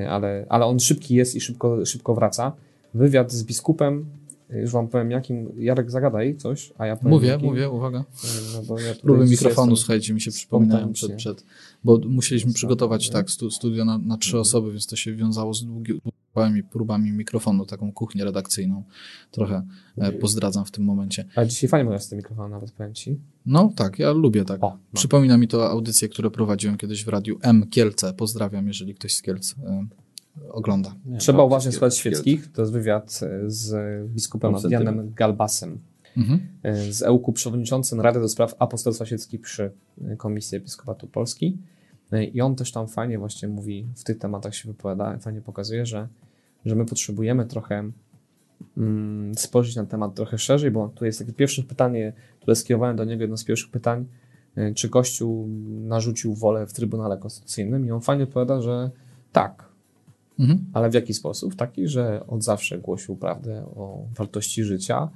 [0.08, 2.52] ale, ale on szybki jest i szybko, szybko wraca.
[2.94, 4.06] Wywiad z biskupem,
[4.50, 7.46] już wam powiem jakim, Jarek zagadaj coś, a ja powiem Mówię, jakim.
[7.48, 8.04] mówię, uwaga.
[8.68, 11.44] No ja Próby mikrofonu, jestem- słuchajcie, mi się przypominają przed, przed
[11.84, 15.64] bo musieliśmy przygotować tak stu, studio na, na trzy osoby, więc to się wiązało z
[15.66, 16.00] długi-
[16.34, 18.84] długimi próbami mikrofonu, taką kuchnię redakcyjną.
[19.30, 19.66] Trochę
[19.98, 21.24] e, pozdradzam w tym momencie.
[21.34, 23.18] Ale dzisiaj fajnie mówię z tym mikrofonem, nawet powiem ci.
[23.46, 24.64] No tak, ja lubię tak.
[24.64, 24.78] O, no.
[24.94, 28.12] Przypomina mi to audycję, które prowadziłem kiedyś w radiu M Kielce.
[28.14, 29.86] Pozdrawiam, jeżeli ktoś z Kielc e,
[30.50, 30.94] ogląda.
[31.06, 32.52] Nie, Trzeba no, uważnie Kiel- słuchać świeckich.
[32.52, 33.74] To jest wywiad z
[34.08, 35.14] biskupem sentyment.
[35.14, 35.78] Galbasem.
[36.16, 36.40] Mhm.
[36.62, 39.72] e, z EUK przewodniczącym Rady do Spraw Apostolstwa Świeckich przy
[40.04, 41.58] e, Komisji Episkopatu Polski.
[42.12, 45.86] E, I on też tam fajnie właśnie mówi, w tych tematach się wypowiada, fajnie pokazuje,
[45.86, 46.08] że,
[46.64, 47.90] że my potrzebujemy trochę
[48.76, 53.04] mm, spojrzeć na temat trochę szerzej, bo tu jest takie pierwsze pytanie, które skierowałem do
[53.04, 54.06] niego, jedno z pierwszych pytań,
[54.74, 58.90] czy Kościół narzucił wolę w Trybunale Konstytucyjnym i on fajnie odpowiada, że
[59.32, 59.70] tak,
[60.40, 60.64] Mhm.
[60.72, 61.56] Ale w jaki sposób?
[61.56, 65.08] Taki, że od zawsze głosił prawdę o wartości życia.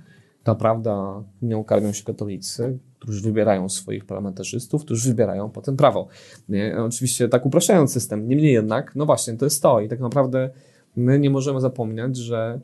[0.45, 6.09] Ta prawda nią karmią się katolicy, którzy wybierają swoich parlamentarzystów, którzy wybierają potem prawo.
[6.49, 6.77] Nie?
[6.79, 10.51] Oczywiście tak upraszczając system, niemniej jednak, no właśnie, to jest to i tak naprawdę
[10.97, 12.61] my nie możemy zapominać, że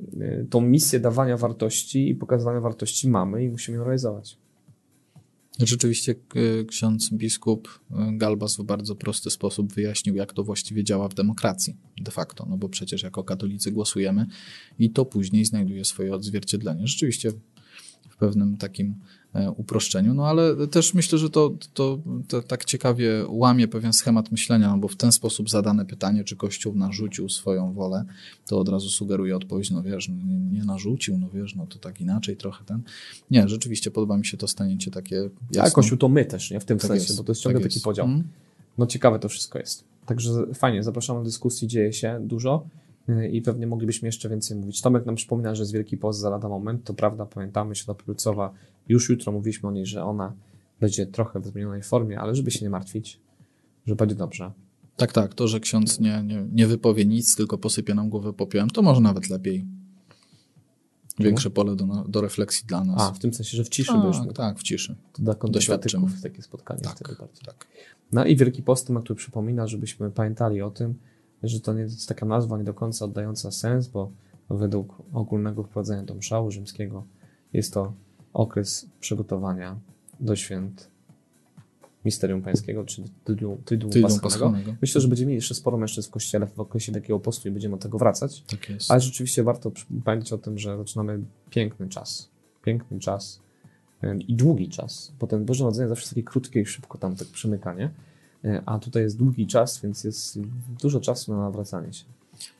[0.00, 4.38] y, tą misję dawania wartości i pokazywania wartości mamy i musimy ją realizować.
[5.58, 11.08] Rzeczywiście k- ksiądz biskup y, Galbas w bardzo prosty sposób wyjaśnił, jak to właściwie działa
[11.08, 14.26] w demokracji de facto, no bo przecież jako katolicy głosujemy
[14.78, 16.86] i to później znajduje swoje odzwierciedlenie.
[16.86, 17.30] Rzeczywiście
[18.10, 18.94] w pewnym takim e,
[19.56, 21.98] uproszczeniu, no ale też myślę, że to, to,
[22.28, 26.36] to tak ciekawie łamie pewien schemat myślenia, no bo w ten sposób zadane pytanie, czy
[26.36, 28.04] Kościół narzucił swoją wolę,
[28.46, 32.00] to od razu sugeruje odpowiedź, no wiesz, nie, nie narzucił, no wiesz, no to tak
[32.00, 32.82] inaczej trochę ten.
[33.30, 35.16] Nie, rzeczywiście podoba mi się to staniecie takie
[35.52, 35.62] jasne.
[35.62, 36.60] A Kościół to my też, nie?
[36.60, 37.84] W tym Tak sensie, jest, bo to jest ciągle tak taki jest.
[37.84, 38.06] podział.
[38.06, 38.24] Mm.
[38.78, 39.84] No ciekawe to wszystko jest.
[40.06, 42.66] Także fajnie, zapraszam do dyskusji, dzieje się dużo
[43.08, 44.80] yy, i pewnie moglibyśmy jeszcze więcej mówić.
[44.82, 48.52] Tomek nam przypomina, że jest Wielki Post za lada moment, to prawda, pamiętamy, Środa Prucowa,
[48.88, 50.32] już jutro mówiliśmy o niej, że ona
[50.80, 53.20] będzie trochę w zmienionej formie, ale żeby się nie martwić,
[53.86, 54.52] że będzie dobrze.
[54.96, 55.34] Tak, tak.
[55.34, 59.00] To, że ksiądz nie, nie, nie wypowie nic, tylko posypie nam głowę popiołem, to może
[59.00, 59.66] nawet lepiej.
[61.18, 63.00] Większe pole do, do refleksji dla nas.
[63.00, 64.32] A, w tym sensie, że w ciszy tak, mógł.
[64.32, 64.96] tak, w ciszy.
[65.12, 67.42] To dla kontemplatyków takie spotkanie Tak, wtedy bardziej.
[67.46, 67.66] tak.
[68.12, 70.94] No i Wielki Post, temat, który przypomina, żebyśmy pamiętali o tym,
[71.42, 74.12] że to nie jest taka nazwa nie do końca oddająca sens, bo
[74.50, 77.06] według ogólnego wprowadzenia do mszału rzymskiego
[77.52, 77.92] jest to
[78.32, 79.78] okres przygotowania
[80.20, 80.90] do święt
[82.04, 83.90] Misterium Pańskiego, czy tydium Tydium
[84.22, 84.74] Paschalnego.
[84.82, 87.76] Myślę, że będziemy mieli jeszcze sporo mężczyzn w kościele w okresie takiego postu i będziemy
[87.76, 88.42] do tego wracać.
[88.42, 88.90] Tak jest.
[88.90, 89.72] Ale rzeczywiście warto
[90.04, 92.30] pamiętać o tym, że zaczynamy piękny czas.
[92.64, 93.40] Piękny czas
[94.28, 95.12] i długi czas.
[95.20, 97.90] Bo ten Boże Narodzenie zawsze jest takie krótkie i szybko tam tak przemyka, nie?
[98.44, 100.38] E, A tutaj jest długi czas, więc jest
[100.80, 102.04] dużo czasu na nawracanie się.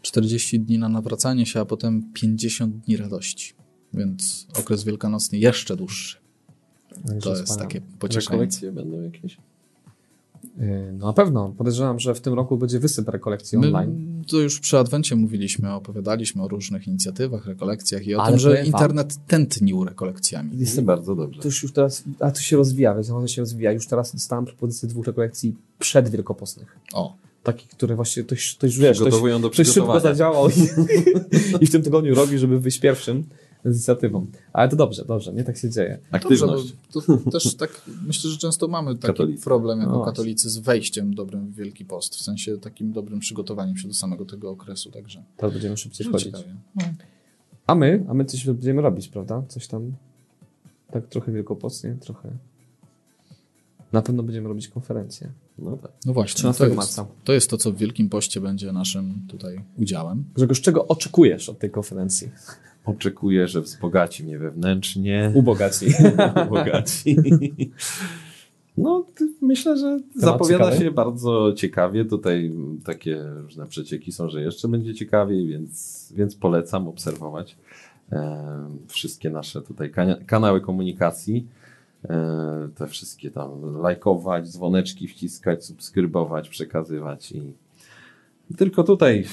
[0.02, 3.54] 40 dni na nawracanie się, a potem 50 dni radości.
[3.94, 6.16] Więc okres wielkanocny jeszcze dłuższy.
[7.06, 8.31] Także To jest takie pocieszenie.
[8.32, 9.36] Rekolekcje będą jakieś?
[10.59, 11.55] E, No na pewno.
[11.59, 14.24] Podejrzewam, że w tym roku będzie wysyp rekolekcji My online.
[14.31, 18.48] to już przy Adwencie mówiliśmy, opowiadaliśmy o różnych inicjatywach, rekolekcjach i o Ale tym, że
[18.51, 20.59] powiem wam- internet tętnił rekolekcjami.
[20.59, 21.40] Jest bardzo dobrze.
[21.43, 23.73] To już, już teraz, a to się rozwija, więc to się rozwija.
[23.73, 26.77] Już teraz dostałem propozycję dwóch rekolekcji przedwielkopostnych.
[26.93, 30.52] O, Takich, które właśnie ktoś, ktoś wiesz, ktoś, do ktoś szybko zadziałał i,
[31.65, 33.24] i w tym tygodniu robi, żeby wyjść pierwszym
[33.64, 34.26] z inicjatywą.
[34.52, 35.98] Ale to dobrze, dobrze, nie tak się dzieje.
[36.12, 36.72] dobrze, Aktywność.
[36.94, 39.44] bo to też tak, myślę, że często mamy taki Katolicy.
[39.44, 43.76] problem jako No katolicy z wejściem dobrym w Wielki Post, w sensie takim dobrym przygotowaniem
[43.76, 46.32] się do samego tego okresu, także Teraz będziemy szybciej że chodzić.
[46.74, 46.82] No.
[47.66, 49.43] A my, a my coś będziemy robić, prawda?
[49.48, 49.93] Coś tam
[50.90, 52.30] tak trochę wielkopostnie, trochę.
[53.93, 55.30] Na pewno będziemy robić konferencję.
[55.59, 55.93] No tak.
[56.06, 57.06] No właśnie, 13 to jest, marca.
[57.24, 60.24] to jest to, co w Wielkim Poście będzie naszym tutaj udziałem.
[60.35, 62.30] Grzegorz, czego oczekujesz od tej konferencji?
[62.89, 65.32] Oczekuję, że wzbogaci mnie wewnętrznie.
[65.35, 65.86] Ubogaci.
[66.47, 67.16] Ubogaci.
[68.77, 69.06] No,
[69.43, 70.85] myślę, że zapowiada ciekawy?
[70.85, 72.05] się bardzo ciekawie.
[72.05, 72.52] Tutaj
[72.85, 77.56] takie różne przecieki są, że jeszcze będzie ciekawiej, więc, więc polecam obserwować
[78.12, 78.44] e,
[78.86, 79.93] wszystkie nasze tutaj
[80.27, 81.47] kanały komunikacji.
[82.05, 89.24] E, te wszystkie tam lajkować, dzwoneczki wciskać, subskrybować, przekazywać i tylko tutaj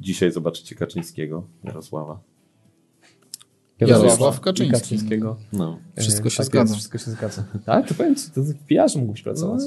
[0.00, 2.20] dzisiaj zobaczycie Kaczyńskiego, Jarosława.
[3.80, 4.80] Jarosław Kaczyński.
[4.80, 5.36] Kaczyńskiego.
[5.52, 5.78] No.
[5.98, 6.62] Wszystko E, się tak zgadza.
[6.62, 7.44] Jest, wszystko się zgadza.
[7.66, 9.60] Tak, to powiem ci, to w PR-ze mógłbyś pracować.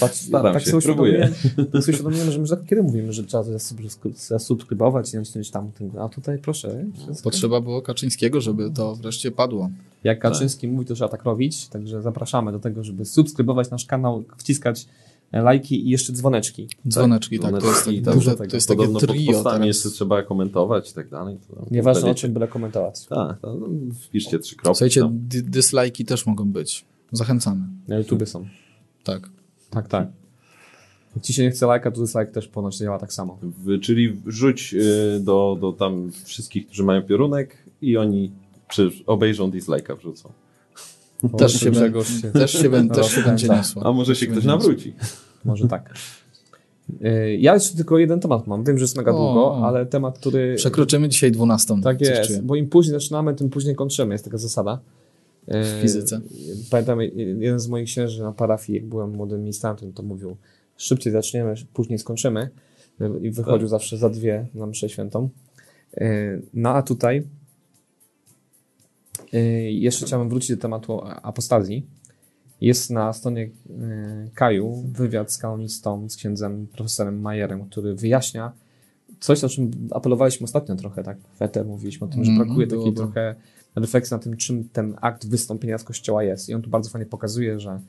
[0.00, 1.30] Patrz, Staram tak się, sobie próbuję.
[1.72, 5.70] Tak sobie uświadomiłem, że my kiedy mówimy, że trzeba zasubskry- zasubskrybować i nacisnąć tam,
[6.00, 6.84] a tutaj proszę.
[6.94, 7.22] wszystko.
[7.30, 9.70] Potrzeba było Kaczyńskiego, żeby to wreszcie padło.
[10.04, 14.24] Jak Kaczyński mówi, to trzeba tak robić, także zapraszamy do tego, żeby subskrybować nasz kanał,
[14.38, 14.86] wciskać
[15.32, 16.68] lajki i jeszcze dzwoneczki.
[16.88, 18.50] Dzwoneczki, tak, to jest, Dzwoneczki, to, dużo to, tego.
[18.50, 19.66] to jest takie Podobno pod trio postami teraz.
[19.66, 21.38] jeszcze trzeba komentować i tak dalej.
[21.70, 23.06] Nieważne o czym byle komentować.
[23.06, 23.58] Tak, no,
[24.02, 24.76] wpiszcie trzy kropki.
[24.78, 25.10] Słuchajcie, tam.
[25.12, 26.84] dy- dyslajki też mogą być.
[27.12, 27.60] Zachęcamy.
[27.88, 28.46] Na YouTube są.
[29.04, 29.30] Tak.
[29.70, 30.08] Tak, tak.
[31.16, 33.38] Jak ci się nie chce lajka, to dislike też ponoć działa tak samo.
[33.42, 38.32] W, czyli wrzuć y, do, do tam wszystkich, którzy mają piorunek i oni
[39.06, 40.32] obejrzą dislike'a wrzucą.
[41.38, 43.86] Też się, Grzegorz się- też się, ben- też się będzie niosło.
[43.86, 44.94] A może się ktoś nawróci.
[45.44, 45.94] Może tak.
[47.04, 48.64] Y, Ja jeszcze tylko jeden temat mam.
[48.64, 49.66] Wiem, że jest mega O, długo, o.
[49.68, 50.54] ale temat, który.
[50.56, 51.82] Przekroczymy dzisiaj 12.
[51.82, 52.42] Tak jest, czuję.
[52.42, 54.14] bo im później zaczynamy, tym później kończymy.
[54.14, 54.80] Jest taka zasada.
[55.48, 56.20] W fizyce.
[56.70, 57.00] Pamiętam,
[57.38, 60.36] jeden z moich księży na parafii, jak byłem młodym ministrantem, to mówił,
[60.76, 62.50] szybciej zaczniemy, później skończymy.
[63.22, 63.68] I wychodził Tak.
[63.68, 65.28] zawsze za dwie na mszę świętą.
[66.54, 67.22] No a tutaj
[69.70, 71.86] jeszcze chciałem wrócić do tematu apostazji.
[72.60, 73.50] Jest na stronie y,
[74.34, 78.52] Kaju wywiad z kanonistą, z księdzem profesorem Majerem, który wyjaśnia,
[79.20, 81.18] coś, o czym apelowaliśmy ostatnio trochę, tak?
[81.36, 83.34] Fete mówiliśmy o tym, że Mhm, brakuje było takiej trochę
[83.76, 86.48] refleksji na tym, czym ten akt wystąpienia z kościoła jest.
[86.48, 87.80] I on tu bardzo fajnie pokazuje, że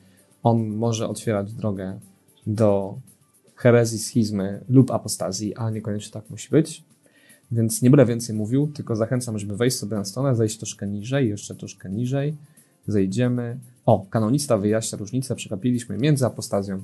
[0.42, 1.98] on może otwierać drogę
[2.46, 2.98] do
[3.54, 6.84] herezji, schizmy lub apostazji, a niekoniecznie tak musi być.
[7.52, 11.28] Więc nie będę więcej mówił, tylko zachęcam, żeby wejść sobie na stronę, zejść troszkę niżej,
[11.28, 12.36] jeszcze troszkę niżej,
[12.86, 13.58] zejdziemy.
[13.86, 16.82] O, kanonista wyjaśnia różnicę, przegapiliśmy między apostazją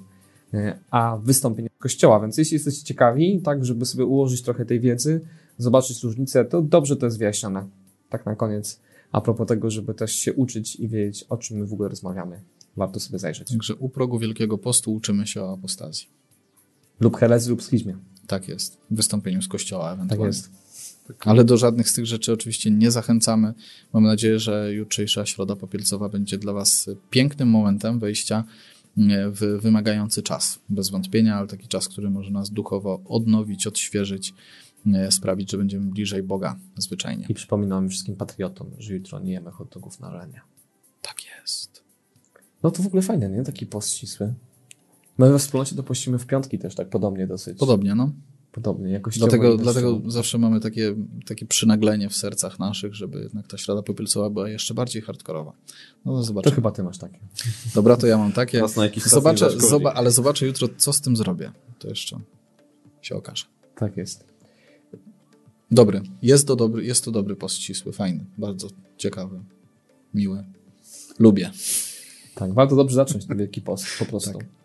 [0.55, 5.20] e, a wystąpieniem kościoła, więc jeśli jesteście ciekawi, tak, żeby sobie ułożyć trochę tej wiedzy,
[5.59, 7.66] zobaczyć różnicę, to dobrze to jest wyjaśnione.
[8.11, 8.81] Tak na koniec,
[9.12, 12.40] a propos tego, żeby też się uczyć i wiedzieć, o czym my w ogóle rozmawiamy.
[12.77, 13.49] Warto sobie zajrzeć.
[13.51, 16.07] Także u progu Wielkiego Postu uczymy się o apostazji.
[17.01, 17.97] Lub herezji, lub schizmie.
[18.29, 18.79] Tak jest.
[18.91, 20.27] W wystąpieniu z kościoła Tak ewentualnie.
[20.27, 20.51] jest.
[21.21, 23.55] Ale do żadnych z tych rzeczy oczywiście nie zachęcamy.
[23.93, 28.45] Mam nadzieję, że jutrzejsza Środa Popielcowa będzie dla Was pięknym momentem wejścia
[28.99, 30.59] e, w wymagający czas.
[30.69, 34.35] Bez wątpienia, ale taki czas, który może nas duchowo odnowić, odświeżyć,
[34.95, 37.27] e, sprawić, że będziemy bliżej Boga zwyczajnie.
[37.29, 40.41] I przypominam wszystkim patriotom, że jutro nie jemy hot dogów na renie.
[41.03, 41.83] Tak jest.
[42.63, 43.43] No to w ogóle fajne, nie?
[43.43, 44.35] Taki post ścisły.
[45.19, 47.59] My we wspólnocie to pościmy w piątki też tak podobnie dosyć.
[47.59, 48.12] Podobnie, no.
[48.53, 50.95] Podobnie, jakoś Dlatego, dlatego zawsze mamy takie,
[51.27, 55.53] takie przynaglenie w sercach naszych, żeby jednak ta Środa Popielcowa była jeszcze bardziej hardkorowa.
[56.05, 57.19] No to To chyba ty masz takie.
[57.74, 58.61] Dobra, to ja mam takie.
[58.61, 61.53] Raz na jakiś Zobaczę, zoba, ale zobaczę jutro, co z tym zrobię.
[61.78, 62.20] To jeszcze
[63.03, 63.45] się okaże.
[63.74, 64.24] Tak jest.
[65.70, 66.03] Dobry.
[66.23, 69.40] Jest to dobry, jest to dobry post ścisły, fajny, bardzo ciekawy,
[70.15, 70.45] miły.
[71.19, 71.51] Lubię.
[72.35, 74.39] Tak, warto dobrze zacząć ten wielki post, po prostu.
[74.39, 74.57] Tak.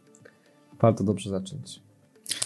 [0.82, 1.82] Warto dobrze zacząć.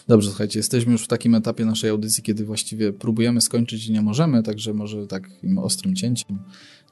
[0.08, 4.02] Dobrze, słuchajcie, jesteśmy już w takim etapie naszej audycji, kiedy właściwie próbujemy skończyć i nie
[4.02, 6.40] możemy, także może takim ostrym cięciem.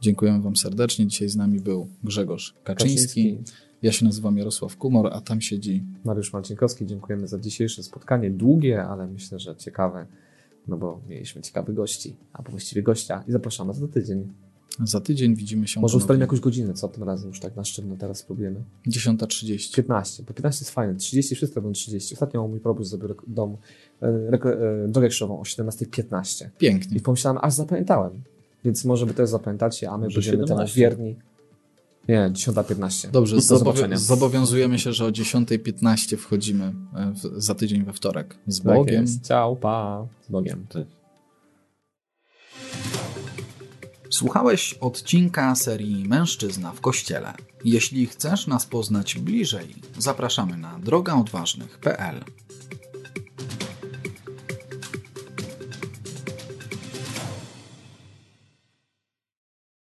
[0.02, 1.08] Dziękujemy Wam serdecznie.
[1.08, 3.38] Dzisiaj z nami był Grzegorz Kaczyński.
[3.82, 8.32] Ja się nazywam Jarosław Kumor, a tam siedzi Mariusz Marcinkowski, dziękujemy za dzisiejsze spotkanie.
[8.32, 10.06] Długie, ale myślę, że ciekawe,
[10.68, 14.34] no bo mieliśmy ciekawych gości, a właściwie gościa i zapraszamy za tydzień.
[14.84, 15.36] Za tydzień.
[15.36, 18.64] Widzimy się Może ustalimy jakąś godzinę, co tym razem już tak na sztywno teraz spróbujemy.
[18.88, 19.76] 10.30.
[19.76, 22.14] 15, bo 15 jest fajne, 30 wszyscy robią 30.
[22.14, 23.58] Ostatnio mój propus zrobił dom,
[24.02, 26.98] e, e, drogę krzyżową o 17.15 Pięknie.
[26.98, 28.22] i pomyślałem, aż zapamiętałem.
[28.66, 30.80] Więc może wy też zapamiętacie, a my Może będziemy temu 17.
[30.80, 31.16] wierni.
[32.10, 33.12] Nie, 10.15.
[33.12, 33.98] Dobrze, Do zobowi- zobaczenia.
[33.98, 36.64] zobowiązujemy się, że o 10.15 wchodzimy
[36.96, 38.36] e, w, za tydzień we wtorek.
[38.48, 39.02] Z Tak Bogiem.
[39.02, 39.28] jest.
[39.28, 40.08] Ciao, pa.
[40.28, 40.66] Z Bogiem.
[44.16, 47.34] Słuchałeś odcinka serii Mężczyzna w Kościele.
[47.66, 52.24] Jeśli chcesz nas poznać bliżej, zapraszamy na drogaodważnych.pl.